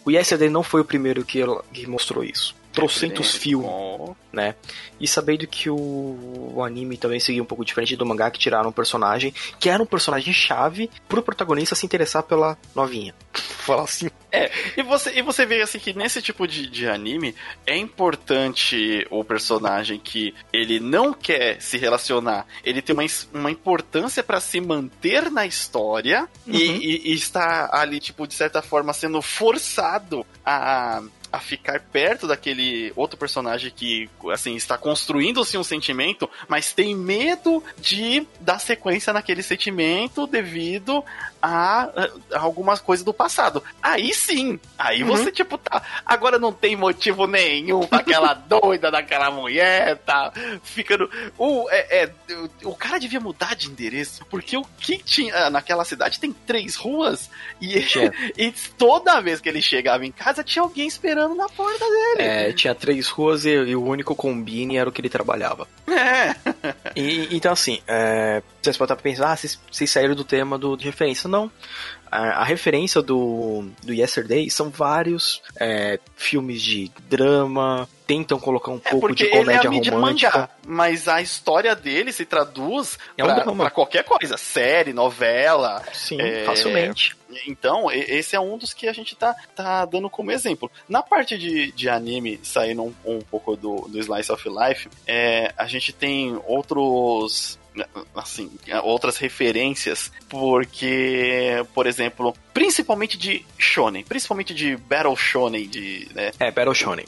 O 0.05 0.11
Yesterday 0.11 0.49
não 0.49 0.63
foi 0.63 0.81
o 0.81 0.85
primeiro 0.85 1.25
que, 1.25 1.41
que 1.73 1.87
mostrou 1.87 2.25
isso 2.25 2.55
trocentos 2.79 3.35
filmes, 3.35 3.69
né? 4.33 4.55
E 5.01 5.09
sabendo 5.09 5.47
que 5.49 5.69
o, 5.69 6.53
o, 6.55 6.63
anime 6.63 6.97
também 6.97 7.19
seguia 7.19 7.43
um 7.43 7.47
pouco 7.47 7.65
diferente 7.65 7.97
do 7.97 8.07
mangá, 8.07 8.31
que 8.31 8.39
tiraram 8.39 8.69
um 8.69 8.73
personagem 8.73 9.35
que 9.59 9.69
era 9.69 9.83
um 9.83 9.87
personagem 9.87 10.33
chave 10.33 10.89
pro 11.09 11.21
protagonista 11.21 11.75
se 11.75 11.85
interessar 11.85 12.23
pela 12.23 12.57
novinha. 12.77 13.15
Falar 13.69 13.83
assim. 13.83 14.09
É, 14.33 14.51
e 14.79 14.83
você, 14.83 15.19
e 15.19 15.21
você 15.21 15.45
vê 15.45 15.61
assim 15.61 15.79
que 15.79 15.93
nesse 15.93 16.23
tipo 16.23 16.49
de, 16.49 16.67
de 16.67 16.89
anime 16.89 17.35
é 17.67 17.77
importante 17.77 19.07
o 19.11 19.23
personagem 19.23 20.01
que 20.01 20.35
ele 20.51 20.81
não 20.81 21.13
quer 21.13 21.61
se 21.61 21.77
relacionar, 21.77 22.47
ele 22.65 22.81
tem 22.81 22.97
uma, 22.97 23.05
uma 23.31 23.51
importância 23.51 24.23
para 24.23 24.41
se 24.41 24.59
manter 24.59 25.31
na 25.31 25.45
história 25.45 26.27
uhum. 26.47 26.55
e, 26.55 26.63
e, 26.63 27.11
e 27.11 27.15
está 27.15 27.69
ali, 27.71 28.01
tipo, 28.01 28.27
de 28.27 28.33
certa 28.33 28.63
forma 28.63 28.95
sendo 28.95 29.21
forçado 29.21 30.25
a 30.43 31.03
a 31.33 31.39
ficar 31.39 31.81
perto 31.81 32.27
daquele 32.27 32.93
outro 32.97 33.19
personagem 33.19 33.71
que, 33.75 34.09
assim, 34.33 34.57
está 34.57 34.79
construindo-se 34.79 35.59
um 35.59 35.63
sentimento, 35.63 36.29
mas 36.49 36.73
tem 36.73 36.95
medo 36.95 37.63
de 37.79 38.27
dar 38.41 38.59
sequência 38.59 39.13
naquele 39.13 39.43
sentimento 39.43 40.27
devido 40.27 41.05
a, 41.43 41.89
a 42.33 42.39
algumas 42.39 42.81
coisas 42.81 43.05
do 43.05 43.13
passado. 43.13 43.63
Aí 43.83 44.13
sim, 44.15 44.59
aí 44.79 45.03
uhum. 45.03 45.09
você, 45.09 45.31
tipo, 45.31 45.59
tá. 45.59 45.83
Agora 46.05 46.39
não 46.39 46.53
tem 46.53 46.77
motivo 46.77 47.27
nenhum 47.27 47.87
pra 47.87 47.99
aquela 47.99 48.35
doida 48.49 48.91
daquela 48.91 49.31
mulher, 49.31 49.99
tá? 49.99 50.33
Ficando. 50.63 51.11
O, 51.37 51.69
é, 51.71 52.05
é, 52.05 52.13
o 52.65 52.75
cara 52.75 52.99
devia 52.99 53.21
mudar 53.21 53.55
de 53.55 53.69
endereço, 53.69 54.25
porque 54.27 54.57
o 54.57 54.65
que 54.79 54.99
tinha 54.99 55.35
ah, 55.35 55.51
naquela 55.51 55.85
cidade 55.85 56.19
tem 56.19 56.33
três 56.33 56.75
ruas 56.75 57.31
e, 57.61 57.79
e 58.37 58.53
toda 58.77 59.21
vez 59.21 59.41
que 59.41 59.49
ele 59.49 59.63
chegava 59.63 60.07
em 60.07 60.13
casa 60.13 60.43
tinha 60.43 60.63
alguém 60.63 60.87
esperando 60.87 61.18
na 61.35 61.49
porta 61.49 61.85
dele. 61.85 62.23
É, 62.23 62.53
tinha 62.53 62.75
três 62.75 63.09
ruas 63.09 63.45
e, 63.45 63.51
e 63.51 63.75
o 63.75 63.85
único 63.85 64.15
combine 64.15 64.77
era 64.77 64.89
o 64.89 64.93
que 64.93 65.01
ele 65.01 65.09
trabalhava. 65.09 65.67
É. 65.89 66.35
E, 66.95 67.29
então, 67.35 67.53
assim, 67.53 67.81
é, 67.87 68.43
vocês 68.61 68.77
podem 68.77 68.97
pensar, 68.97 69.33
ah, 69.33 69.37
vocês, 69.37 69.59
vocês 69.71 69.91
saíram 69.91 70.15
do 70.15 70.25
tema 70.25 70.59
do, 70.59 70.77
de 70.77 70.85
referência. 70.85 71.29
Não. 71.29 71.51
A, 72.11 72.41
a 72.41 72.45
referência 72.45 73.03
do, 73.03 73.65
do 73.83 73.93
Yesterday 73.93 74.51
são 74.51 74.71
vários 74.71 75.43
é, 75.59 75.99
filmes 76.17 76.63
de 76.63 76.91
drama, 77.09 77.89
tentam 78.09 78.41
colocar 78.41 78.71
um 78.71 78.81
é 78.83 78.91
pouco 78.91 79.15
de 79.15 79.27
comédia 79.29 79.69
ele 79.69 79.87
é 79.87 79.91
a 79.91 79.93
romântica. 79.93 80.39
Mangá, 80.39 80.51
mas 80.67 81.07
a 81.07 81.21
história 81.21 81.77
dele 81.77 82.11
se 82.11 82.25
traduz 82.25 82.99
é 83.19 83.23
pra, 83.23 83.45
pra, 83.45 83.71
qualquer 83.71 84.03
coisa, 84.03 84.39
série, 84.39 84.95
novela. 84.95 85.85
Sim, 85.93 86.19
é... 86.19 86.45
facilmente. 86.45 87.15
Então, 87.47 87.91
esse 87.93 88.35
é 88.35 88.41
um 88.41 88.57
dos 88.57 88.73
que 88.73 88.89
a 88.89 88.93
gente 88.95 89.15
tá, 89.15 89.37
tá 89.55 89.85
dando 89.85 90.09
como 90.09 90.33
exemplo. 90.33 90.71
Na 90.89 91.03
parte 91.03 91.37
de, 91.37 91.71
de 91.73 91.87
anime, 91.87 92.41
saindo 92.43 92.83
um, 92.83 92.95
um 93.05 93.19
pouco 93.21 93.55
do, 93.55 93.87
do 93.87 93.99
Slice 93.99 94.33
of 94.33 94.49
Life, 94.49 94.89
é, 95.07 95.53
a 95.55 95.67
gente 95.67 95.93
tem 95.93 96.41
outros 96.47 97.58
assim, 98.15 98.51
outras 98.83 99.17
referências, 99.17 100.13
porque, 100.29 101.65
por 101.75 101.87
exemplo, 101.87 102.35
principalmente 102.53 103.17
de 103.17 103.45
shonen, 103.57 104.05
principalmente 104.05 104.55
de 104.55 104.77
battle 104.77 105.17
shonen, 105.17 105.69
de, 105.69 106.09
né? 106.15 106.33
É, 106.39 106.51
battle 106.51 106.75
shonen. 106.75 107.07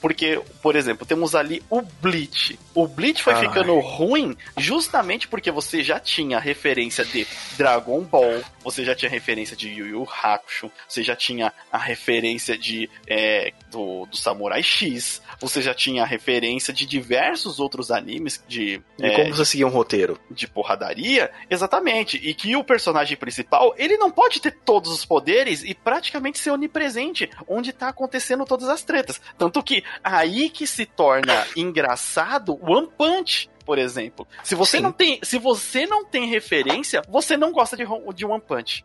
Porque, 0.00 0.40
por 0.62 0.76
exemplo, 0.76 1.06
temos 1.06 1.34
ali 1.34 1.62
o 1.68 1.82
Bleach. 1.82 2.58
O 2.74 2.86
Bleach 2.86 3.22
foi 3.22 3.34
Ai. 3.34 3.40
ficando 3.40 3.78
ruim 3.78 4.36
justamente 4.56 5.26
porque 5.26 5.50
você 5.50 5.82
já 5.82 5.98
tinha 5.98 6.38
referência 6.38 7.04
de 7.04 7.26
Dragon 7.56 8.00
Ball, 8.02 8.42
você 8.62 8.84
já 8.84 8.94
tinha 8.94 9.10
referência 9.10 9.56
de 9.56 9.68
Yu 9.68 9.86
Yu 9.86 10.08
Hakusho, 10.22 10.70
você 10.88 11.02
já 11.02 11.16
tinha 11.16 11.52
a 11.72 11.78
referência 11.78 12.56
de 12.56 12.88
é, 13.06 13.52
do, 13.70 14.06
do 14.06 14.16
Samurai 14.16 14.62
X, 14.62 15.20
você 15.40 15.60
já 15.60 15.74
tinha 15.74 16.02
a 16.02 16.06
referência 16.06 16.72
de 16.72 16.86
diversos 16.86 17.58
outros 17.58 17.90
animes 17.90 18.42
de... 18.48 18.80
E 18.98 19.06
é, 19.06 19.16
como 19.16 19.34
você 19.34 19.44
seguia 19.44 19.66
um 19.66 19.70
roteiro? 19.70 20.07
De 20.30 20.46
porradaria, 20.46 21.30
exatamente. 21.50 22.16
E 22.16 22.32
que 22.34 22.54
o 22.54 22.64
personagem 22.64 23.16
principal, 23.16 23.74
ele 23.76 23.96
não 23.96 24.10
pode 24.10 24.40
ter 24.40 24.52
todos 24.64 24.90
os 24.92 25.04
poderes 25.04 25.62
e 25.64 25.74
praticamente 25.74 26.38
ser 26.38 26.50
onipresente 26.50 27.28
onde 27.48 27.72
tá 27.72 27.88
acontecendo 27.88 28.44
todas 28.44 28.68
as 28.68 28.82
tretas. 28.82 29.20
Tanto 29.36 29.62
que 29.62 29.82
aí 30.02 30.48
que 30.50 30.66
se 30.66 30.86
torna 30.86 31.46
engraçado 31.56 32.54
o 32.54 32.72
One 32.72 32.88
Punch 32.96 33.50
por 33.68 33.78
exemplo. 33.78 34.26
Se 34.42 34.54
você 34.54 34.80
não 34.80 34.90
tem, 34.90 35.20
se 35.22 35.38
você 35.38 35.84
não 35.84 36.02
tem 36.02 36.24
referência, 36.24 37.02
você 37.06 37.36
não 37.36 37.52
gosta 37.52 37.76
de, 37.76 37.84
de 38.14 38.24
One 38.24 38.40
Punch. 38.40 38.82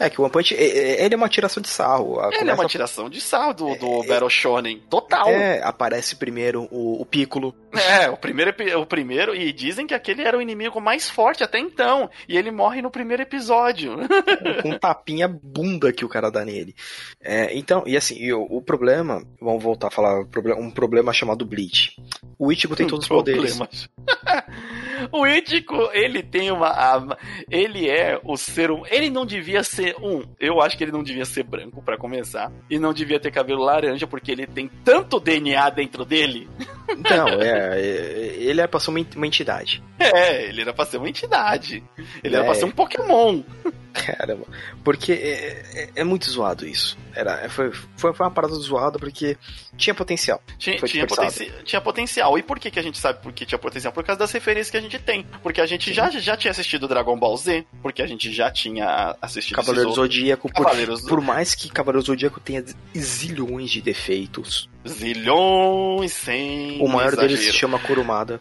É 0.00 0.10
que 0.10 0.20
o 0.20 0.24
One 0.24 0.32
Punch, 0.32 0.52
ele 0.52 1.14
é 1.14 1.16
uma 1.16 1.28
tiração 1.28 1.62
de 1.62 1.68
sarro. 1.68 2.20
Ele 2.24 2.38
Começa... 2.38 2.50
é 2.50 2.54
uma 2.54 2.66
tiração 2.66 3.08
de 3.08 3.20
sarro 3.20 3.54
do, 3.54 3.76
do 3.76 4.02
é, 4.02 4.08
Battle 4.08 4.28
Shonen, 4.28 4.82
total. 4.90 5.28
É, 5.28 5.62
aparece 5.62 6.16
primeiro 6.16 6.66
o, 6.72 7.00
o 7.00 7.06
Piccolo. 7.06 7.54
É, 7.72 8.10
o 8.10 8.16
primeiro, 8.16 8.52
o 8.80 8.84
primeiro, 8.86 9.32
e 9.32 9.52
dizem 9.52 9.86
que 9.86 9.94
aquele 9.94 10.22
era 10.22 10.36
o 10.36 10.42
inimigo 10.42 10.80
mais 10.80 11.08
forte 11.08 11.44
até 11.44 11.60
então, 11.60 12.10
e 12.28 12.36
ele 12.36 12.50
morre 12.50 12.82
no 12.82 12.90
primeiro 12.90 13.22
episódio. 13.22 13.96
Com 14.60 14.70
um 14.70 14.78
tapinha 14.78 15.28
bunda 15.28 15.92
que 15.92 16.04
o 16.04 16.08
cara 16.08 16.32
dá 16.32 16.44
nele. 16.44 16.74
É, 17.22 17.56
então, 17.56 17.84
e 17.86 17.96
assim, 17.96 18.16
e 18.18 18.32
o, 18.32 18.42
o, 18.42 18.60
problema, 18.60 19.24
vamos 19.40 19.62
voltar 19.62 19.86
a 19.86 19.90
falar, 19.92 20.18
um 20.58 20.70
problema 20.70 21.12
chamado 21.12 21.46
Bleach. 21.46 21.94
O 22.36 22.50
Ichigo 22.50 22.74
tem 22.74 22.88
todos 22.88 23.04
os 23.04 23.08
poderes. 23.08 23.56
o 25.12 25.26
Ichigo, 25.26 25.90
ele 25.92 26.22
tem 26.22 26.50
uma. 26.50 27.16
Ele 27.50 27.88
é 27.88 28.20
o 28.24 28.36
ser 28.36 28.70
um. 28.70 28.82
Ele 28.86 29.10
não 29.10 29.26
devia 29.26 29.62
ser 29.62 29.96
um. 30.00 30.22
Eu 30.38 30.60
acho 30.60 30.76
que 30.76 30.84
ele 30.84 30.92
não 30.92 31.02
devia 31.02 31.24
ser 31.24 31.42
branco, 31.42 31.82
para 31.82 31.98
começar. 31.98 32.50
E 32.70 32.78
não 32.78 32.92
devia 32.92 33.20
ter 33.20 33.30
cabelo 33.30 33.62
laranja, 33.62 34.06
porque 34.06 34.32
ele 34.32 34.46
tem 34.46 34.68
tanto 34.84 35.20
DNA 35.20 35.70
dentro 35.70 36.04
dele. 36.04 36.48
Não, 37.10 37.28
é. 37.42 37.80
é 37.80 38.36
ele 38.38 38.60
era 38.60 38.68
pra 38.68 38.78
ser 38.78 38.90
uma 38.90 39.26
entidade. 39.26 39.82
É, 39.98 40.44
ele 40.44 40.60
era 40.60 40.72
pra 40.72 40.86
ser 40.86 40.98
uma 40.98 41.08
entidade. 41.08 41.82
Ele 42.22 42.34
é. 42.34 42.38
era 42.38 42.44
pra 42.44 42.54
ser 42.54 42.64
um 42.64 42.70
Pokémon. 42.70 43.42
Caramba. 43.92 44.44
Porque 44.84 45.12
é, 45.12 45.62
é, 45.74 45.90
é, 45.96 46.04
muito 46.04 46.30
zoado 46.30 46.66
isso. 46.66 46.98
Era, 47.14 47.40
é, 47.40 47.48
foi, 47.48 47.72
foi, 47.72 48.12
foi 48.12 48.26
uma 48.26 48.30
parada 48.30 48.54
zoada 48.54 48.98
porque 48.98 49.36
tinha 49.76 49.94
potencial. 49.94 50.40
Tinha, 50.58 50.76
tinha, 50.76 51.06
potenci 51.06 51.52
tinha, 51.64 51.80
potencial. 51.80 52.38
E 52.38 52.42
por 52.42 52.58
que, 52.58 52.70
que 52.70 52.78
a 52.78 52.82
gente 52.82 52.98
sabe 52.98 53.22
por 53.22 53.32
que 53.32 53.46
tinha 53.46 53.58
potencial? 53.58 53.92
Por 53.92 54.04
causa 54.06 54.18
das 54.18 54.32
referências 54.32 54.70
que 54.70 54.76
a 54.76 54.80
gente 54.80 54.98
tem. 54.98 55.24
Porque 55.42 55.60
a 55.60 55.66
gente 55.66 55.92
já, 55.92 56.08
já 56.10 56.36
tinha 56.36 56.50
assistido 56.50 56.88
Dragon 56.88 57.18
Ball 57.18 57.36
Z, 57.36 57.66
porque 57.82 58.02
a 58.02 58.06
gente 58.06 58.32
já 58.32 58.50
tinha 58.50 59.16
assistido 59.20 59.56
Cavaleiro 59.56 59.92
Zodíaco. 59.92 60.48
Por, 60.52 60.64
Cavaleiros... 60.64 61.02
por 61.02 61.20
mais 61.20 61.54
que 61.54 61.68
Cavaleiro 61.68 62.06
Zodíaco 62.06 62.40
tenha 62.40 62.64
zilhões 62.96 63.70
de 63.70 63.80
defeitos. 63.80 64.68
Zilhões 64.86 66.12
sem. 66.12 66.80
O 66.82 66.88
maior 66.88 67.12
exagero. 67.12 67.28
deles 67.28 67.44
se 67.44 67.52
chama 67.52 67.78
Kurumada. 67.78 68.40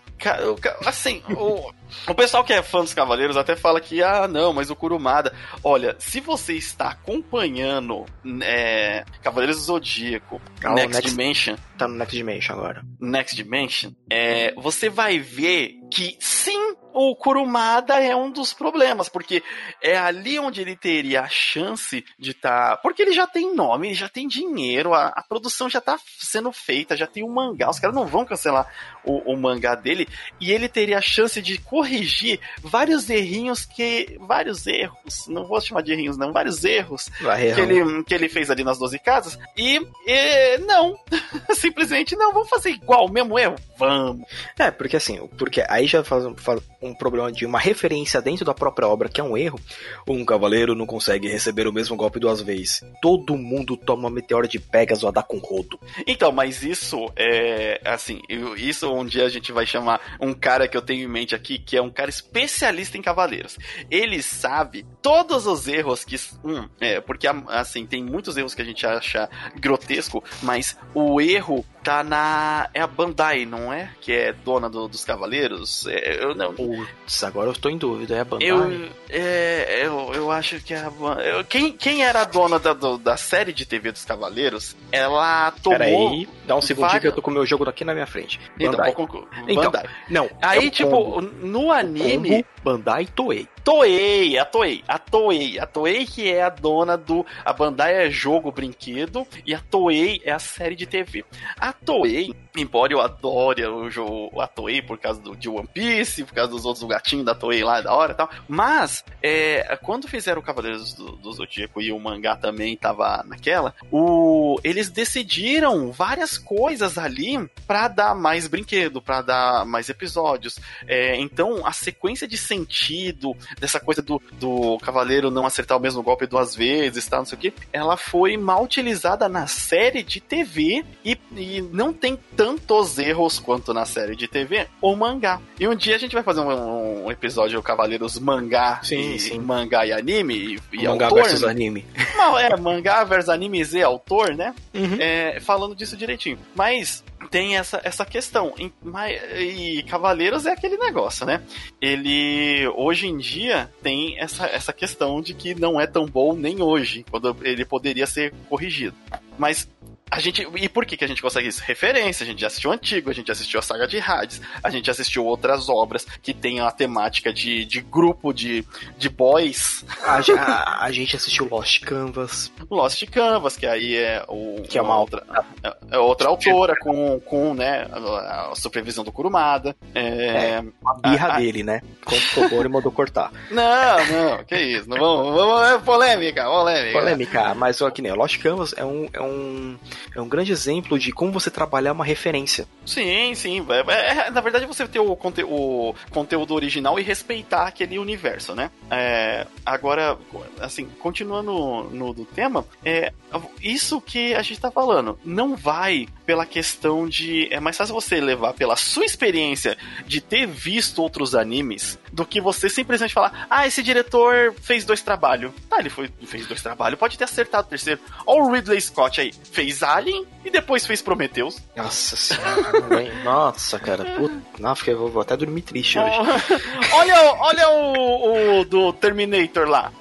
Assim, 0.85 1.21
o. 1.29 1.73
O 2.07 2.15
pessoal 2.15 2.43
que 2.43 2.51
é 2.51 2.61
fã 2.61 2.81
dos 2.81 2.93
Cavaleiros 2.93 3.37
até 3.37 3.55
fala 3.55 3.79
que, 3.79 4.01
ah, 4.01 4.27
não, 4.27 4.51
mas 4.51 4.69
o 4.69 4.75
Kurumada. 4.75 5.33
Olha, 5.63 5.95
se 5.99 6.19
você 6.19 6.53
está 6.53 6.89
acompanhando 6.89 8.05
é, 8.41 9.05
Cavaleiros 9.21 9.57
do 9.57 9.63
Zodíaco, 9.63 10.41
ah, 10.63 10.73
Next, 10.73 10.93
Next, 10.93 11.09
Dimension. 11.11 11.55
Tá 11.77 11.87
no 11.87 11.95
Next 11.95 12.15
Dimension 12.15 12.55
agora. 12.55 12.83
Next 12.99 13.35
Dimension, 13.35 13.91
é, 14.09 14.53
você 14.55 14.89
vai 14.89 15.19
ver 15.19 15.75
que 15.91 16.17
sim, 16.19 16.75
o 16.93 17.15
Kurumada 17.15 17.99
é 17.99 18.15
um 18.15 18.31
dos 18.31 18.53
problemas, 18.53 19.09
porque 19.09 19.43
é 19.81 19.97
ali 19.97 20.39
onde 20.39 20.61
ele 20.61 20.75
teria 20.75 21.21
a 21.21 21.27
chance 21.27 22.03
de 22.17 22.31
estar. 22.31 22.71
Tá... 22.71 22.77
Porque 22.77 23.01
ele 23.01 23.11
já 23.11 23.27
tem 23.27 23.53
nome, 23.53 23.87
ele 23.87 23.95
já 23.95 24.07
tem 24.07 24.27
dinheiro, 24.27 24.93
a, 24.93 25.07
a 25.07 25.23
produção 25.23 25.69
já 25.69 25.79
está 25.79 25.99
sendo 26.17 26.51
feita, 26.53 26.95
já 26.95 27.05
tem 27.05 27.23
o 27.23 27.27
um 27.27 27.33
mangá, 27.33 27.69
os 27.69 27.79
caras 27.79 27.95
não 27.95 28.07
vão 28.07 28.25
cancelar 28.25 28.65
o, 29.03 29.33
o, 29.33 29.37
mangá 29.37 29.75
dele, 29.75 30.07
e 30.39 30.51
ele 30.51 30.69
teria 30.69 30.97
a 30.97 31.01
chance 31.01 31.41
de 31.41 31.57
corrigir 31.57 32.39
vários 32.61 33.09
errinhos 33.09 33.65
que. 33.65 34.17
Vários 34.21 34.65
erros, 34.65 35.27
não 35.27 35.45
vou 35.45 35.59
chamar 35.59 35.81
de 35.81 35.91
errinhos, 35.91 36.17
não, 36.17 36.31
vários 36.31 36.63
erros 36.63 37.09
que 37.09 37.61
ele, 37.61 38.03
que 38.03 38.13
ele 38.13 38.29
fez 38.29 38.49
ali 38.49 38.63
nas 38.63 38.79
12 38.79 38.99
casas, 38.99 39.37
e, 39.57 39.81
e 40.07 40.57
não, 40.59 40.97
simplesmente 41.55 42.15
não, 42.15 42.31
vamos 42.31 42.49
fazer 42.49 42.69
igual, 42.69 43.09
mesmo 43.09 43.37
erro? 43.37 43.55
Vamos. 43.77 44.25
É, 44.57 44.71
porque 44.71 44.95
assim, 44.95 45.27
porque 45.37 45.61
aí 45.75 45.87
já 45.87 46.03
faz, 46.03 46.25
faz 46.37 46.61
um 46.81 46.93
problema 46.93 47.31
de 47.31 47.45
uma 47.45 47.59
referência 47.59 48.21
dentro 48.21 48.45
da 48.45 48.53
própria 48.53 48.87
obra, 48.87 49.09
que 49.09 49.19
é 49.19 49.23
um 49.23 49.37
erro, 49.37 49.59
um 50.07 50.23
cavaleiro 50.25 50.75
não 50.75 50.85
consegue 50.85 51.27
receber 51.27 51.67
o 51.67 51.73
mesmo 51.73 51.95
golpe 51.95 52.19
duas 52.19 52.41
vezes. 52.41 52.83
Todo 53.01 53.37
mundo 53.37 53.77
toma 53.77 54.09
meteoro 54.09 54.47
de 54.47 54.59
Pegasus 54.59 55.05
a 55.05 55.11
dar 55.11 55.23
com 55.23 55.37
rodo. 55.37 55.79
Então, 56.07 56.31
mas 56.31 56.63
isso 56.63 57.11
é 57.15 57.81
assim, 57.85 58.21
isso 58.57 58.91
um 58.91 59.05
dia 59.05 59.25
a 59.25 59.29
gente 59.29 59.51
vai 59.51 59.65
chamar 59.65 60.17
um 60.19 60.33
cara 60.33 60.67
que 60.67 60.77
eu 60.77 60.81
tenho 60.81 61.03
em 61.03 61.07
mente 61.07 61.35
aqui, 61.35 61.59
que 61.59 61.77
é 61.77 61.81
um 61.81 61.91
cara 61.91 62.09
especialista 62.09 62.97
em 62.97 63.01
cavaleiros. 63.01 63.57
Ele 63.89 64.21
sabe 64.21 64.85
todos 65.01 65.45
os 65.45 65.67
erros 65.67 66.03
que. 66.03 66.15
Hum, 66.43 66.67
é, 66.79 67.01
porque 67.01 67.27
assim, 67.47 67.85
tem 67.85 68.03
muitos 68.03 68.37
erros 68.37 68.55
que 68.55 68.61
a 68.61 68.65
gente 68.65 68.85
acha 68.85 69.29
grotesco, 69.59 70.23
mas 70.41 70.77
o 70.93 71.19
erro 71.19 71.65
tá 71.85 72.03
na. 72.03 72.67
É 72.73 72.81
a 72.81 72.87
Bandai, 72.87 73.45
não 73.45 73.71
é? 73.71 73.91
Que 74.01 74.11
é 74.11 74.33
dona 74.33 74.67
do, 74.67 74.87
dos 74.87 75.05
Cavaleiros. 75.05 75.85
É, 75.85 76.23
eu 76.23 76.33
não. 76.33 76.53
Putz, 76.53 77.23
agora 77.23 77.47
eu 77.47 77.51
estou 77.51 77.69
em 77.69 77.77
dúvida, 77.77 78.15
é 78.15 78.21
a 78.21 78.25
Bandai? 78.25 78.49
Eu, 78.49 78.89
é, 79.09 79.85
eu, 79.85 80.11
eu 80.13 80.31
acho 80.31 80.59
que 80.59 80.73
é 80.73 80.79
a 80.79 80.89
Bandai. 80.89 81.43
Quem, 81.43 81.71
quem 81.71 82.03
era 82.03 82.23
a 82.23 82.25
dona 82.25 82.57
da, 82.57 82.73
do, 82.73 82.97
da 82.97 83.15
série 83.15 83.53
de 83.53 83.65
TV 83.65 83.91
dos 83.91 84.03
Cavaleiros, 84.03 84.75
ela 84.91 85.51
tomou. 85.51 85.77
Peraí, 85.77 86.27
dá 86.47 86.55
um 86.55 86.61
segundinho 86.61 86.99
que 86.99 87.07
eu 87.07 87.13
tô 87.13 87.21
com 87.21 87.29
o 87.29 87.33
meu 87.33 87.45
jogo 87.45 87.69
aqui 87.69 87.85
na 87.85 87.93
minha 87.93 88.07
frente. 88.07 88.41
Então, 88.59 88.71
Bandai. 88.71 88.89
Então, 88.89 89.63
Bandai. 89.65 89.83
Então, 89.83 89.91
não. 90.09 90.29
Aí, 90.41 90.67
é 90.67 90.71
tipo, 90.71 90.89
combo. 90.89 91.21
no 91.21 91.71
anime. 91.71 92.43
Bandai 92.65 93.05
Toei. 93.05 93.47
Toei, 93.63 94.37
a 94.37 94.45
Toei, 94.45 94.83
a 94.87 94.97
Toei, 94.99 95.59
a 95.59 95.65
Toei 95.65 96.05
que 96.05 96.31
é 96.31 96.43
a 96.43 96.49
dona 96.49 96.97
do. 96.97 97.25
A 97.43 97.53
Bandai 97.53 98.05
é 98.05 98.09
jogo, 98.11 98.51
brinquedo, 98.51 99.25
e 99.45 99.53
a 99.53 99.59
Toei 99.59 100.21
é 100.23 100.31
a 100.31 100.39
série 100.39 100.75
de 100.75 100.85
TV. 100.85 101.25
A 101.59 101.73
Toei, 101.73 102.33
embora 102.55 102.93
eu 102.93 103.01
adore 103.01 103.65
o 103.65 103.89
jogo, 103.89 104.39
a 104.39 104.47
Toei 104.47 104.83
por 104.83 104.99
causa 104.99 105.19
do, 105.19 105.35
de 105.35 105.49
One 105.49 105.67
Piece, 105.67 106.23
por 106.23 106.33
causa 106.33 106.51
dos 106.51 106.63
outros 106.63 106.87
gatinhos 106.87 107.25
da 107.25 107.33
Toei 107.33 107.63
lá 107.63 107.81
da 107.81 107.93
hora 107.93 108.13
e 108.13 108.15
tal, 108.15 108.29
mas 108.47 109.03
é, 109.21 109.77
quando 109.81 110.07
fizeram 110.07 110.41
o 110.41 110.43
Cavaleiros 110.43 110.93
do, 110.93 111.13
do 111.13 111.33
Zodíaco 111.33 111.81
e 111.81 111.91
o 111.91 111.99
mangá 111.99 112.35
também 112.35 112.77
tava 112.77 113.23
naquela, 113.27 113.73
o, 113.91 114.59
eles 114.63 114.91
decidiram 114.91 115.91
várias 115.91 116.37
coisas 116.37 116.99
ali 116.99 117.49
para 117.65 117.87
dar 117.87 118.15
mais 118.15 118.47
brinquedo, 118.47 119.01
para 119.01 119.21
dar 119.21 119.65
mais 119.65 119.89
episódios. 119.89 120.59
É, 120.87 121.15
então 121.17 121.65
a 121.65 121.71
sequência 121.71 122.27
de 122.27 122.37
sentido, 122.55 123.35
dessa 123.59 123.79
coisa 123.79 124.01
do, 124.01 124.21
do 124.33 124.77
cavaleiro 124.79 125.29
não 125.29 125.45
acertar 125.45 125.77
o 125.77 125.81
mesmo 125.81 126.01
golpe 126.01 126.25
duas 126.25 126.55
vezes, 126.55 127.07
tá, 127.07 127.17
não 127.17 127.25
sei 127.25 127.37
o 127.37 127.41
que, 127.41 127.53
ela 127.71 127.97
foi 127.97 128.37
mal 128.37 128.63
utilizada 128.63 129.27
na 129.27 129.47
série 129.47 130.03
de 130.03 130.19
TV 130.19 130.83
e, 131.03 131.17
e 131.35 131.61
não 131.61 131.91
tem 131.91 132.17
tantos 132.35 132.97
erros 132.97 133.39
quanto 133.39 133.73
na 133.73 133.85
série 133.85 134.15
de 134.15 134.27
TV 134.27 134.67
ou 134.81 134.95
mangá. 134.95 135.39
E 135.59 135.67
um 135.67 135.75
dia 135.75 135.95
a 135.95 135.99
gente 135.99 136.13
vai 136.13 136.23
fazer 136.23 136.41
um, 136.41 137.05
um 137.05 137.11
episódio 137.11 137.61
Cavaleiros 137.61 138.17
mangá 138.19 138.79
sim, 138.83 139.15
e 139.15 139.19
sim. 139.19 139.39
mangá 139.39 139.85
e 139.85 139.91
anime 139.91 140.35
e, 140.35 140.59
e 140.81 140.87
mangá 140.87 141.05
autor. 141.07 141.23
versus 141.23 141.43
anime. 141.43 141.85
Não, 142.15 142.37
é, 142.37 142.55
mangá 142.57 143.03
versus 143.03 143.29
anime 143.29 143.63
Z 143.63 143.83
autor, 143.83 144.35
né? 144.35 144.53
Uhum. 144.73 144.97
É, 144.99 145.39
falando 145.39 145.75
disso 145.75 145.97
direitinho. 145.97 146.37
Mas 146.55 147.03
tem 147.29 147.57
essa, 147.57 147.79
essa 147.83 148.05
questão. 148.05 148.53
E 148.57 149.83
Cavaleiros 149.83 150.45
é 150.45 150.51
aquele 150.51 150.77
negócio, 150.77 151.25
né? 151.25 151.41
Ele, 151.81 152.67
hoje 152.75 153.07
em 153.07 153.17
dia, 153.17 153.69
tem 153.81 154.19
essa, 154.19 154.45
essa 154.47 154.73
questão 154.73 155.21
de 155.21 155.33
que 155.33 155.55
não 155.55 155.79
é 155.79 155.87
tão 155.87 156.05
bom 156.05 156.33
nem 156.33 156.61
hoje, 156.61 157.05
quando 157.09 157.35
ele 157.41 157.65
poderia 157.65 158.07
ser 158.07 158.33
corrigido. 158.49 158.95
Mas 159.37 159.67
a 160.11 160.19
gente, 160.19 160.47
e 160.55 160.69
por 160.69 160.85
que, 160.85 160.95
que 160.95 161.03
a 161.03 161.07
gente 161.07 161.21
consegue 161.21 161.47
isso? 161.47 161.63
Referência, 161.65 162.23
a 162.23 162.27
gente 162.27 162.39
já 162.39 162.47
assistiu 162.47 162.69
o 162.69 162.73
antigo, 162.73 163.09
a 163.09 163.13
gente 163.13 163.31
assistiu 163.31 163.59
a 163.59 163.63
saga 163.63 163.87
de 163.87 163.99
Hades, 163.99 164.39
a 164.63 164.69
gente 164.69 164.89
assistiu 164.89 165.25
outras 165.25 165.67
obras 165.67 166.05
que 166.21 166.33
tem 166.33 166.59
a 166.59 166.69
temática 166.69 167.33
de, 167.33 167.65
de 167.65 167.81
grupo 167.81 168.31
de, 168.31 168.63
de 168.97 169.09
boys. 169.09 169.83
A, 170.03 170.19
a, 170.19 170.85
a 170.85 170.91
gente 170.91 171.15
assistiu 171.15 171.47
Lost 171.49 171.83
Canvas. 171.83 172.51
Lost 172.69 173.03
Canvas, 173.09 173.57
que 173.57 173.65
aí 173.65 173.95
é 173.95 174.23
o, 174.27 174.61
que 174.61 174.77
é 174.77 174.81
uma, 174.81 174.97
outra, 174.97 175.25
é, 175.63 175.75
é 175.91 175.97
outra 175.97 176.29
autora 176.29 176.75
com, 176.79 177.19
com 177.19 177.53
né, 177.53 177.87
a, 177.91 178.51
a 178.51 178.55
supervisão 178.55 179.03
do 179.03 179.11
Kurumada. 179.11 179.75
É, 179.93 180.01
é 180.01 180.63
a 180.85 181.09
birra 181.09 181.33
a, 181.33 181.39
dele, 181.39 181.63
né? 181.63 181.81
Contou 182.05 182.63
e 182.63 182.69
mandou 182.69 182.91
cortar. 182.91 183.31
Não, 183.49 184.05
não, 184.05 184.43
que 184.43 184.55
isso, 184.55 184.87
não 184.89 184.97
vamos, 184.97 185.35
vamos 185.35 185.71
é 185.71 185.77
polêmica, 185.79 186.45
polêmica. 186.45 186.99
Polêmica, 186.99 187.55
mas 187.55 187.77
só 187.77 187.89
que 187.89 188.01
nem 188.01 188.13
Lost 188.13 188.39
Canvas 188.39 188.73
é 188.77 188.85
um, 188.85 189.09
é 189.11 189.21
um 189.21 189.77
é 190.15 190.21
um 190.21 190.27
grande 190.27 190.51
exemplo 190.51 190.97
de 190.97 191.11
como 191.11 191.31
você 191.31 191.49
trabalhar 191.49 191.93
uma 191.93 192.05
referência. 192.05 192.67
Sim, 192.85 193.33
sim. 193.35 193.65
É, 193.87 194.27
é, 194.27 194.31
na 194.31 194.41
verdade, 194.41 194.65
você 194.65 194.87
ter 194.87 194.99
o, 194.99 195.15
conte 195.15 195.43
o, 195.43 195.95
conteúdo 196.09 196.53
original 196.53 196.99
e 196.99 197.03
respeitar 197.03 197.67
aquele 197.67 197.97
universo, 197.97 198.55
né? 198.55 198.71
É, 198.89 199.47
agora, 199.65 200.17
assim, 200.59 200.85
continuando 200.99 201.45
no, 201.45 201.83
no 201.89 202.13
do 202.13 202.25
tema, 202.25 202.65
é, 202.83 203.13
isso 203.61 204.01
que 204.01 204.33
a 204.33 204.41
gente 204.41 204.59
tá 204.59 204.71
falando, 204.71 205.17
não 205.23 205.55
vai 205.55 206.07
pela 206.25 206.45
questão 206.45 207.07
de. 207.07 207.47
É 207.51 207.59
mais 207.59 207.77
fácil 207.77 207.93
você 207.93 208.19
levar 208.19 208.53
pela 208.53 208.75
sua 208.75 209.05
experiência 209.05 209.77
de 210.05 210.19
ter 210.21 210.47
visto 210.47 211.01
outros 211.01 211.35
animes 211.35 211.99
do 212.11 212.25
que 212.25 212.41
você 212.41 212.69
simplesmente 212.69 213.13
falar: 213.13 213.47
ah, 213.49 213.67
esse 213.67 213.83
diretor 213.83 214.53
fez 214.61 214.85
dois 214.85 215.01
trabalhos. 215.01 215.51
Tá, 215.69 215.79
ele 215.79 215.89
foi, 215.89 216.09
fez 216.25 216.47
dois 216.47 216.61
trabalhos, 216.61 216.99
pode 216.99 217.17
ter 217.17 217.25
acertado 217.25 217.67
o 217.67 217.69
terceiro. 217.69 217.99
Olha 218.25 218.41
o 218.41 218.51
Ridley 218.51 218.81
Scott 218.81 219.21
aí, 219.21 219.33
fez 219.51 219.83
Alien 219.83 220.25
e 220.43 220.49
depois 220.49 220.85
fez 220.85 221.01
Prometheus. 221.01 221.61
Nossa 221.75 222.15
senhora, 222.15 223.23
nossa, 223.23 223.79
cara, 223.79 224.05
puta, 224.15 224.35
não, 224.59 224.75
fiquei, 224.75 224.93
vou, 224.93 225.09
vou 225.09 225.21
até 225.21 225.35
dormir 225.35 225.61
triste 225.61 225.99
hoje. 225.99 226.17
olha 226.93 227.15
olha 227.39 227.69
o, 227.69 228.61
o 228.61 228.65
do 228.65 228.93
Terminator 228.93 229.67
lá. 229.67 229.91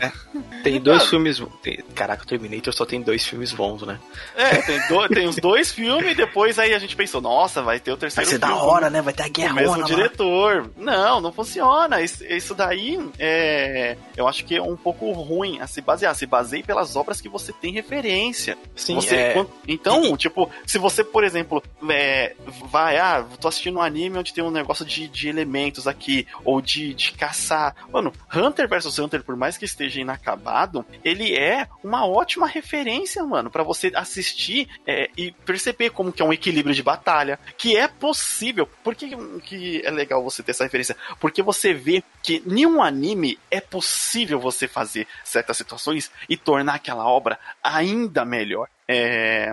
É. 0.00 0.12
Tem 0.62 0.80
dois 0.80 1.06
filmes. 1.06 1.42
Tem, 1.62 1.78
caraca, 1.94 2.24
o 2.24 2.26
Terminator 2.26 2.72
só 2.72 2.84
tem 2.84 3.00
dois 3.00 3.26
filmes 3.26 3.52
bons, 3.52 3.82
né? 3.82 3.98
É, 4.34 4.56
tem, 4.62 4.88
do, 4.88 5.08
tem 5.08 5.26
os 5.26 5.36
dois 5.36 5.71
filmes 5.72 6.12
e 6.12 6.14
depois 6.14 6.58
aí 6.58 6.74
a 6.74 6.78
gente 6.78 6.94
pensou, 6.94 7.20
nossa, 7.20 7.62
vai 7.62 7.80
ter 7.80 7.92
o 7.92 7.96
terceiro 7.96 8.28
vai 8.28 8.38
ser 8.38 8.44
filme. 8.44 8.60
da 8.60 8.64
hora, 8.64 8.90
né? 8.90 9.02
Vai 9.02 9.12
ter 9.12 9.24
a 9.24 9.28
guerra. 9.28 9.52
O 9.52 9.56
mesmo 9.56 9.78
lá. 9.78 9.86
diretor. 9.86 10.70
Não, 10.76 11.20
não 11.20 11.32
funciona. 11.32 12.00
Isso, 12.00 12.24
isso 12.24 12.54
daí 12.54 12.98
é. 13.18 13.96
Eu 14.16 14.28
acho 14.28 14.44
que 14.44 14.56
é 14.56 14.62
um 14.62 14.76
pouco 14.76 15.10
ruim 15.12 15.60
a 15.60 15.66
se 15.66 15.80
basear. 15.80 16.14
Se 16.14 16.26
baseie 16.26 16.62
pelas 16.62 16.96
obras 16.96 17.20
que 17.20 17.28
você 17.28 17.52
tem 17.52 17.72
referência. 17.72 18.56
Sim, 18.76 18.94
você, 18.96 19.16
é... 19.16 19.46
Então, 19.66 20.16
tipo, 20.16 20.50
se 20.66 20.78
você, 20.78 21.02
por 21.02 21.24
exemplo, 21.24 21.62
é, 21.90 22.34
vai, 22.70 22.98
ah, 22.98 23.24
tô 23.40 23.48
assistindo 23.48 23.78
um 23.78 23.82
anime 23.82 24.18
onde 24.18 24.32
tem 24.32 24.44
um 24.44 24.50
negócio 24.50 24.84
de, 24.84 25.08
de 25.08 25.28
elementos 25.28 25.86
aqui, 25.86 26.26
ou 26.44 26.60
de, 26.60 26.94
de 26.94 27.12
caçar. 27.12 27.74
Mano, 27.92 28.12
Hunter 28.34 28.68
vs 28.68 28.98
Hunter, 28.98 29.22
por 29.22 29.36
mais 29.36 29.56
que 29.56 29.64
esteja 29.64 30.00
inacabado, 30.00 30.84
ele 31.04 31.34
é 31.34 31.66
uma 31.82 32.06
ótima 32.06 32.46
referência, 32.46 33.24
mano, 33.24 33.50
para 33.50 33.62
você 33.62 33.90
assistir 33.94 34.68
é, 34.86 35.08
e 35.16 35.32
perceber 35.32 35.61
como 35.92 36.12
que 36.12 36.22
é 36.22 36.24
um 36.24 36.32
equilíbrio 36.32 36.74
de 36.74 36.82
batalha, 36.82 37.38
que 37.58 37.76
é 37.76 37.86
possível. 37.86 38.66
Por 38.82 38.94
que, 38.94 39.14
que 39.40 39.82
é 39.84 39.90
legal 39.90 40.22
você 40.22 40.42
ter 40.42 40.52
essa 40.52 40.64
referência? 40.64 40.96
Porque 41.20 41.42
você 41.42 41.74
vê 41.74 42.02
que 42.22 42.42
nenhum 42.46 42.82
anime 42.82 43.38
é 43.50 43.60
possível 43.60 44.40
você 44.40 44.66
fazer 44.66 45.06
certas 45.22 45.56
situações 45.56 46.10
e 46.28 46.36
tornar 46.36 46.74
aquela 46.74 47.06
obra 47.06 47.38
ainda 47.62 48.24
melhor. 48.24 48.68
É, 48.88 49.52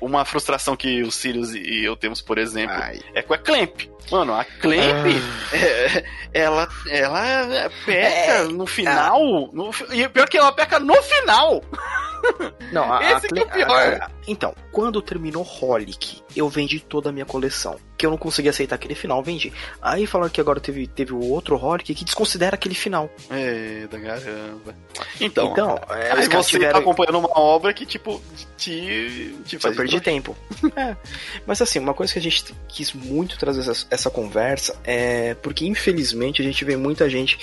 uma 0.00 0.24
frustração 0.24 0.76
que 0.76 1.02
o 1.02 1.10
Sirius 1.10 1.54
e 1.54 1.84
eu 1.84 1.96
temos, 1.96 2.20
por 2.20 2.38
exemplo, 2.38 2.76
Ai. 2.76 3.00
é 3.14 3.22
com 3.22 3.32
a 3.34 3.38
Clamp. 3.38 3.82
Mano, 4.10 4.34
a 4.34 4.44
Clamp, 4.44 5.06
ah. 5.06 5.56
é, 5.56 6.04
ela, 6.32 6.68
ela 6.88 7.70
peca 7.86 8.32
é, 8.32 8.44
no 8.44 8.66
final. 8.66 9.50
No, 9.52 9.70
e 9.92 10.08
pior 10.08 10.28
que 10.28 10.36
ela 10.38 10.52
peca 10.52 10.78
no 10.80 10.94
final. 11.02 11.62
Não, 12.72 12.92
a, 12.92 13.12
Esse 13.12 13.26
a, 13.26 13.38
é 13.38 13.42
o 13.42 13.48
pior. 13.48 13.92
A, 14.02 14.10
então, 14.26 14.54
quando 14.72 15.00
terminou 15.00 15.46
Holic, 15.46 16.22
eu 16.34 16.48
vendi 16.48 16.80
toda 16.80 17.10
a 17.10 17.12
minha 17.12 17.26
coleção. 17.26 17.76
Que 17.98 18.06
eu 18.06 18.10
não 18.10 18.16
consegui 18.16 18.48
aceitar 18.48 18.76
aquele 18.76 18.94
final, 18.94 19.22
vendi. 19.22 19.52
Aí 19.82 20.06
falaram 20.06 20.30
que 20.30 20.40
agora 20.40 20.60
teve, 20.60 20.86
teve 20.86 21.12
o 21.12 21.20
outro 21.20 21.62
Holic 21.62 21.94
que 21.94 22.04
desconsidera 22.04 22.54
aquele 22.54 22.74
final. 22.74 23.10
É, 23.28 23.86
da 23.90 23.98
caramba. 23.98 24.74
Então, 25.20 25.50
então 25.50 25.80
é, 25.90 26.12
aí 26.12 26.28
você 26.28 26.50
tiveram... 26.50 26.74
tá 26.74 26.78
acompanhando 26.78 27.18
uma 27.18 27.38
obra 27.38 27.74
que, 27.74 27.84
tipo, 27.84 28.22
te, 28.56 29.34
te 29.44 29.58
faz. 29.58 29.74
Eu 29.74 29.82
perdi 29.82 30.00
tempo. 30.00 30.36
é. 30.76 30.96
Mas 31.44 31.60
assim, 31.60 31.80
uma 31.80 31.92
coisa 31.92 32.12
que 32.12 32.18
a 32.20 32.22
gente 32.22 32.54
quis 32.68 32.92
muito 32.92 33.36
trazer 33.36 33.68
essa, 33.68 33.86
essa 33.90 34.10
conversa 34.10 34.76
é 34.84 35.34
porque, 35.34 35.66
infelizmente, 35.66 36.40
a 36.40 36.44
gente 36.44 36.64
vê 36.64 36.76
muita 36.76 37.10
gente 37.10 37.36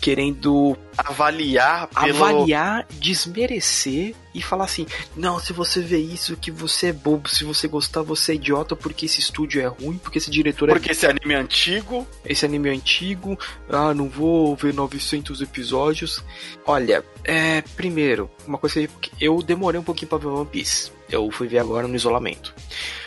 querendo 0.00 0.76
avaliar, 0.96 1.86
pelo... 1.88 2.24
avaliar, 2.24 2.86
desmerecer 2.98 4.14
e 4.34 4.40
falar 4.42 4.64
assim: 4.64 4.86
não, 5.16 5.38
se 5.38 5.52
você 5.52 5.80
vê 5.80 5.98
isso, 5.98 6.36
que 6.36 6.50
você 6.50 6.88
é 6.88 6.92
bobo, 6.92 7.28
se 7.28 7.44
você 7.44 7.68
gostar, 7.68 8.02
você 8.02 8.32
é 8.32 8.34
idiota 8.36 8.74
porque 8.74 9.06
esse 9.06 9.20
estúdio 9.20 9.60
é 9.60 9.66
ruim, 9.66 9.98
porque 9.98 10.18
esse 10.18 10.30
diretor 10.30 10.68
porque 10.68 10.72
é. 10.72 10.80
Porque 10.80 10.92
esse 10.92 11.06
anime 11.06 11.34
é 11.34 11.36
antigo. 11.36 12.06
Esse 12.24 12.44
anime 12.44 12.70
é 12.70 12.72
antigo, 12.72 13.38
ah, 13.68 13.92
não 13.92 14.08
vou 14.08 14.56
ver 14.56 14.72
900 14.72 15.40
episódios. 15.42 16.24
Olha, 16.66 17.04
é. 17.24 17.62
Primeiro, 17.76 18.30
uma 18.46 18.58
coisa 18.58 18.86
que 19.00 19.10
eu 19.20 19.42
demorei 19.42 19.80
um 19.80 19.84
pouquinho 19.84 20.08
pra 20.08 20.18
ver 20.18 20.26
One 20.26 20.46
Piece. 20.46 20.92
Eu 21.10 21.30
fui 21.30 21.48
ver 21.48 21.58
agora 21.58 21.88
no 21.88 21.94
isolamento. 21.94 22.54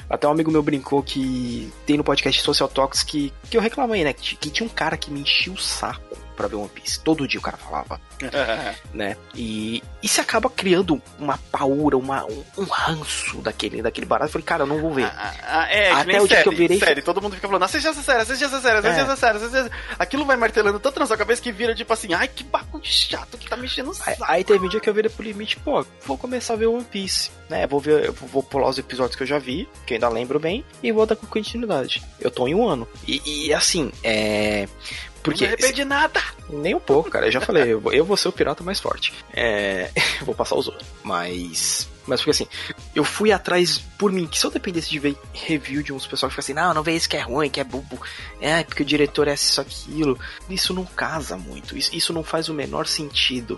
Até 0.10 0.28
um 0.28 0.32
amigo 0.32 0.52
meu 0.52 0.62
brincou 0.62 1.02
que 1.02 1.72
tem 1.86 1.98
no 1.98 2.04
podcast 2.04 2.42
Social 2.42 2.68
Talks 2.68 3.02
que, 3.02 3.32
que 3.50 3.58
eu 3.58 3.62
reclamei, 3.62 4.04
né? 4.04 4.14
Que, 4.14 4.36
que 4.36 4.50
tinha 4.50 4.68
um 4.68 4.70
cara 4.70 4.98
que 4.98 5.10
me 5.10 5.22
enchia 5.22 5.54
o 5.54 5.58
saco 5.58 6.23
para 6.34 6.48
ver 6.48 6.56
One 6.56 6.70
Piece. 6.70 7.00
Todo 7.00 7.28
dia 7.28 7.40
o 7.40 7.44
cara 7.44 7.58
falava. 7.58 8.00
né? 8.94 9.16
E, 9.36 9.84
e 10.02 10.08
se 10.08 10.22
acaba 10.22 10.50
criando 10.50 11.02
uma 11.20 11.38
paura, 11.52 11.98
uma, 11.98 12.26
um, 12.26 12.44
um 12.58 12.64
ranço 12.64 13.38
daquele, 13.38 13.82
daquele 13.82 14.06
barato. 14.06 14.30
Eu 14.30 14.32
falei, 14.32 14.46
cara, 14.46 14.64
eu 14.64 14.68
não 14.68 14.80
vou 14.80 14.94
ver. 14.94 15.06
Ah, 15.06 15.34
ah, 15.44 15.68
é, 15.72 15.92
Até 15.92 16.22
o 16.22 16.28
dia 16.28 16.38
série, 16.38 16.44
que 16.44 16.50
eu 16.50 16.58
virei. 16.58 16.80
Série, 16.80 17.02
todo 17.02 17.22
mundo 17.22 17.36
fica 17.36 17.48
falando, 17.48 17.64
assiste 17.64 17.88
essa 17.88 18.02
série, 18.02 18.22
assiste 18.22 18.44
essa 18.44 18.62
série, 18.62 18.78
assiste 18.80 19.00
é. 19.00 19.04
essa 19.04 19.16
série, 19.16 19.38
assiste 19.38 19.56
essa. 19.56 19.72
Aquilo 19.98 20.26
vai 20.26 20.38
martelando 20.38 20.80
tanto 20.80 21.00
na 21.00 21.06
sua 21.06 21.18
cabeça 21.18 21.42
que 21.42 21.52
vira 21.52 21.76
tipo 21.76 21.92
assim, 21.94 22.14
ai, 22.14 22.28
que 22.28 22.44
bagulho 22.44 22.84
chato 22.84 23.38
que 23.38 23.50
tá 23.50 23.56
mexendo 23.56 23.88
no 23.88 23.94
saco. 23.94 24.24
Aí, 24.24 24.38
aí 24.38 24.44
teve 24.44 24.66
um 24.66 24.70
dia 24.70 24.80
que 24.80 24.90
eu 24.90 24.94
virei 24.94 25.10
pro 25.10 25.24
limite, 25.24 25.58
pô, 25.58 25.86
vou 26.06 26.18
começar 26.18 26.54
a 26.54 26.58
ver 26.58 26.68
One 26.68 26.84
Piece. 26.84 27.32
Né? 27.50 27.68
Vou 27.68 27.80
ver, 27.80 28.12
vou 28.12 28.42
pular 28.42 28.70
os 28.70 28.78
episódios 28.78 29.16
que 29.16 29.24
eu 29.24 29.28
já 29.28 29.38
vi, 29.38 29.68
que 29.86 29.94
eu 29.94 29.96
ainda 29.96 30.10
lembro 30.10 30.40
bem, 30.40 30.66
e 30.82 30.92
vou 30.92 31.06
dar 31.06 31.16
com 31.16 31.28
continuidade. 31.28 32.04
Eu 32.20 32.32
tô 32.32 32.48
em 32.48 32.56
um 32.56 32.68
ano. 32.68 32.88
E, 33.08 33.48
e 33.48 33.54
assim, 33.54 33.92
é. 34.04 34.68
Porque, 35.24 35.48
não 35.48 35.86
nada. 35.86 36.22
Nem 36.50 36.76
um 36.76 36.80
pouco, 36.80 37.10
cara. 37.10 37.28
Eu 37.28 37.32
já 37.32 37.42
falei, 37.42 37.74
eu, 37.74 37.82
eu 37.92 38.06
vou 38.06 38.18
ser 38.18 38.28
o 38.28 38.32
pirata 38.32 38.64
mais 38.64 38.80
forte. 38.80 39.14
É, 39.34 39.90
vou 40.22 40.36
passar 40.36 40.56
os 40.56 40.68
outros. 40.68 40.88
Mas 41.04 41.90
mas 42.06 42.20
porque 42.20 42.32
assim, 42.32 42.48
eu 42.94 43.04
fui 43.04 43.32
atrás 43.32 43.78
por 43.98 44.12
mim, 44.12 44.28
que 44.28 44.38
se 44.38 44.46
eu 44.46 44.52
dependesse 44.52 44.90
de 44.90 45.00
ver 45.00 45.18
review 45.34 45.82
de 45.82 45.94
uns 45.94 46.06
pessoal 46.06 46.30
que 46.30 46.34
fica 46.34 46.42
assim, 46.42 46.54
não, 46.54 46.74
não 46.74 46.84
vê 46.84 46.94
esse 46.94 47.08
que 47.08 47.16
é 47.16 47.22
ruim, 47.22 47.50
que 47.50 47.60
é 47.60 47.64
bobo, 47.64 48.02
é 48.42 48.64
porque 48.64 48.84
o 48.84 48.86
diretor 48.86 49.28
é 49.28 49.34
isso, 49.34 49.62
aquilo, 49.62 50.20
isso 50.50 50.74
não 50.74 50.86
casa 50.86 51.38
muito, 51.38 51.78
isso, 51.78 51.96
isso 51.96 52.12
não 52.12 52.24
faz 52.24 52.50
o 52.50 52.54
menor 52.54 52.88
sentido. 52.88 53.58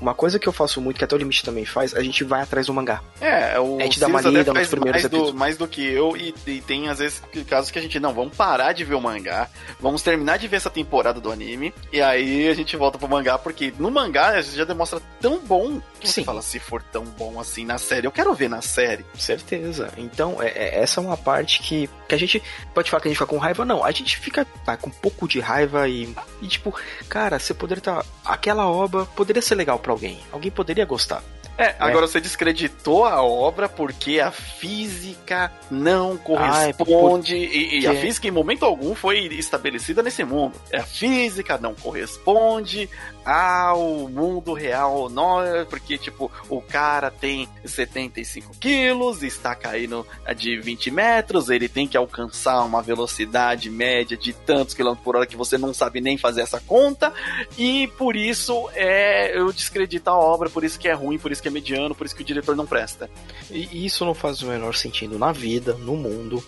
Uma 0.00 0.14
coisa 0.14 0.38
que 0.38 0.48
eu 0.48 0.52
faço 0.52 0.80
muito, 0.80 0.98
que 0.98 1.04
até 1.04 1.14
o 1.14 1.18
Limite 1.18 1.44
também 1.44 1.64
faz, 1.64 1.94
a 1.94 2.02
gente 2.02 2.24
vai 2.24 2.42
atrás 2.42 2.66
do 2.66 2.74
mangá. 2.74 3.02
É, 3.20 3.58
o 3.58 3.78
a 3.78 3.82
gente 3.82 4.00
dá 4.00 4.06
uma 4.06 4.20
lida 4.20 4.52
nos 4.52 4.68
primeiros 4.68 5.02
mais 5.02 5.04
episódios. 5.04 5.32
Do, 5.32 5.38
mais 5.38 5.56
do 5.56 5.68
que 5.68 5.86
eu, 5.86 6.16
e, 6.16 6.34
e, 6.46 6.60
tem 6.60 6.88
às 6.88 6.98
vezes 6.98 7.22
casos 7.48 7.70
que 7.70 7.78
a 7.78 7.82
gente, 7.82 8.00
não, 8.00 8.14
vamos 8.14 8.36
parar 8.36 8.72
de 8.72 8.84
ver 8.84 8.94
o 8.94 9.00
mangá, 9.00 9.48
vamos 9.78 10.02
terminar 10.02 10.38
de 10.38 10.48
ver 10.48 10.56
essa 10.56 10.70
temporada 10.70 11.20
do 11.20 11.30
anime, 11.30 11.74
e 11.92 12.00
aí 12.00 12.48
a 12.48 12.54
gente 12.54 12.76
volta 12.76 12.98
pro 12.98 13.08
mangá, 13.08 13.38
porque 13.38 13.72
no 13.78 13.90
mangá 13.90 14.30
a 14.30 14.40
gente 14.40 14.56
já 14.56 14.64
demonstra 14.64 15.00
tão 15.20 15.38
bom 15.38 15.80
que 15.98 16.08
Sim. 16.08 16.20
você 16.20 16.24
fala, 16.24 16.42
se 16.42 16.58
for 16.58 16.82
tão 16.82 17.04
bom 17.04 17.38
assim 17.38 17.64
na 17.64 17.78
série, 17.78 18.06
eu 18.06 18.12
quero 18.12 18.32
ver 18.34 18.48
na 18.48 18.62
série. 18.62 19.04
Certeza. 19.14 19.92
Então, 19.96 20.40
é, 20.40 20.48
é, 20.48 20.82
essa 20.82 21.00
é 21.00 21.04
uma 21.04 21.16
parte 21.16 21.60
que, 21.60 21.90
que 22.08 22.14
a 22.14 22.18
gente 22.18 22.42
pode 22.74 22.90
falar 22.90 23.02
que 23.02 23.08
a 23.08 23.10
gente 23.10 23.18
fica 23.18 23.28
com 23.28 23.38
raiva, 23.38 23.64
não, 23.64 23.84
a 23.84 23.90
gente 23.90 24.18
fica 24.18 24.46
tá, 24.64 24.76
com 24.76 24.88
um 24.88 24.92
pouco 24.92 25.28
de 25.28 25.40
raiva 25.40 25.88
e, 25.88 26.14
e 26.40 26.48
tipo, 26.48 26.74
cara, 27.08 27.38
você 27.38 27.52
poderia 27.52 27.80
estar. 27.80 28.02
Tá, 28.02 28.04
aquela 28.24 28.66
obra 28.68 29.04
poderia 29.04 29.42
ser 29.42 29.54
legal 29.54 29.78
pra 29.78 29.89
para 29.90 29.92
alguém. 29.92 30.18
Alguém 30.30 30.50
poderia 30.50 30.84
gostar. 30.84 31.22
É, 31.58 31.74
agora 31.78 32.06
você 32.06 32.22
descreditou 32.22 33.04
a 33.04 33.22
obra 33.22 33.68
porque 33.68 34.18
a 34.18 34.30
física 34.30 35.52
não 35.70 36.16
corresponde. 36.16 37.34
Ai, 37.34 37.40
e, 37.40 37.80
e, 37.80 37.86
a 37.86 37.94
física, 37.94 38.26
em 38.26 38.30
momento 38.30 38.64
algum, 38.64 38.94
foi 38.94 39.18
estabelecida 39.26 40.02
nesse 40.02 40.24
mundo. 40.24 40.54
A 40.72 40.82
física 40.82 41.58
não 41.58 41.74
corresponde 41.74 42.88
ao 43.24 44.08
mundo 44.08 44.52
real, 44.52 45.08
não, 45.08 45.38
porque, 45.68 45.98
tipo, 45.98 46.30
o 46.48 46.60
cara 46.60 47.10
tem 47.10 47.48
75 47.64 48.56
quilos, 48.58 49.22
está 49.22 49.54
caindo 49.54 50.06
de 50.36 50.58
20 50.58 50.90
metros, 50.90 51.48
ele 51.48 51.68
tem 51.68 51.86
que 51.86 51.96
alcançar 51.96 52.62
uma 52.62 52.82
velocidade 52.82 53.70
média 53.70 54.16
de 54.16 54.32
tantos 54.32 54.74
quilômetros 54.74 55.04
por 55.04 55.16
hora 55.16 55.26
que 55.26 55.36
você 55.36 55.58
não 55.58 55.74
sabe 55.74 56.00
nem 56.00 56.16
fazer 56.16 56.42
essa 56.42 56.60
conta, 56.60 57.12
e 57.58 57.88
por 57.98 58.16
isso 58.16 58.68
é 58.74 59.38
eu 59.38 59.52
descredito 59.52 60.08
a 60.08 60.18
obra, 60.18 60.48
por 60.48 60.64
isso 60.64 60.78
que 60.78 60.88
é 60.88 60.92
ruim, 60.92 61.18
por 61.18 61.30
isso 61.30 61.42
que 61.42 61.48
é 61.48 61.50
mediano, 61.50 61.94
por 61.94 62.06
isso 62.06 62.16
que 62.16 62.22
o 62.22 62.26
diretor 62.26 62.56
não 62.56 62.66
presta. 62.66 63.10
E 63.50 63.84
isso 63.84 64.04
não 64.04 64.14
faz 64.14 64.42
o 64.42 64.46
menor 64.46 64.74
sentido 64.74 65.18
na 65.18 65.32
vida, 65.32 65.74
no 65.74 65.96
mundo. 65.96 66.42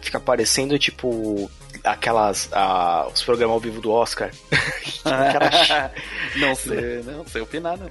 Fica 0.00 0.20
parecendo 0.20 0.78
tipo 0.78 1.50
aquelas. 1.84 2.46
Uh, 2.46 3.12
os 3.12 3.22
programas 3.22 3.54
ao 3.54 3.60
vivo 3.60 3.80
do 3.80 3.90
Oscar. 3.90 4.30
não 6.36 6.54
sei, 6.54 7.02
não 7.04 7.26
sei 7.26 7.42
opinar, 7.42 7.78
não. 7.78 7.86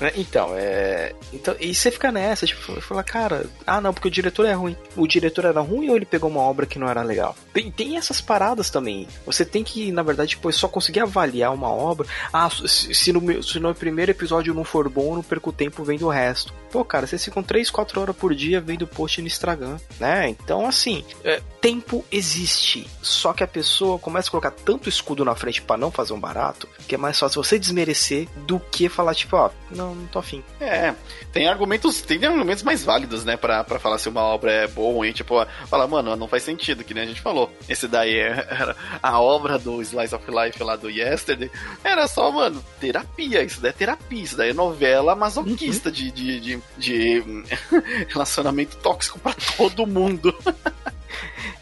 Né, 0.00 0.12
então, 0.16 0.50
é. 0.54 1.14
Então, 1.32 1.56
e 1.58 1.74
você 1.74 1.90
fica 1.90 2.12
nessa, 2.12 2.46
tipo, 2.46 2.80
fala, 2.80 3.02
cara, 3.02 3.46
ah 3.66 3.80
não, 3.80 3.92
porque 3.92 4.08
o 4.08 4.10
diretor 4.10 4.46
é 4.46 4.52
ruim. 4.52 4.76
O 4.96 5.06
diretor 5.06 5.46
era 5.46 5.60
ruim 5.60 5.88
ou 5.88 5.96
ele 5.96 6.04
pegou 6.04 6.30
uma 6.30 6.40
obra 6.40 6.66
que 6.66 6.78
não 6.78 6.88
era 6.88 7.02
legal? 7.02 7.34
Tem, 7.52 7.70
tem 7.70 7.96
essas 7.96 8.20
paradas 8.20 8.70
também. 8.70 9.08
Você 9.24 9.44
tem 9.44 9.64
que, 9.64 9.90
na 9.90 10.02
verdade, 10.02 10.36
depois 10.36 10.56
só 10.56 10.68
conseguir 10.68 11.00
avaliar 11.00 11.52
uma 11.52 11.70
obra. 11.70 12.06
Ah, 12.32 12.48
se, 12.50 12.94
se, 12.94 13.12
no, 13.12 13.42
se 13.42 13.58
no 13.58 13.74
primeiro 13.74 14.10
episódio 14.10 14.54
não 14.54 14.64
for 14.64 14.88
bom, 14.88 15.10
eu 15.10 15.16
não 15.16 15.22
perco 15.22 15.52
tempo 15.52 15.82
vendo 15.82 16.06
o 16.06 16.10
resto. 16.10 16.52
Pô, 16.74 16.84
cara, 16.84 17.06
vocês 17.06 17.24
ficam 17.24 17.40
3, 17.40 17.70
4 17.70 18.00
horas 18.00 18.16
por 18.16 18.34
dia 18.34 18.60
vendo 18.60 18.84
post 18.84 19.20
no 19.20 19.28
Instagram, 19.28 19.76
né? 20.00 20.28
Então, 20.28 20.66
assim, 20.66 21.04
é, 21.22 21.40
tempo 21.60 22.04
existe. 22.10 22.84
Só 23.00 23.32
que 23.32 23.44
a 23.44 23.46
pessoa 23.46 23.96
começa 23.96 24.26
a 24.26 24.30
colocar 24.32 24.50
tanto 24.50 24.88
escudo 24.88 25.24
na 25.24 25.36
frente 25.36 25.62
para 25.62 25.76
não 25.76 25.92
fazer 25.92 26.12
um 26.14 26.18
barato, 26.18 26.68
que 26.88 26.96
é 26.96 26.98
mais 26.98 27.16
fácil 27.16 27.44
você 27.44 27.60
desmerecer 27.60 28.26
do 28.38 28.58
que 28.58 28.88
falar, 28.88 29.14
tipo, 29.14 29.36
ó, 29.36 29.50
não, 29.70 29.94
não 29.94 30.06
tô 30.08 30.18
afim. 30.18 30.42
É, 30.60 30.92
tem 31.32 31.46
argumentos, 31.46 32.02
tem 32.02 32.24
argumentos 32.24 32.64
mais 32.64 32.82
válidos, 32.82 33.24
né, 33.24 33.36
pra, 33.36 33.62
pra 33.62 33.78
falar 33.78 33.98
se 33.98 34.08
uma 34.08 34.22
obra 34.22 34.50
é 34.50 34.66
boa 34.66 34.88
ou 34.88 34.94
ruim. 34.96 35.12
Tipo, 35.12 35.46
falar, 35.68 35.86
mano, 35.86 36.16
não 36.16 36.26
faz 36.26 36.42
sentido, 36.42 36.82
que 36.82 36.92
nem 36.92 37.04
a 37.04 37.06
gente 37.06 37.20
falou. 37.20 37.52
Esse 37.68 37.86
daí 37.86 38.16
é, 38.16 38.48
era 38.50 38.76
a 39.00 39.20
obra 39.20 39.60
do 39.60 39.80
Slice 39.80 40.12
of 40.12 40.24
Life 40.28 40.60
lá 40.60 40.74
do 40.74 40.90
Yesterday. 40.90 41.52
Era 41.84 42.08
só, 42.08 42.32
mano, 42.32 42.64
terapia. 42.80 43.44
Isso 43.44 43.60
daí 43.60 43.70
é 43.70 43.72
terapia. 43.72 44.22
Isso 44.24 44.36
daí 44.36 44.50
é 44.50 44.54
novela 44.54 45.14
masoquista 45.14 45.88
uhum. 45.88 45.94
de, 45.94 46.10
de, 46.10 46.40
de, 46.40 46.62
de 46.76 47.22
relacionamento 48.08 48.76
tóxico 48.76 49.18
para 49.18 49.34
todo 49.56 49.86
mundo. 49.86 50.34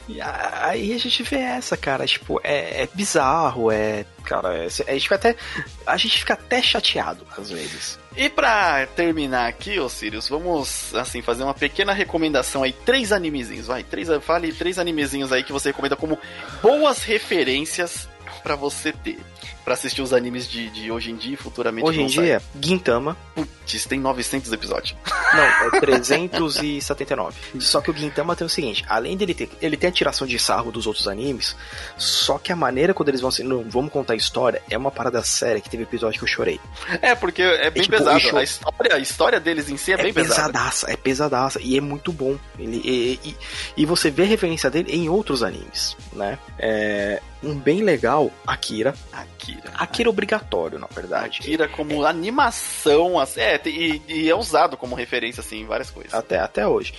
E 0.09 0.21
aí 0.21 0.93
a 0.93 0.99
gente 0.99 1.23
vê 1.23 1.37
essa, 1.37 1.77
cara, 1.77 2.07
tipo, 2.07 2.41
é, 2.43 2.83
é 2.83 2.89
bizarro, 2.93 3.71
é. 3.71 4.05
Cara, 4.25 4.57
é, 4.57 4.67
a 4.67 4.93
gente 4.93 5.03
fica 5.03 5.15
até. 5.15 5.37
A 5.87 5.97
gente 5.97 6.19
fica 6.19 6.35
até 6.35 6.61
chateado 6.61 7.27
às 7.37 7.51
vezes. 7.51 7.99
E 8.17 8.29
para 8.29 8.87
terminar 8.89 9.49
aqui, 9.49 9.79
ô 9.79 9.89
Sirius, 9.89 10.29
vamos 10.29 10.95
assim 10.95 11.23
fazer 11.23 11.45
uma 11.45 11.55
pequena 11.55 11.93
recomendação 11.93 12.63
aí, 12.63 12.73
três 12.73 13.13
animezinhos, 13.13 13.67
vai, 13.67 13.83
três, 13.83 14.09
fale 14.23 14.53
três 14.53 14.79
animezinhos 14.79 15.33
aí 15.33 15.43
que 15.43 15.53
você 15.53 15.71
recomenda 15.71 15.97
como 15.97 16.19
boas 16.61 17.03
referências 17.05 18.09
para 18.43 18.55
você 18.55 18.93
ter 18.93 19.19
para 19.65 19.75
assistir 19.75 20.03
os 20.03 20.13
animes 20.13 20.49
de, 20.49 20.69
de 20.71 20.91
hoje 20.91 21.11
em 21.11 21.17
dia 21.17 21.35
e 21.35 21.37
futuramente. 21.37 21.87
Hoje 21.87 22.01
em 22.01 22.07
dia, 22.07 22.41
sair. 22.41 22.61
Gintama. 22.61 23.17
Putz, 23.35 23.87
tem 23.87 23.99
900 23.99 24.53
episódios. 24.53 24.97
Não, 25.33 25.43
é 25.77 25.81
379. 25.81 27.61
só 27.61 27.81
que 27.81 27.91
o 27.91 27.97
Gintama 27.97 28.35
tem 28.35 28.47
o 28.47 28.51
seguinte: 28.51 28.85
além 28.89 29.17
dele 29.17 29.35
ter. 29.35 29.51
Ele 29.61 29.77
tem 29.77 29.89
a 29.89 29.93
tiração 29.93 30.27
de 30.27 30.39
sarro 30.39 30.73
dos 30.73 30.87
outros 30.87 31.07
animes, 31.07 31.57
só 31.97 32.39
que 32.39 32.53
a 32.53 32.57
maneira 32.57 32.95
quando 32.95 33.09
eles 33.09 33.21
vão 33.21 33.29
assim, 33.29 33.43
não, 33.43 33.65
vamos 33.69 33.93
contar 33.93 34.15
a 34.15 34.17
história, 34.17 34.63
é 34.69 34.77
uma 34.77 34.91
parada 34.91 35.23
séria 35.23 35.61
que 35.61 35.71
teve 35.71 35.83
episódio 35.83 36.19
que 36.19 36.25
eu 36.25 36.29
chorei. 36.29 36.61
É, 37.01 37.15
porque 37.15 37.43
é 37.43 37.71
bem 37.71 37.83
é, 37.83 37.85
tipo, 37.85 37.97
pesado. 37.97 38.21
Show... 38.21 38.39
A, 38.39 38.43
história, 38.43 38.95
a 38.95 38.99
história 38.99 39.41
deles 39.41 39.69
em 39.69 39.77
si 39.77 39.93
é, 39.93 39.95
é 39.95 40.03
bem 40.03 40.13
pesadaça. 40.13 40.91
É 40.91 40.97
pesadaça, 40.97 41.61
e 41.63 41.77
é 41.77 41.81
muito 41.81 42.13
bom. 42.13 42.37
Ele, 42.59 42.81
e, 42.85 43.21
e, 43.25 43.37
e 43.79 43.87
você 43.87 44.11
vê 44.11 44.23
a 44.23 44.27
referência 44.27 44.71
dele 44.71 44.93
em 44.93 45.09
outros 45.09 45.43
animes, 45.43 45.97
né? 46.13 46.39
É, 46.59 47.21
um 47.43 47.55
bem 47.55 47.83
legal, 47.83 48.31
Akira. 48.47 48.95
Akira. 49.43 49.73
Akira 49.75 50.11
obrigatório, 50.11 50.79
na 50.79 50.87
verdade. 50.87 51.41
Akira 51.41 51.69
como 51.69 52.05
é. 52.05 52.09
animação, 52.09 53.19
assim, 53.19 53.41
é, 53.41 53.61
e, 53.67 54.01
e, 54.09 54.31
é 54.31 54.35
usado 54.35 54.77
como 54.77 54.95
referência, 54.95 55.41
assim, 55.41 55.63
em 55.63 55.67
várias 55.67 55.91
coisas. 55.91 56.15
Até, 56.15 56.39
até 56.39 56.67
hoje. 56.67 56.95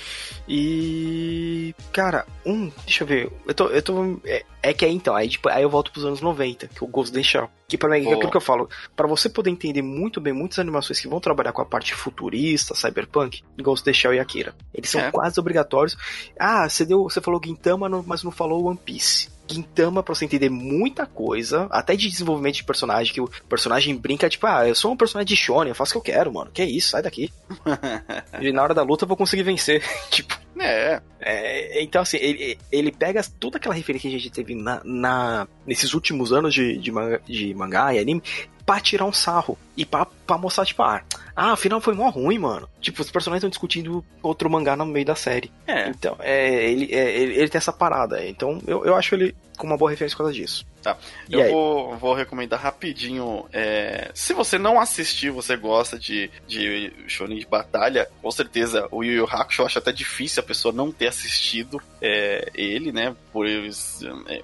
E. 0.48 1.74
Cara, 1.92 2.26
um. 2.46 2.70
Deixa 2.86 3.04
eu 3.04 3.08
ver. 3.08 3.32
Eu 3.48 3.54
tô. 3.54 3.68
Eu 3.68 3.82
tô 3.82 4.20
é, 4.26 4.44
é 4.62 4.74
que 4.74 4.84
aí 4.84 4.94
então, 4.94 5.16
aí, 5.16 5.30
tipo, 5.30 5.48
aí 5.48 5.64
eu 5.64 5.70
volto 5.70 5.92
pros 5.92 6.06
anos 6.06 6.20
90, 6.20 6.68
que 6.68 6.84
o 6.84 6.88
Ghost 6.88 7.18
in 7.18 7.24
Shell. 7.24 7.50
Que 7.68 7.78
pra 7.78 7.90
mim, 7.90 8.06
é 8.06 8.14
aquilo 8.14 8.30
que 8.30 8.38
eu 8.38 8.42
falo, 8.42 8.70
para 8.96 9.08
você 9.08 9.30
poder 9.30 9.50
entender 9.50 9.82
muito 9.82 10.22
bem 10.22 10.34
muitas 10.34 10.60
animações 10.60 11.00
que 11.00 11.08
vão 11.08 11.20
trabalhar 11.20 11.54
com 11.54 11.62
a 11.62 11.66
parte 11.66 11.96
futurista, 11.96 12.76
cyberpunk, 12.76 13.42
Ghost 13.62 13.90
in 13.90 13.94
Shell 13.94 14.14
e 14.14 14.20
Akira. 14.20 14.54
Eles 14.74 14.90
são 14.90 15.02
é. 15.02 15.12
quase 15.12 15.40
obrigatórios. 15.40 15.98
Ah, 16.38 16.68
você 16.70 16.86
deu. 16.86 17.04
Você 17.04 17.20
falou 17.20 17.42
Gintama, 17.44 17.90
mas 18.06 18.24
não 18.24 18.32
falou 18.32 18.66
One 18.66 18.78
Piece. 18.78 19.33
Gintama 19.48 20.02
pra 20.02 20.16
você 20.16 20.26
entender 20.26 20.50
muita 20.50 21.06
coisa, 21.06 21.68
até 21.70 21.96
de 21.96 22.10
desenvolvimento 22.10 22.56
de 22.56 22.64
personagem, 22.64 23.14
que 23.14 23.22
o 23.22 23.30
personagem 23.50 23.96
brinca, 23.96 24.30
tipo, 24.30 24.48
ah, 24.48 24.68
eu 24.68 24.76
sou 24.76 24.92
um 24.92 24.98
personagem 24.98 25.28
de 25.28 25.36
Shonen, 25.36 25.70
eu 25.70 25.76
faço 25.76 25.98
o 25.98 26.02
que 26.02 26.10
eu 26.10 26.16
quero, 26.16 26.34
mano. 26.34 26.52
Que 26.52 26.64
isso, 26.64 26.90
sai 26.90 27.02
daqui. 27.02 27.32
e 28.42 28.52
na 28.52 28.64
hora 28.64 28.74
da 28.74 28.82
luta 28.82 29.04
eu 29.04 29.08
vou 29.08 29.18
conseguir 29.18 29.44
vencer. 29.44 29.84
tipo. 30.10 30.42
É. 30.60 31.02
é. 31.20 31.84
Então, 31.84 32.02
assim, 32.02 32.18
ele, 32.18 32.58
ele 32.72 32.92
pega 32.92 33.22
toda 33.40 33.58
aquela 33.58 33.76
referência 33.76 34.10
que 34.10 34.16
a 34.16 34.20
gente 34.20 34.32
teve 34.32 34.56
na, 34.56 34.82
na 34.84 35.48
nesses 35.66 35.94
últimos 35.94 36.32
anos 36.32 36.54
de, 36.54 36.78
de, 36.78 36.92
manga, 36.92 37.22
de 37.26 37.54
mangá 37.54 37.94
e 37.94 38.00
anime 38.00 38.22
pra 38.66 38.80
tirar 38.80 39.06
um 39.06 39.14
sarro. 39.14 39.58
E 39.76 39.86
pra, 39.86 40.06
pra 40.06 40.38
mostrar, 40.38 40.66
tipo, 40.66 40.84
ah, 40.84 41.02
ah, 41.36 41.54
afinal 41.54 41.82
foi 41.82 41.94
mó 41.94 42.10
ruim, 42.10 42.38
mano. 42.38 42.70
Tipo, 42.80 43.02
os 43.02 43.12
personagens 43.12 43.40
estão 43.40 43.50
discutindo 43.50 44.04
outro 44.22 44.50
mangá 44.50 44.76
no 44.76 44.86
meio 44.86 45.06
da 45.06 45.16
série. 45.16 45.52
É. 45.66 45.90
Então, 45.90 46.16
é, 46.20 46.70
ele, 46.70 46.94
é, 46.94 47.12
ele, 47.16 47.34
ele 47.36 47.50
tem 47.50 47.58
essa 47.58 47.74
parada. 47.74 48.26
Então, 48.26 48.62
eu, 48.68 48.86
eu 48.86 48.96
acho 48.96 49.16
ele 49.16 49.36
com 49.58 49.68
uma 49.68 49.78
boa 49.78 49.90
referência 49.90 50.16
por 50.16 50.24
causa 50.24 50.34
disso. 50.34 50.66
Tá. 50.84 50.98
E 51.30 51.34
eu 51.34 51.50
vou, 51.50 51.98
vou 51.98 52.14
recomendar 52.14 52.60
rapidinho. 52.60 53.46
É, 53.54 54.12
se 54.14 54.34
você 54.34 54.58
não 54.58 54.80
assistiu, 54.80 55.34
você 55.34 55.56
gosta 55.56 55.98
de, 55.98 56.30
de 56.46 56.92
shonen 57.08 57.40
de 57.40 57.48
batalha, 57.48 58.10
com 58.22 58.30
certeza 58.30 58.88
o 58.92 59.02
Yu 59.02 59.14
Yu 59.14 59.26
Hakusho 59.26 59.62
eu 59.62 59.66
acho 59.66 59.80
até 59.80 59.94
difícil 59.94 60.44
a 60.44 60.46
pessoa 60.46 60.74
não 60.74 60.92
ter 60.92 61.08
assistido 61.08 61.82
é, 62.02 62.52
ele, 62.54 62.92
né? 62.92 63.16
Por 63.32 63.48
é, 63.48 64.42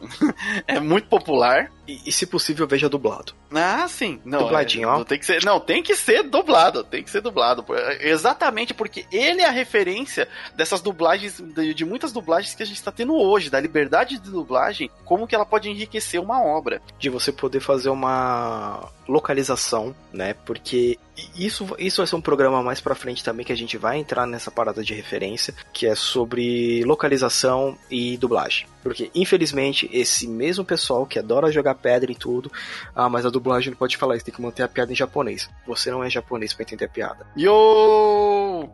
é 0.75 0.79
muito 0.79 1.09
popular. 1.09 1.69
E, 1.85 2.01
e, 2.05 2.11
se 2.11 2.27
possível, 2.27 2.67
veja 2.67 2.87
dublado. 2.87 3.33
Ah, 3.51 3.87
sim. 3.87 4.21
Não, 4.23 4.43
Dubladinho, 4.43 4.87
é, 4.87 4.91
ó. 4.91 5.03
Tem 5.03 5.17
que 5.17 5.25
ser, 5.25 5.43
não, 5.43 5.59
tem 5.59 5.81
que 5.81 5.95
ser 5.95 6.21
dublado. 6.23 6.83
Tem 6.83 7.03
que 7.03 7.09
ser 7.09 7.19
dublado. 7.19 7.65
Exatamente 7.99 8.75
porque 8.75 9.05
ele 9.11 9.41
é 9.41 9.47
a 9.47 9.51
referência 9.51 10.27
dessas 10.55 10.81
dublagens, 10.81 11.41
de, 11.41 11.73
de 11.73 11.85
muitas 11.85 12.13
dublagens 12.13 12.53
que 12.53 12.61
a 12.61 12.65
gente 12.65 12.77
está 12.77 12.91
tendo 12.91 13.15
hoje, 13.15 13.49
da 13.49 13.59
liberdade 13.59 14.19
de 14.19 14.29
dublagem, 14.29 14.89
como 15.03 15.27
que 15.27 15.33
ela 15.33 15.45
pode 15.45 15.67
enriquecer 15.69 16.21
uma 16.21 16.28
obra. 16.37 16.81
De 16.99 17.09
você 17.09 17.31
poder 17.31 17.59
fazer 17.59 17.89
uma 17.89 18.89
localização, 19.09 19.95
né? 20.13 20.33
Porque 20.45 20.97
isso, 21.35 21.67
isso 21.77 21.97
vai 21.97 22.07
ser 22.07 22.15
um 22.15 22.21
programa 22.21 22.61
mais 22.63 22.79
pra 22.79 22.95
frente 22.95 23.23
também 23.23 23.45
que 23.45 23.51
a 23.51 23.57
gente 23.57 23.77
vai 23.77 23.97
entrar 23.97 24.25
nessa 24.25 24.51
parada 24.51 24.83
de 24.83 24.93
referência, 24.93 25.53
que 25.73 25.87
é 25.87 25.95
sobre 25.95 26.83
localização 26.85 27.77
e 27.89 28.17
dublagem. 28.17 28.67
Porque, 28.81 29.11
infelizmente, 29.13 29.89
esse 29.91 30.27
mesmo 30.27 30.63
pessoal 30.63 31.05
que 31.05 31.19
adora 31.19 31.51
jogar 31.51 31.75
pedra 31.75 32.11
e 32.11 32.15
tudo, 32.15 32.51
ah, 32.95 33.09
mas 33.09 33.25
a 33.25 33.29
dublagem 33.29 33.71
não 33.71 33.77
pode 33.77 33.97
falar 33.97 34.15
isso, 34.15 34.25
tem 34.25 34.33
que 34.33 34.41
manter 34.41 34.63
a 34.63 34.67
piada 34.67 34.91
em 34.91 34.95
japonês. 34.95 35.49
Você 35.67 35.91
não 35.91 36.03
é 36.03 36.09
japonês 36.09 36.53
para 36.53 36.63
entender 36.63 36.85
a 36.85 36.89
piada. 36.89 37.27
Yo! 37.37 38.69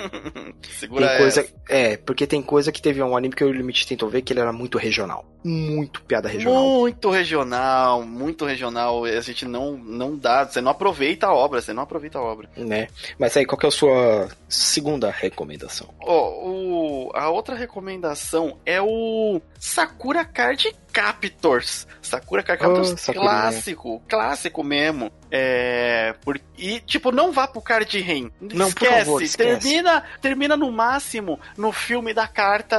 Segura 0.78 1.08
tem 1.08 1.18
coisa, 1.18 1.40
essa. 1.40 1.54
É, 1.68 1.96
porque 1.98 2.26
tem 2.26 2.40
coisa 2.40 2.72
que 2.72 2.80
teve 2.80 3.02
um 3.02 3.16
anime 3.16 3.34
que 3.34 3.44
o 3.44 3.52
Limite 3.52 3.86
tentou 3.86 4.08
ver 4.08 4.22
que 4.22 4.32
ele 4.32 4.40
era 4.40 4.52
muito 4.52 4.78
regional. 4.78 5.26
Muito 5.44 6.02
piada 6.02 6.28
regional. 6.28 6.62
Muito 6.62 7.10
regional, 7.10 8.02
muito 8.02 8.44
regional. 8.46 9.04
A 9.04 9.20
gente 9.20 9.44
não, 9.44 9.71
não 9.76 10.16
dá, 10.16 10.44
você 10.44 10.60
não 10.60 10.70
aproveita 10.70 11.26
a 11.26 11.34
obra, 11.34 11.60
você 11.60 11.72
não 11.72 11.82
aproveita 11.82 12.18
a 12.18 12.22
obra. 12.22 12.48
Né? 12.56 12.88
Mas 13.18 13.36
aí, 13.36 13.44
qual 13.46 13.58
que 13.58 13.66
é 13.66 13.68
a 13.68 13.72
sua 13.72 14.28
segunda 14.48 15.10
recomendação? 15.10 15.88
Oh, 16.00 17.08
o, 17.08 17.10
a 17.14 17.30
outra 17.30 17.54
recomendação 17.54 18.58
é 18.64 18.80
o 18.80 19.40
Sakura 19.58 20.24
Card 20.24 20.74
Captors. 20.92 21.86
Sakura 22.02 22.42
Card 22.42 22.60
Captors 22.60 23.08
oh, 23.08 23.12
clássico, 23.12 24.02
clássico 24.08 24.62
mesmo. 24.62 25.10
É, 25.30 26.14
por, 26.22 26.38
e, 26.58 26.78
tipo, 26.80 27.10
não 27.10 27.32
vá 27.32 27.48
pro 27.48 27.62
card 27.62 27.98
Ren. 28.00 28.30
Não, 28.38 28.68
esquece, 28.68 28.98
favor, 28.98 29.22
esquece. 29.22 29.60
Termina, 29.60 30.04
termina 30.20 30.56
no 30.56 30.70
máximo 30.70 31.40
no 31.56 31.72
filme 31.72 32.12
da 32.12 32.28
carta. 32.28 32.76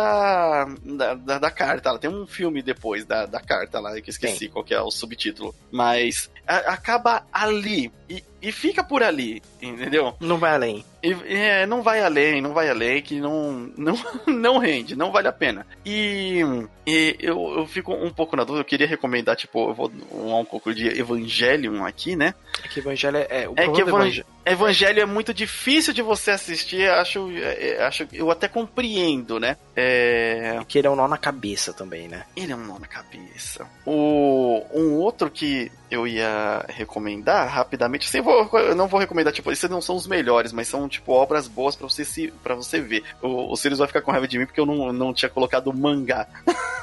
Da, 0.84 1.16
da, 1.16 1.40
da 1.40 1.52
carta. 1.52 1.90
Ela 1.90 2.00
tem 2.00 2.10
um 2.10 2.28
filme 2.28 2.62
depois 2.62 3.06
da, 3.06 3.26
da 3.26 3.40
carta 3.40 3.80
lá, 3.80 3.94
que 3.94 4.10
eu 4.10 4.12
esqueci 4.12 4.46
Sim. 4.46 4.50
qual 4.50 4.64
que 4.64 4.74
é 4.74 4.82
o 4.82 4.92
subtítulo. 4.92 5.56
Mas 5.72 6.30
acaba 6.48 7.26
ali. 7.32 7.92
E, 8.10 8.24
e 8.44 8.52
fica 8.52 8.84
por 8.84 9.02
ali, 9.02 9.42
entendeu? 9.62 10.14
Não 10.20 10.38
vai 10.38 10.54
além. 10.54 10.84
E, 11.02 11.14
é, 11.34 11.66
não 11.66 11.82
vai 11.82 12.02
além, 12.02 12.42
não 12.42 12.54
vai 12.54 12.70
além, 12.70 13.02
que 13.02 13.20
não, 13.22 13.72
não, 13.78 13.98
não 14.28 14.58
rende, 14.58 14.98
não 14.98 15.14
vale 15.14 15.30
a 15.30 15.32
pena. 15.32 15.66
E, 15.86 16.42
e 16.86 17.16
eu, 17.22 17.60
eu 17.60 17.66
fico 17.66 17.94
um 17.94 18.12
pouco 18.12 18.36
na 18.36 18.44
dúvida, 18.44 18.62
eu 18.62 18.66
queria 18.66 18.86
recomendar, 18.86 19.38
tipo, 19.38 19.70
eu 19.70 19.74
vou 19.74 19.92
um 20.40 20.46
pouco 20.46 20.74
de 20.74 20.88
Evangelion 20.88 21.86
aqui, 21.86 22.18
né? 22.18 22.34
É 22.62 22.68
que 22.68 22.82
Evangelho 22.82 23.18
é. 23.18 23.28
é 23.30 23.50
o 23.50 23.54
é 23.56 23.70
que 23.70 23.82
Evangelho... 23.82 24.26
Evangelho 24.46 25.02
é 25.02 25.06
muito 25.06 25.34
difícil 25.34 25.94
de 25.94 26.02
você 26.02 26.32
assistir, 26.32 26.90
acho, 26.90 27.32
é, 27.32 27.70
é, 27.70 27.84
acho 27.86 28.06
eu 28.12 28.30
até 28.30 28.50
compreendo, 28.50 29.40
né? 29.40 29.56
É... 29.74 30.60
Que 30.68 30.80
ele 30.80 30.88
é 30.88 30.90
um 30.90 30.98
nó 30.98 31.08
na 31.08 31.18
cabeça 31.18 31.72
também, 31.72 32.10
né? 32.10 32.26
Ele 32.36 32.52
é 32.52 32.56
um 32.56 32.66
nó 32.66 32.78
na 32.78 32.88
cabeça. 32.88 33.66
O, 33.86 34.62
um 34.74 34.96
outro 34.96 35.32
que 35.32 35.72
eu 35.90 36.08
ia 36.08 36.66
recomendar 36.70 37.48
rapidamente, 37.48 38.08
assim, 38.08 38.18
eu, 38.18 38.24
vou, 38.24 38.33
eu 38.54 38.76
não 38.76 38.88
vou 38.88 39.00
recomendar, 39.00 39.34
tipo, 39.34 39.52
esses 39.52 39.70
não 39.70 39.82
são 39.82 39.96
os 39.96 40.08
melhores, 40.08 40.52
mas 40.52 40.68
são, 40.68 40.88
tipo, 40.88 41.12
obras 41.12 41.48
boas 41.48 41.76
para 41.76 41.88
você 41.88 42.04
se 42.04 42.32
para 42.44 42.56
você 42.56 42.80
ver. 42.82 43.04
O, 43.22 43.52
o 43.52 43.56
Sirius 43.56 43.80
vai 43.80 43.88
ficar 43.88 44.02
com 44.02 44.12
raiva 44.12 44.28
de 44.28 44.38
mim 44.38 44.46
porque 44.46 44.60
eu 44.60 44.66
não, 44.66 44.92
não 44.92 45.14
tinha 45.14 45.30
colocado 45.30 45.68
o 45.68 45.74
mangá. 45.74 46.28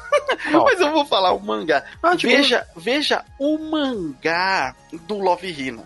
Mas 0.53 0.81
eu 0.81 0.91
vou 0.93 1.05
falar 1.05 1.33
o 1.33 1.41
mangá. 1.41 1.85
Ah, 2.03 2.15
veja, 2.17 2.67
veja 2.75 3.25
o 3.39 3.59
mangá 3.59 4.75
do 5.07 5.19
Love 5.19 5.49
Hina. 5.49 5.85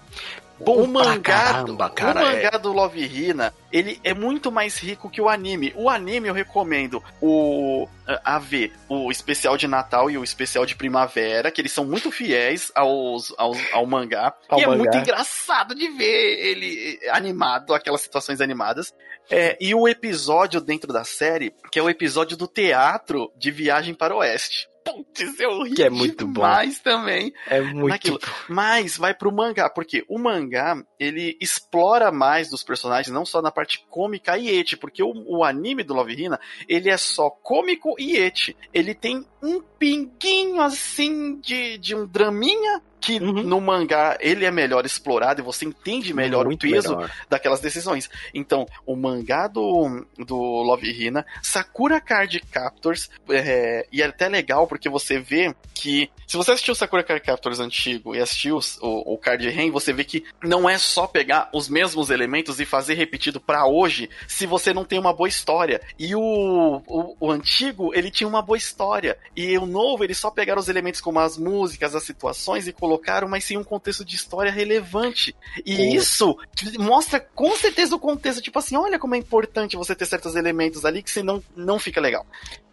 Bom, 0.61 0.83
o 0.83 0.89
mangá, 0.89 1.53
caramba, 1.53 1.91
cara, 1.91 2.21
o 2.21 2.25
mangá 2.25 2.51
é... 2.55 2.59
do 2.59 2.73
Love 2.73 3.05
Hina, 3.05 3.53
ele 3.73 4.01
é 4.05 4.15
muito 4.15 4.53
mais 4.53 4.79
rico 4.79 5.11
que 5.11 5.21
o 5.21 5.29
anime. 5.29 5.73
O 5.77 5.91
anime 5.91 6.29
eu 6.29 6.35
recomendo 6.35 7.03
o 7.21 7.89
a 8.23 8.39
ver 8.39 8.73
o 8.89 9.11
especial 9.11 9.57
de 9.57 9.67
Natal 9.67 10.11
e 10.11 10.19
o 10.19 10.23
especial 10.23 10.65
de 10.65 10.77
primavera, 10.77 11.51
que 11.51 11.61
eles 11.61 11.73
são 11.73 11.85
muito 11.85 12.11
fiéis 12.11 12.71
aos, 12.75 13.35
aos 13.37 13.59
ao 13.73 13.87
mangá. 13.87 14.35
Ao 14.49 14.59
e 14.59 14.63
é 14.63 14.67
mangá. 14.67 14.77
é 14.77 14.79
muito 14.79 14.97
engraçado 14.97 15.75
de 15.75 15.89
ver 15.89 16.47
ele 16.47 17.01
animado, 17.11 17.75
aquelas 17.75 18.03
situações 18.03 18.41
animadas. 18.41 18.95
É, 19.31 19.57
e 19.61 19.75
o 19.75 19.89
episódio 19.89 20.61
dentro 20.61 20.93
da 20.93 21.03
série, 21.03 21.55
que 21.73 21.79
é 21.79 21.83
o 21.83 21.89
episódio 21.89 22.37
do 22.37 22.47
teatro 22.47 23.33
de 23.37 23.51
Viagem 23.51 23.95
para 23.95 24.15
o 24.15 24.19
Oeste. 24.19 24.69
Putz, 24.85 25.41
eu 25.41 25.63
ri 25.63 25.75
que 25.75 25.83
é 25.83 25.91
muito 25.91 26.27
demais 26.27 26.77
bom. 26.77 26.91
também. 26.91 27.33
É 27.47 27.61
muito 27.61 27.89
naquilo. 27.89 28.21
Mas 28.49 28.97
vai 28.97 29.15
pro 29.15 29.33
mangá, 29.33 29.71
porque 29.71 30.05
o 30.09 30.19
mangá, 30.19 30.77
ele 31.01 31.37
explora 31.41 32.13
mais 32.13 32.51
dos 32.51 32.63
personagens, 32.63 33.13
não 33.13 33.25
só 33.25 33.41
na 33.41 33.51
parte 33.51 33.85
cômica 33.89 34.37
e 34.37 34.49
ete, 34.49 34.77
porque 34.77 35.03
o, 35.03 35.13
o 35.27 35.43
anime 35.43 35.83
do 35.83 35.95
Love 35.95 36.13
Hina, 36.13 36.39
ele 36.69 36.91
é 36.91 36.97
só 36.97 37.31
cômico 37.31 37.95
e 37.99 38.17
ete. 38.17 38.57
Ele 38.73 38.95
tem 38.95 39.27
um 39.43 39.61
pinguinho 39.61 40.61
assim 40.61 41.41
de, 41.41 41.79
de 41.79 41.95
um 41.95 42.07
draminha 42.07 42.83
que 43.05 43.19
uhum. 43.19 43.43
no 43.43 43.61
mangá 43.61 44.17
ele 44.19 44.47
é 44.47 44.51
melhor 44.51 44.87
explorado 44.87 45.41
e 45.41 45.45
você 45.45 45.67
entende 45.67 46.15
melhor 46.15 46.47
Muito 46.47 46.67
o 46.67 46.71
peso 46.71 46.97
melhor. 46.97 47.11
daquelas 47.29 47.61
decisões. 47.61 48.09
Então, 48.33 48.67
o 48.87 48.97
mangá 48.97 49.47
do, 49.47 50.07
do 50.19 50.37
Love 50.37 50.91
Hina, 50.91 51.27
Sakura 51.43 52.01
Card 52.01 52.41
Captors, 52.51 53.11
é, 53.29 53.87
e 53.93 54.01
é 54.01 54.07
até 54.07 54.27
legal 54.27 54.67
porque 54.67 54.89
você 54.89 55.19
vê 55.19 55.55
que, 55.75 56.11
se 56.27 56.37
você 56.37 56.53
assistiu 56.53 56.73
o 56.73 56.77
Sakura 56.77 57.03
Card 57.03 57.23
Captors 57.23 57.61
antigo 57.61 58.15
e 58.15 58.21
assistiu 58.21 58.59
o, 58.81 59.15
o 59.15 59.19
Card 59.19 59.51
Rain, 59.51 59.71
você 59.71 59.93
vê 59.93 60.03
que 60.03 60.25
não 60.43 60.69
é 60.69 60.79
só 60.79 61.07
pegar 61.07 61.51
os 61.53 61.69
mesmos 61.69 62.09
elementos 62.09 62.59
e 62.59 62.65
fazer 62.65 62.95
repetido 62.95 63.39
para 63.39 63.67
hoje, 63.67 64.09
se 64.27 64.47
você 64.47 64.73
não 64.73 64.85
tem 64.85 64.99
uma 64.99 65.13
boa 65.13 65.29
história. 65.29 65.83
E 65.99 66.15
o, 66.15 66.83
o, 66.87 67.17
o 67.21 67.31
antigo, 67.31 67.93
ele 67.95 68.11
tinha 68.11 68.27
uma 68.27 68.41
boa 68.41 68.57
história. 68.57 69.19
E 69.37 69.59
o 69.59 69.67
novo, 69.67 70.05
ele 70.05 70.15
só 70.15 70.31
pegaram 70.31 70.61
os 70.61 70.69
elementos 70.69 71.03
como 71.03 71.19
as 71.19 71.37
músicas, 71.37 71.95
as 71.95 72.03
situações 72.03 72.67
e 72.67 72.73
colocou 72.73 72.94
colocaram, 72.95 73.29
mas 73.29 73.45
sim 73.45 73.57
um 73.57 73.65
contexto 73.65 74.05
de 74.05 74.15
história 74.17 74.51
relevante. 74.51 75.35
E 75.65 75.95
isso 75.95 76.37
mostra 76.79 77.21
com 77.21 77.57
certeza 77.57 77.95
o 77.95 77.99
contexto, 77.99 78.41
tipo 78.41 78.59
assim, 78.59 78.77
olha 78.77 78.99
como 78.99 79.15
é 79.15 79.19
importante 79.19 79.77
você 79.77 79.95
ter 79.95 80.07
certos 80.07 80.37
elementos 80.37 80.85
ali 80.85 81.03
que 81.03 81.11
senão 81.11 81.43
não 81.57 81.79
fica 81.79 82.01
legal. 82.01 82.27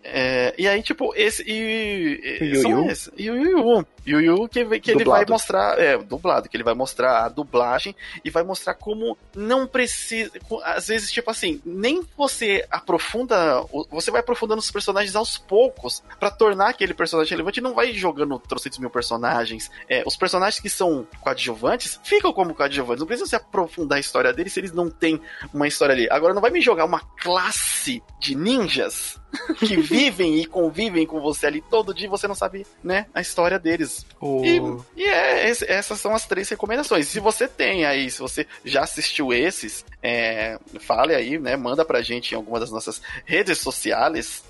É, 0.04 0.54
e 0.58 0.68
aí, 0.68 0.82
tipo, 0.82 1.14
esse. 1.16 1.44
E, 1.44 2.40
e, 2.42 2.46
Yu 2.46 2.70
Yu? 2.70 2.88
E 3.18 3.30
o 3.30 4.20
Yu 4.20 4.20
Yu. 4.20 4.50
Que, 4.50 4.80
que 4.80 4.92
ele 4.92 5.06
vai 5.06 5.26
mostrar. 5.28 5.80
É, 5.80 5.98
dublado, 5.98 6.50
que 6.50 6.58
ele 6.58 6.64
vai 6.64 6.74
mostrar 6.74 7.26
a 7.26 7.30
dublagem 7.30 7.96
e 8.24 8.30
vai 8.30 8.44
mostrar 8.44 8.74
como 8.74 9.18
não 9.36 9.68
precisa. 9.68 10.32
Às 10.64 10.88
vezes, 10.88 11.12
tipo 11.12 11.30
assim, 11.30 11.62
nem 11.64 12.04
você 12.18 12.66
aprofunda. 12.70 13.64
Você 13.92 14.10
vai 14.10 14.22
aprofundando 14.22 14.60
os 14.60 14.72
personagens 14.72 15.16
aos 15.16 15.38
poucos 15.38 16.04
para 16.20 16.32
tornar 16.32 16.70
aquele 16.70 16.94
personagem 16.94 17.32
relevante 17.32 17.60
e 17.60 17.64
não 17.64 17.74
vai 17.74 17.94
jogando 17.94 18.40
trocentos 18.40 18.80
mil 18.80 18.90
personagens. 18.90 19.70
É, 19.88 20.04
os 20.06 20.18
personagens 20.18 20.60
que 20.60 20.70
são 20.70 21.08
coadjuvantes 21.20 22.00
ficam 22.04 22.34
como 22.34 22.56
coadjuvantes. 22.56 23.02
Não 23.02 23.08
precisa 23.08 23.30
se 23.30 23.36
aprofundar 23.36 23.98
a 23.98 24.02
história 24.02 24.34
deles 24.34 24.54
se 24.54 24.60
eles 24.60 24.72
não 24.72 24.90
têm 24.90 25.22
uma 25.54 25.68
história 25.68 25.94
ali. 25.94 26.08
Agora, 26.10 26.34
não 26.34 26.42
vai 26.42 26.52
me 26.52 26.62
jogar 26.62 26.86
uma 26.86 27.00
classe 27.00 28.02
de 28.20 28.36
ninjas 28.36 29.21
que 29.60 29.78
vivem 29.78 30.40
e 30.40 30.46
convivem 30.46 31.06
com 31.06 31.22
você 31.22 31.48
ali 31.48 31.62
todo 31.62 31.94
dia, 31.94 32.10
você 32.10 32.28
não 32.28 32.36
sabe, 32.36 32.66
né, 32.84 33.06
a 33.14 33.22
história 33.22 33.60
deles. 33.60 34.06
Oh. 34.20 34.42
E, 34.44 34.62
e 35.02 35.06
é, 35.06 35.50
essas 35.50 36.00
são 36.00 36.14
as 36.14 36.26
três 36.26 36.50
recomendações. 36.50 37.08
Se 37.08 37.20
você 37.20 37.48
tem 37.48 37.86
aí, 37.86 38.10
se 38.10 38.20
você 38.20 38.46
já 38.64 38.82
assistiu 38.82 39.34
esses, 39.34 39.86
é, 40.02 40.60
fale 40.80 41.16
aí, 41.16 41.40
né, 41.40 41.56
manda 41.56 41.86
pra 41.86 42.02
gente 42.02 42.32
em 42.32 42.36
alguma 42.36 42.60
das 42.60 42.72
nossas 42.72 43.02
redes 43.26 43.60
sociais. 43.60 44.44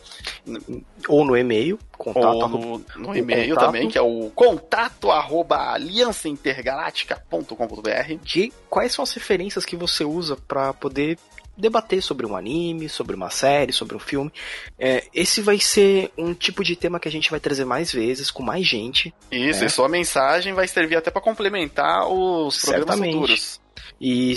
Ou 1.08 1.26
no 1.26 1.36
e-mail, 1.36 1.80
contato. 1.98 2.28
Ou 2.28 2.50
no, 2.50 2.86
no 2.96 3.16
e-mail 3.16 3.56
contato. 3.56 3.66
também, 3.66 3.90
que 3.90 3.98
é 3.98 4.02
o 4.02 4.30
contato 4.36 5.10
arroba 5.10 5.74
aliançaintergaláctica.com.br. 5.74 8.24
De 8.24 8.54
quais 8.70 8.94
são 8.94 9.02
as 9.04 9.12
referências 9.14 9.66
que 9.66 9.76
você 9.76 10.04
usa 10.04 10.36
para 10.36 10.74
poder 10.74 11.18
debater 11.62 12.01
sobre 12.01 12.26
um 12.26 12.36
anime, 12.36 12.89
sobre 12.89 13.16
uma 13.16 13.30
série, 13.30 13.72
sobre 13.72 13.95
um 13.95 13.99
filme. 13.99 14.32
É, 14.78 15.05
esse 15.14 15.41
vai 15.41 15.59
ser 15.59 16.12
um 16.18 16.34
tipo 16.34 16.64
de 16.64 16.76
tema 16.76 16.99
que 16.99 17.07
a 17.07 17.12
gente 17.12 17.30
vai 17.30 17.39
trazer 17.39 17.64
mais 17.64 17.91
vezes, 17.91 18.32
com 18.32 18.43
mais 18.43 18.66
gente. 18.66 19.14
Isso, 19.32 19.62
né? 19.62 19.68
e 19.68 19.70
sua 19.70 19.88
mensagem 19.88 20.53
vai 20.53 20.68
servir 20.68 20.97
até 20.97 21.12
para 21.12 21.22
complementar 21.22 22.07
os 22.07 22.62
programas 22.62 22.88
Certamente. 22.88 23.14
futuros. 23.14 23.62
E 23.99 24.36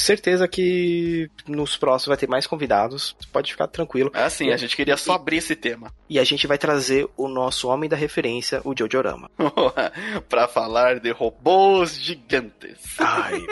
certeza 0.00 0.46
que 0.48 1.30
nos 1.46 1.76
próximos 1.76 2.08
vai 2.08 2.16
ter 2.16 2.28
mais 2.28 2.46
convidados. 2.46 3.16
Pode 3.32 3.52
ficar 3.52 3.66
tranquilo. 3.66 4.10
É 4.14 4.22
assim, 4.22 4.50
a 4.50 4.56
gente 4.56 4.76
queria 4.76 4.96
só 4.96 5.14
abrir 5.14 5.38
esse 5.38 5.54
tema. 5.54 5.92
E 6.08 6.18
a 6.18 6.24
gente 6.24 6.46
vai 6.46 6.58
trazer 6.58 7.08
o 7.16 7.28
nosso 7.28 7.68
homem 7.68 7.88
da 7.88 7.96
referência, 7.96 8.60
o 8.64 8.74
Jojo-Rama. 8.76 9.30
para 10.28 10.46
falar 10.48 11.00
de 11.00 11.10
robôs 11.10 11.98
gigantes. 11.98 12.78
Ai. 12.98 13.44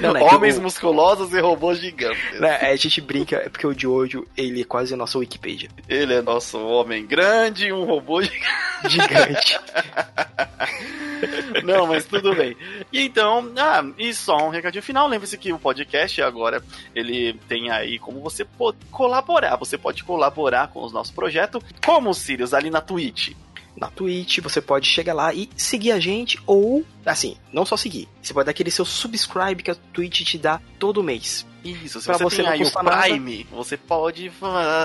Não, 0.00 0.12
não, 0.14 0.16
é 0.20 0.22
Homens 0.22 0.58
musculosos 0.58 1.32
e 1.32 1.40
robôs 1.40 1.78
gigantes. 1.78 2.40
Não, 2.40 2.48
é, 2.48 2.70
a 2.70 2.76
gente 2.76 3.00
brinca, 3.00 3.36
é 3.36 3.48
porque 3.48 3.66
o 3.66 3.78
Jojo, 3.78 4.26
ele 4.36 4.62
é 4.62 4.64
quase 4.64 4.94
a 4.94 4.96
nossa 4.96 5.18
Wikipedia. 5.18 5.68
Ele 5.88 6.14
é 6.14 6.22
nosso 6.22 6.58
homem 6.58 7.06
grande 7.06 7.66
e 7.66 7.72
um 7.72 7.84
robô 7.84 8.22
gigante. 8.22 8.88
gigante. 8.88 9.58
Não, 11.64 11.86
mas 11.86 12.04
tudo 12.04 12.34
bem. 12.34 12.56
E 12.92 13.02
então, 13.02 13.52
ah, 13.56 13.84
e 13.98 14.12
só 14.14 14.36
um 14.46 14.50
recadinho 14.50 14.82
final. 14.82 15.08
Lembre-se 15.08 15.36
que 15.38 15.52
o 15.52 15.58
podcast 15.58 16.20
agora 16.20 16.62
ele 16.94 17.34
tem 17.48 17.70
aí 17.70 17.98
como 17.98 18.20
você 18.20 18.44
pode 18.44 18.78
colaborar. 18.90 19.56
Você 19.56 19.78
pode 19.78 20.04
colaborar 20.04 20.68
com 20.68 20.80
o 20.80 20.90
nosso 20.90 21.12
projeto, 21.14 21.62
como 21.84 22.10
o 22.10 22.14
Sirius 22.14 22.52
ali 22.52 22.70
na 22.70 22.80
Twitch 22.80 23.32
na 23.78 23.88
Twitch, 23.88 24.40
você 24.40 24.60
pode 24.60 24.86
chegar 24.86 25.14
lá 25.14 25.32
e 25.32 25.48
seguir 25.56 25.92
a 25.92 26.00
gente, 26.00 26.38
ou, 26.46 26.84
assim, 27.06 27.36
não 27.52 27.64
só 27.64 27.76
seguir, 27.76 28.08
você 28.20 28.34
pode 28.34 28.46
dar 28.46 28.50
aquele 28.50 28.70
seu 28.70 28.84
subscribe 28.84 29.62
que 29.62 29.70
a 29.70 29.74
Twitch 29.74 30.22
te 30.24 30.36
dá 30.36 30.60
todo 30.78 31.02
mês. 31.02 31.46
Isso, 31.64 32.00
se 32.00 32.06
pra 32.06 32.18
você, 32.18 32.24
você 32.24 32.42
tem 32.42 32.46
aí 32.50 32.62
o 32.62 32.72
Prime, 32.72 33.38
nada. 33.38 33.56
você 33.56 33.76
pode 33.76 34.32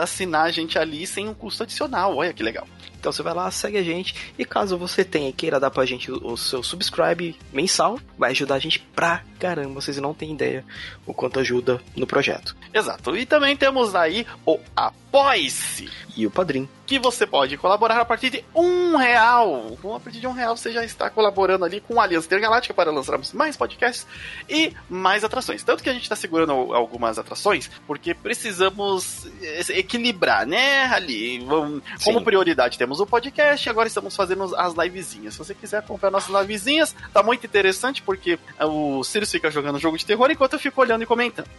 assinar 0.01 0.45
a 0.45 0.51
gente 0.51 0.77
ali 0.77 1.05
sem 1.07 1.27
um 1.27 1.33
custo 1.33 1.63
adicional, 1.63 2.15
olha 2.15 2.33
que 2.33 2.43
legal. 2.43 2.67
Então 3.03 3.11
você 3.11 3.21
vai 3.21 3.33
lá, 3.33 3.51
segue 3.51 3.77
a 3.77 3.83
gente. 3.83 4.15
E 4.39 4.45
caso 4.45 4.77
você 4.77 5.03
tenha 5.03 5.33
queira 5.33 5.59
dar 5.59 5.69
pra 5.69 5.85
gente 5.85 6.09
o, 6.09 6.37
seu 6.37 6.63
subscribe 6.63 7.35
mensal, 7.51 7.99
vai 8.17 8.31
ajudar 8.31 8.55
a 8.55 8.59
gente 8.59 8.79
pra 8.79 9.21
caramba. 9.37 9.81
Vocês 9.81 9.97
não 9.97 10.13
têm 10.13 10.31
ideia 10.31 10.63
o 11.05 11.13
quanto 11.13 11.37
ajuda 11.37 11.81
no 11.97 12.07
projeto. 12.07 12.55
Exato. 12.73 13.13
E 13.17 13.25
também 13.25 13.57
temos 13.57 13.93
aí 13.93 14.25
o 14.45 14.57
Apoie-se. 15.13 15.91
E 16.15 16.25
o 16.27 16.31
Padrim. 16.31 16.67
Que 16.85 16.99
você 16.99 17.25
pode 17.25 17.57
colaborar 17.57 17.99
a 17.99 18.05
partir 18.05 18.29
de 18.29 18.45
um 18.53 18.95
real. 18.97 19.77
A 19.95 19.99
partir 19.99 20.19
de 20.19 20.27
um 20.27 20.31
real 20.31 20.55
você 20.55 20.71
já 20.71 20.83
está 20.83 21.09
colaborando 21.09 21.65
ali 21.65 21.79
com 21.79 21.99
a 21.99 22.03
Aliança 22.03 22.27
Intergaláctica 22.27 22.73
para 22.73 22.91
lançarmos 22.91 23.31
mais 23.31 23.57
podcasts 23.57 24.05
e 24.49 24.73
mais 24.89 25.23
atrações. 25.23 25.63
Tanto 25.63 25.83
que 25.83 25.89
a 25.89 25.93
gente 25.93 26.03
está 26.03 26.15
segurando 26.15 26.51
algumas 26.51 27.17
atrações 27.17 27.69
porque 27.87 28.13
precisamos 28.13 29.27
equilibrar, 29.69 30.45
né? 30.45 30.85
Ali, 30.85 31.39
vamos, 31.39 31.81
como 32.03 32.23
prioridade 32.23 32.77
temos 32.77 32.99
o 32.99 33.05
podcast 33.05 33.67
agora 33.69 33.87
estamos 33.87 34.15
fazendo 34.15 34.55
as 34.55 34.73
livezinhas. 34.73 35.33
Se 35.33 35.39
você 35.39 35.55
quiser 35.55 35.77
acompanhar 35.77 36.11
nossas 36.11 36.41
livezinhas, 36.41 36.95
tá 37.11 37.23
muito 37.23 37.45
interessante 37.45 38.01
porque 38.01 38.37
o 38.59 39.03
Sirius 39.03 39.31
fica 39.31 39.49
jogando 39.49 39.79
jogo 39.79 39.97
de 39.97 40.05
terror 40.05 40.29
enquanto 40.29 40.53
eu 40.53 40.59
fico 40.59 40.81
olhando 40.81 41.03
e 41.03 41.07
comentando. 41.07 41.49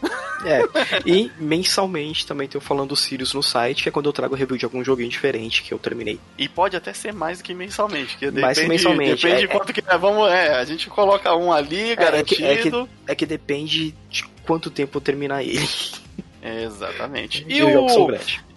É, 0.45 0.61
e 1.07 1.33
mensalmente 1.39 2.27
também 2.27 2.47
tô 2.47 2.61
falando 2.61 2.91
do 2.91 2.97
Sirius 2.97 3.33
no 3.33 3.43
site, 3.45 3.83
que 3.83 3.89
é 3.89 3.93
quando 3.93 4.07
eu 4.07 4.13
trago 4.13 4.35
review 4.35 4.57
de 4.57 4.65
algum 4.65 4.83
joguinho 4.83 5.09
diferente 5.09 5.63
que 5.63 5.73
eu 5.73 5.79
terminei. 5.79 6.19
E 6.37 6.49
pode 6.49 6.77
até 6.77 6.93
ser 6.93 7.13
mais 7.13 7.39
do 7.39 7.45
que 7.45 7.55
mensalmente, 7.55 8.17
que 8.17 8.31
mais 8.31 8.57
depende, 8.57 8.75
mensalmente. 8.75 9.23
Depende 9.23 9.45
é, 9.45 9.47
de 9.47 9.49
quanto 9.49 9.71
é, 9.71 9.73
que. 9.73 9.85
É, 9.87 9.99
vamos, 9.99 10.29
é, 10.31 10.55
a 10.55 10.65
gente 10.65 10.89
coloca 10.89 11.35
um 11.37 11.53
ali, 11.53 11.95
garantido. 11.95 12.45
É 12.45 12.57
que, 12.57 12.69
é 12.69 12.71
que, 12.71 12.89
é 13.09 13.15
que 13.15 13.27
depende 13.27 13.95
de 14.11 14.25
quanto 14.45 14.71
tempo 14.71 14.99
eu 14.99 15.01
terminar 15.01 15.43
ele. 15.43 15.69
Exatamente. 16.43 17.45
E 17.49 17.63
o... 17.63 17.87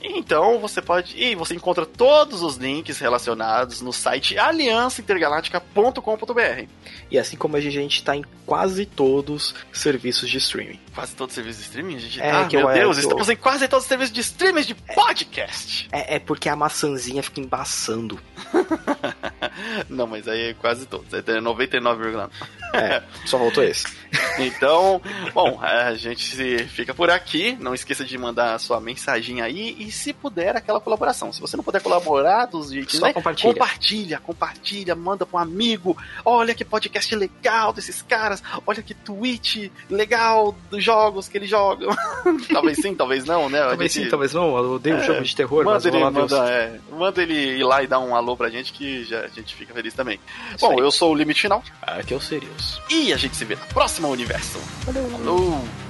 Então 0.02 0.60
você 0.60 0.82
pode. 0.82 1.18
E 1.18 1.36
você 1.36 1.56
encontra 1.56 1.86
todos 1.86 2.42
os 2.42 2.56
links 2.58 3.00
relacionados 3.00 3.82
no 3.82 3.92
site 3.92 4.38
aliançaintergaláctica.com.br. 4.38 6.68
E 7.10 7.18
assim 7.18 7.36
como 7.36 7.58
a 7.58 7.62
gente 7.62 7.96
está 7.96 8.16
em 8.16 8.24
quase 8.46 8.86
todos 8.86 9.56
os 9.74 9.80
serviços 9.80 10.30
de 10.30 10.38
streaming. 10.38 10.80
Quase 10.94 11.16
todos 11.16 11.32
os 11.32 11.36
serviços 11.36 11.64
de 11.64 11.68
streaming? 11.68 11.96
A 11.96 12.00
gente 12.00 12.22
é, 12.22 12.32
tá, 12.32 12.48
meu 12.52 12.72
Deus, 12.74 12.98
estamos 12.98 13.30
em 13.30 13.36
quase 13.36 13.68
todos 13.68 13.86
os 13.86 13.90
serviços 13.90 14.14
de 14.14 14.22
streaming 14.22 14.64
de 14.64 14.76
podcast. 14.76 15.90
É, 15.92 16.16
é 16.16 16.20
porque 16.20 16.48
a 16.48 16.56
maçãzinha 16.56 17.24
fica 17.24 17.42
embaçando. 17.42 18.20
Não, 19.90 20.08
mas 20.08 20.28
aí 20.28 20.50
é 20.50 20.54
quase 20.54 20.86
todos. 20.86 21.12
É 21.14 21.22
99,9. 21.22 22.30
É, 22.74 23.02
só 23.26 23.38
voltou 23.38 23.64
esse. 23.64 23.86
Então, 24.40 25.02
bom, 25.34 25.60
a 25.62 25.96
gente 25.96 26.64
fica 26.68 26.94
por 26.94 27.10
aqui. 27.10 27.58
Não 27.60 27.74
esqueça 27.74 28.06
de 28.06 28.16
mandar 28.20 28.54
a 28.54 28.60
sua 28.60 28.80
mensagem 28.80 29.42
aí 29.42 29.76
e 29.88 29.92
se 29.92 30.12
puder, 30.12 30.54
aquela 30.58 30.82
colaboração. 30.82 31.32
Se 31.32 31.40
você 31.40 31.56
não 31.56 31.64
puder 31.64 31.82
colaborar 31.82 32.46
dos 32.46 32.72
jeitos, 32.72 33.00
né? 33.00 33.14
compartilha. 33.14 33.54
compartilha, 33.54 34.20
compartilha, 34.20 34.96
manda 34.96 35.26
para 35.26 35.40
um 35.40 35.42
amigo. 35.42 35.96
Olha 36.26 36.54
que 36.54 36.66
podcast 36.66 37.16
legal 37.16 37.72
desses 37.72 38.02
caras. 38.02 38.44
Olha 38.66 38.84
que 38.84 38.94
tweet 38.94 39.72
legal 39.90 40.54
dos 40.70 40.84
jogos 40.84 41.30
que 41.30 41.38
eles 41.38 41.50
jogam. 41.50 41.96
talvez 42.52 42.80
sim, 42.80 42.94
talvez 42.94 43.24
não, 43.24 43.48
né? 43.48 43.60
Talvez 43.60 43.94
gente... 43.94 44.04
sim, 44.04 44.10
talvez 44.10 44.34
não. 44.34 44.58
Eu 44.58 44.72
odeio 44.74 44.98
é, 44.98 45.04
jogo 45.04 45.22
de 45.22 45.34
terror, 45.34 45.64
manda 45.64 45.76
mas 45.76 45.86
ele, 45.86 46.00
manda, 46.00 46.50
é, 46.50 46.80
manda 46.92 47.24
ele 47.24 47.60
ir 47.60 47.64
lá 47.64 47.82
e 47.82 47.88
dar 47.88 48.00
um 48.00 48.14
alô 48.14 48.36
pra 48.36 48.50
gente 48.50 48.74
que 48.74 49.06
já, 49.06 49.22
a 49.22 49.28
gente 49.30 49.56
fica 49.56 49.74
feliz 49.74 49.94
também. 49.94 50.20
Isso 50.54 50.68
Bom, 50.68 50.74
aí. 50.74 50.80
eu 50.80 50.92
sou 50.92 51.14
o 51.14 51.16
Limite 51.16 51.44
Final. 51.44 51.64
Aqui 51.82 52.14
é 52.14 52.18
o 52.18 52.22
Sirius. 52.22 52.82
E 52.90 53.14
a 53.14 53.18
gente 53.18 53.38
se 53.38 53.46
vê 53.46 53.56
na 53.56 53.66
próxima 53.68 54.10
universo. 54.10 54.60
Valeu. 54.86 55.10
Falou. 55.12 55.87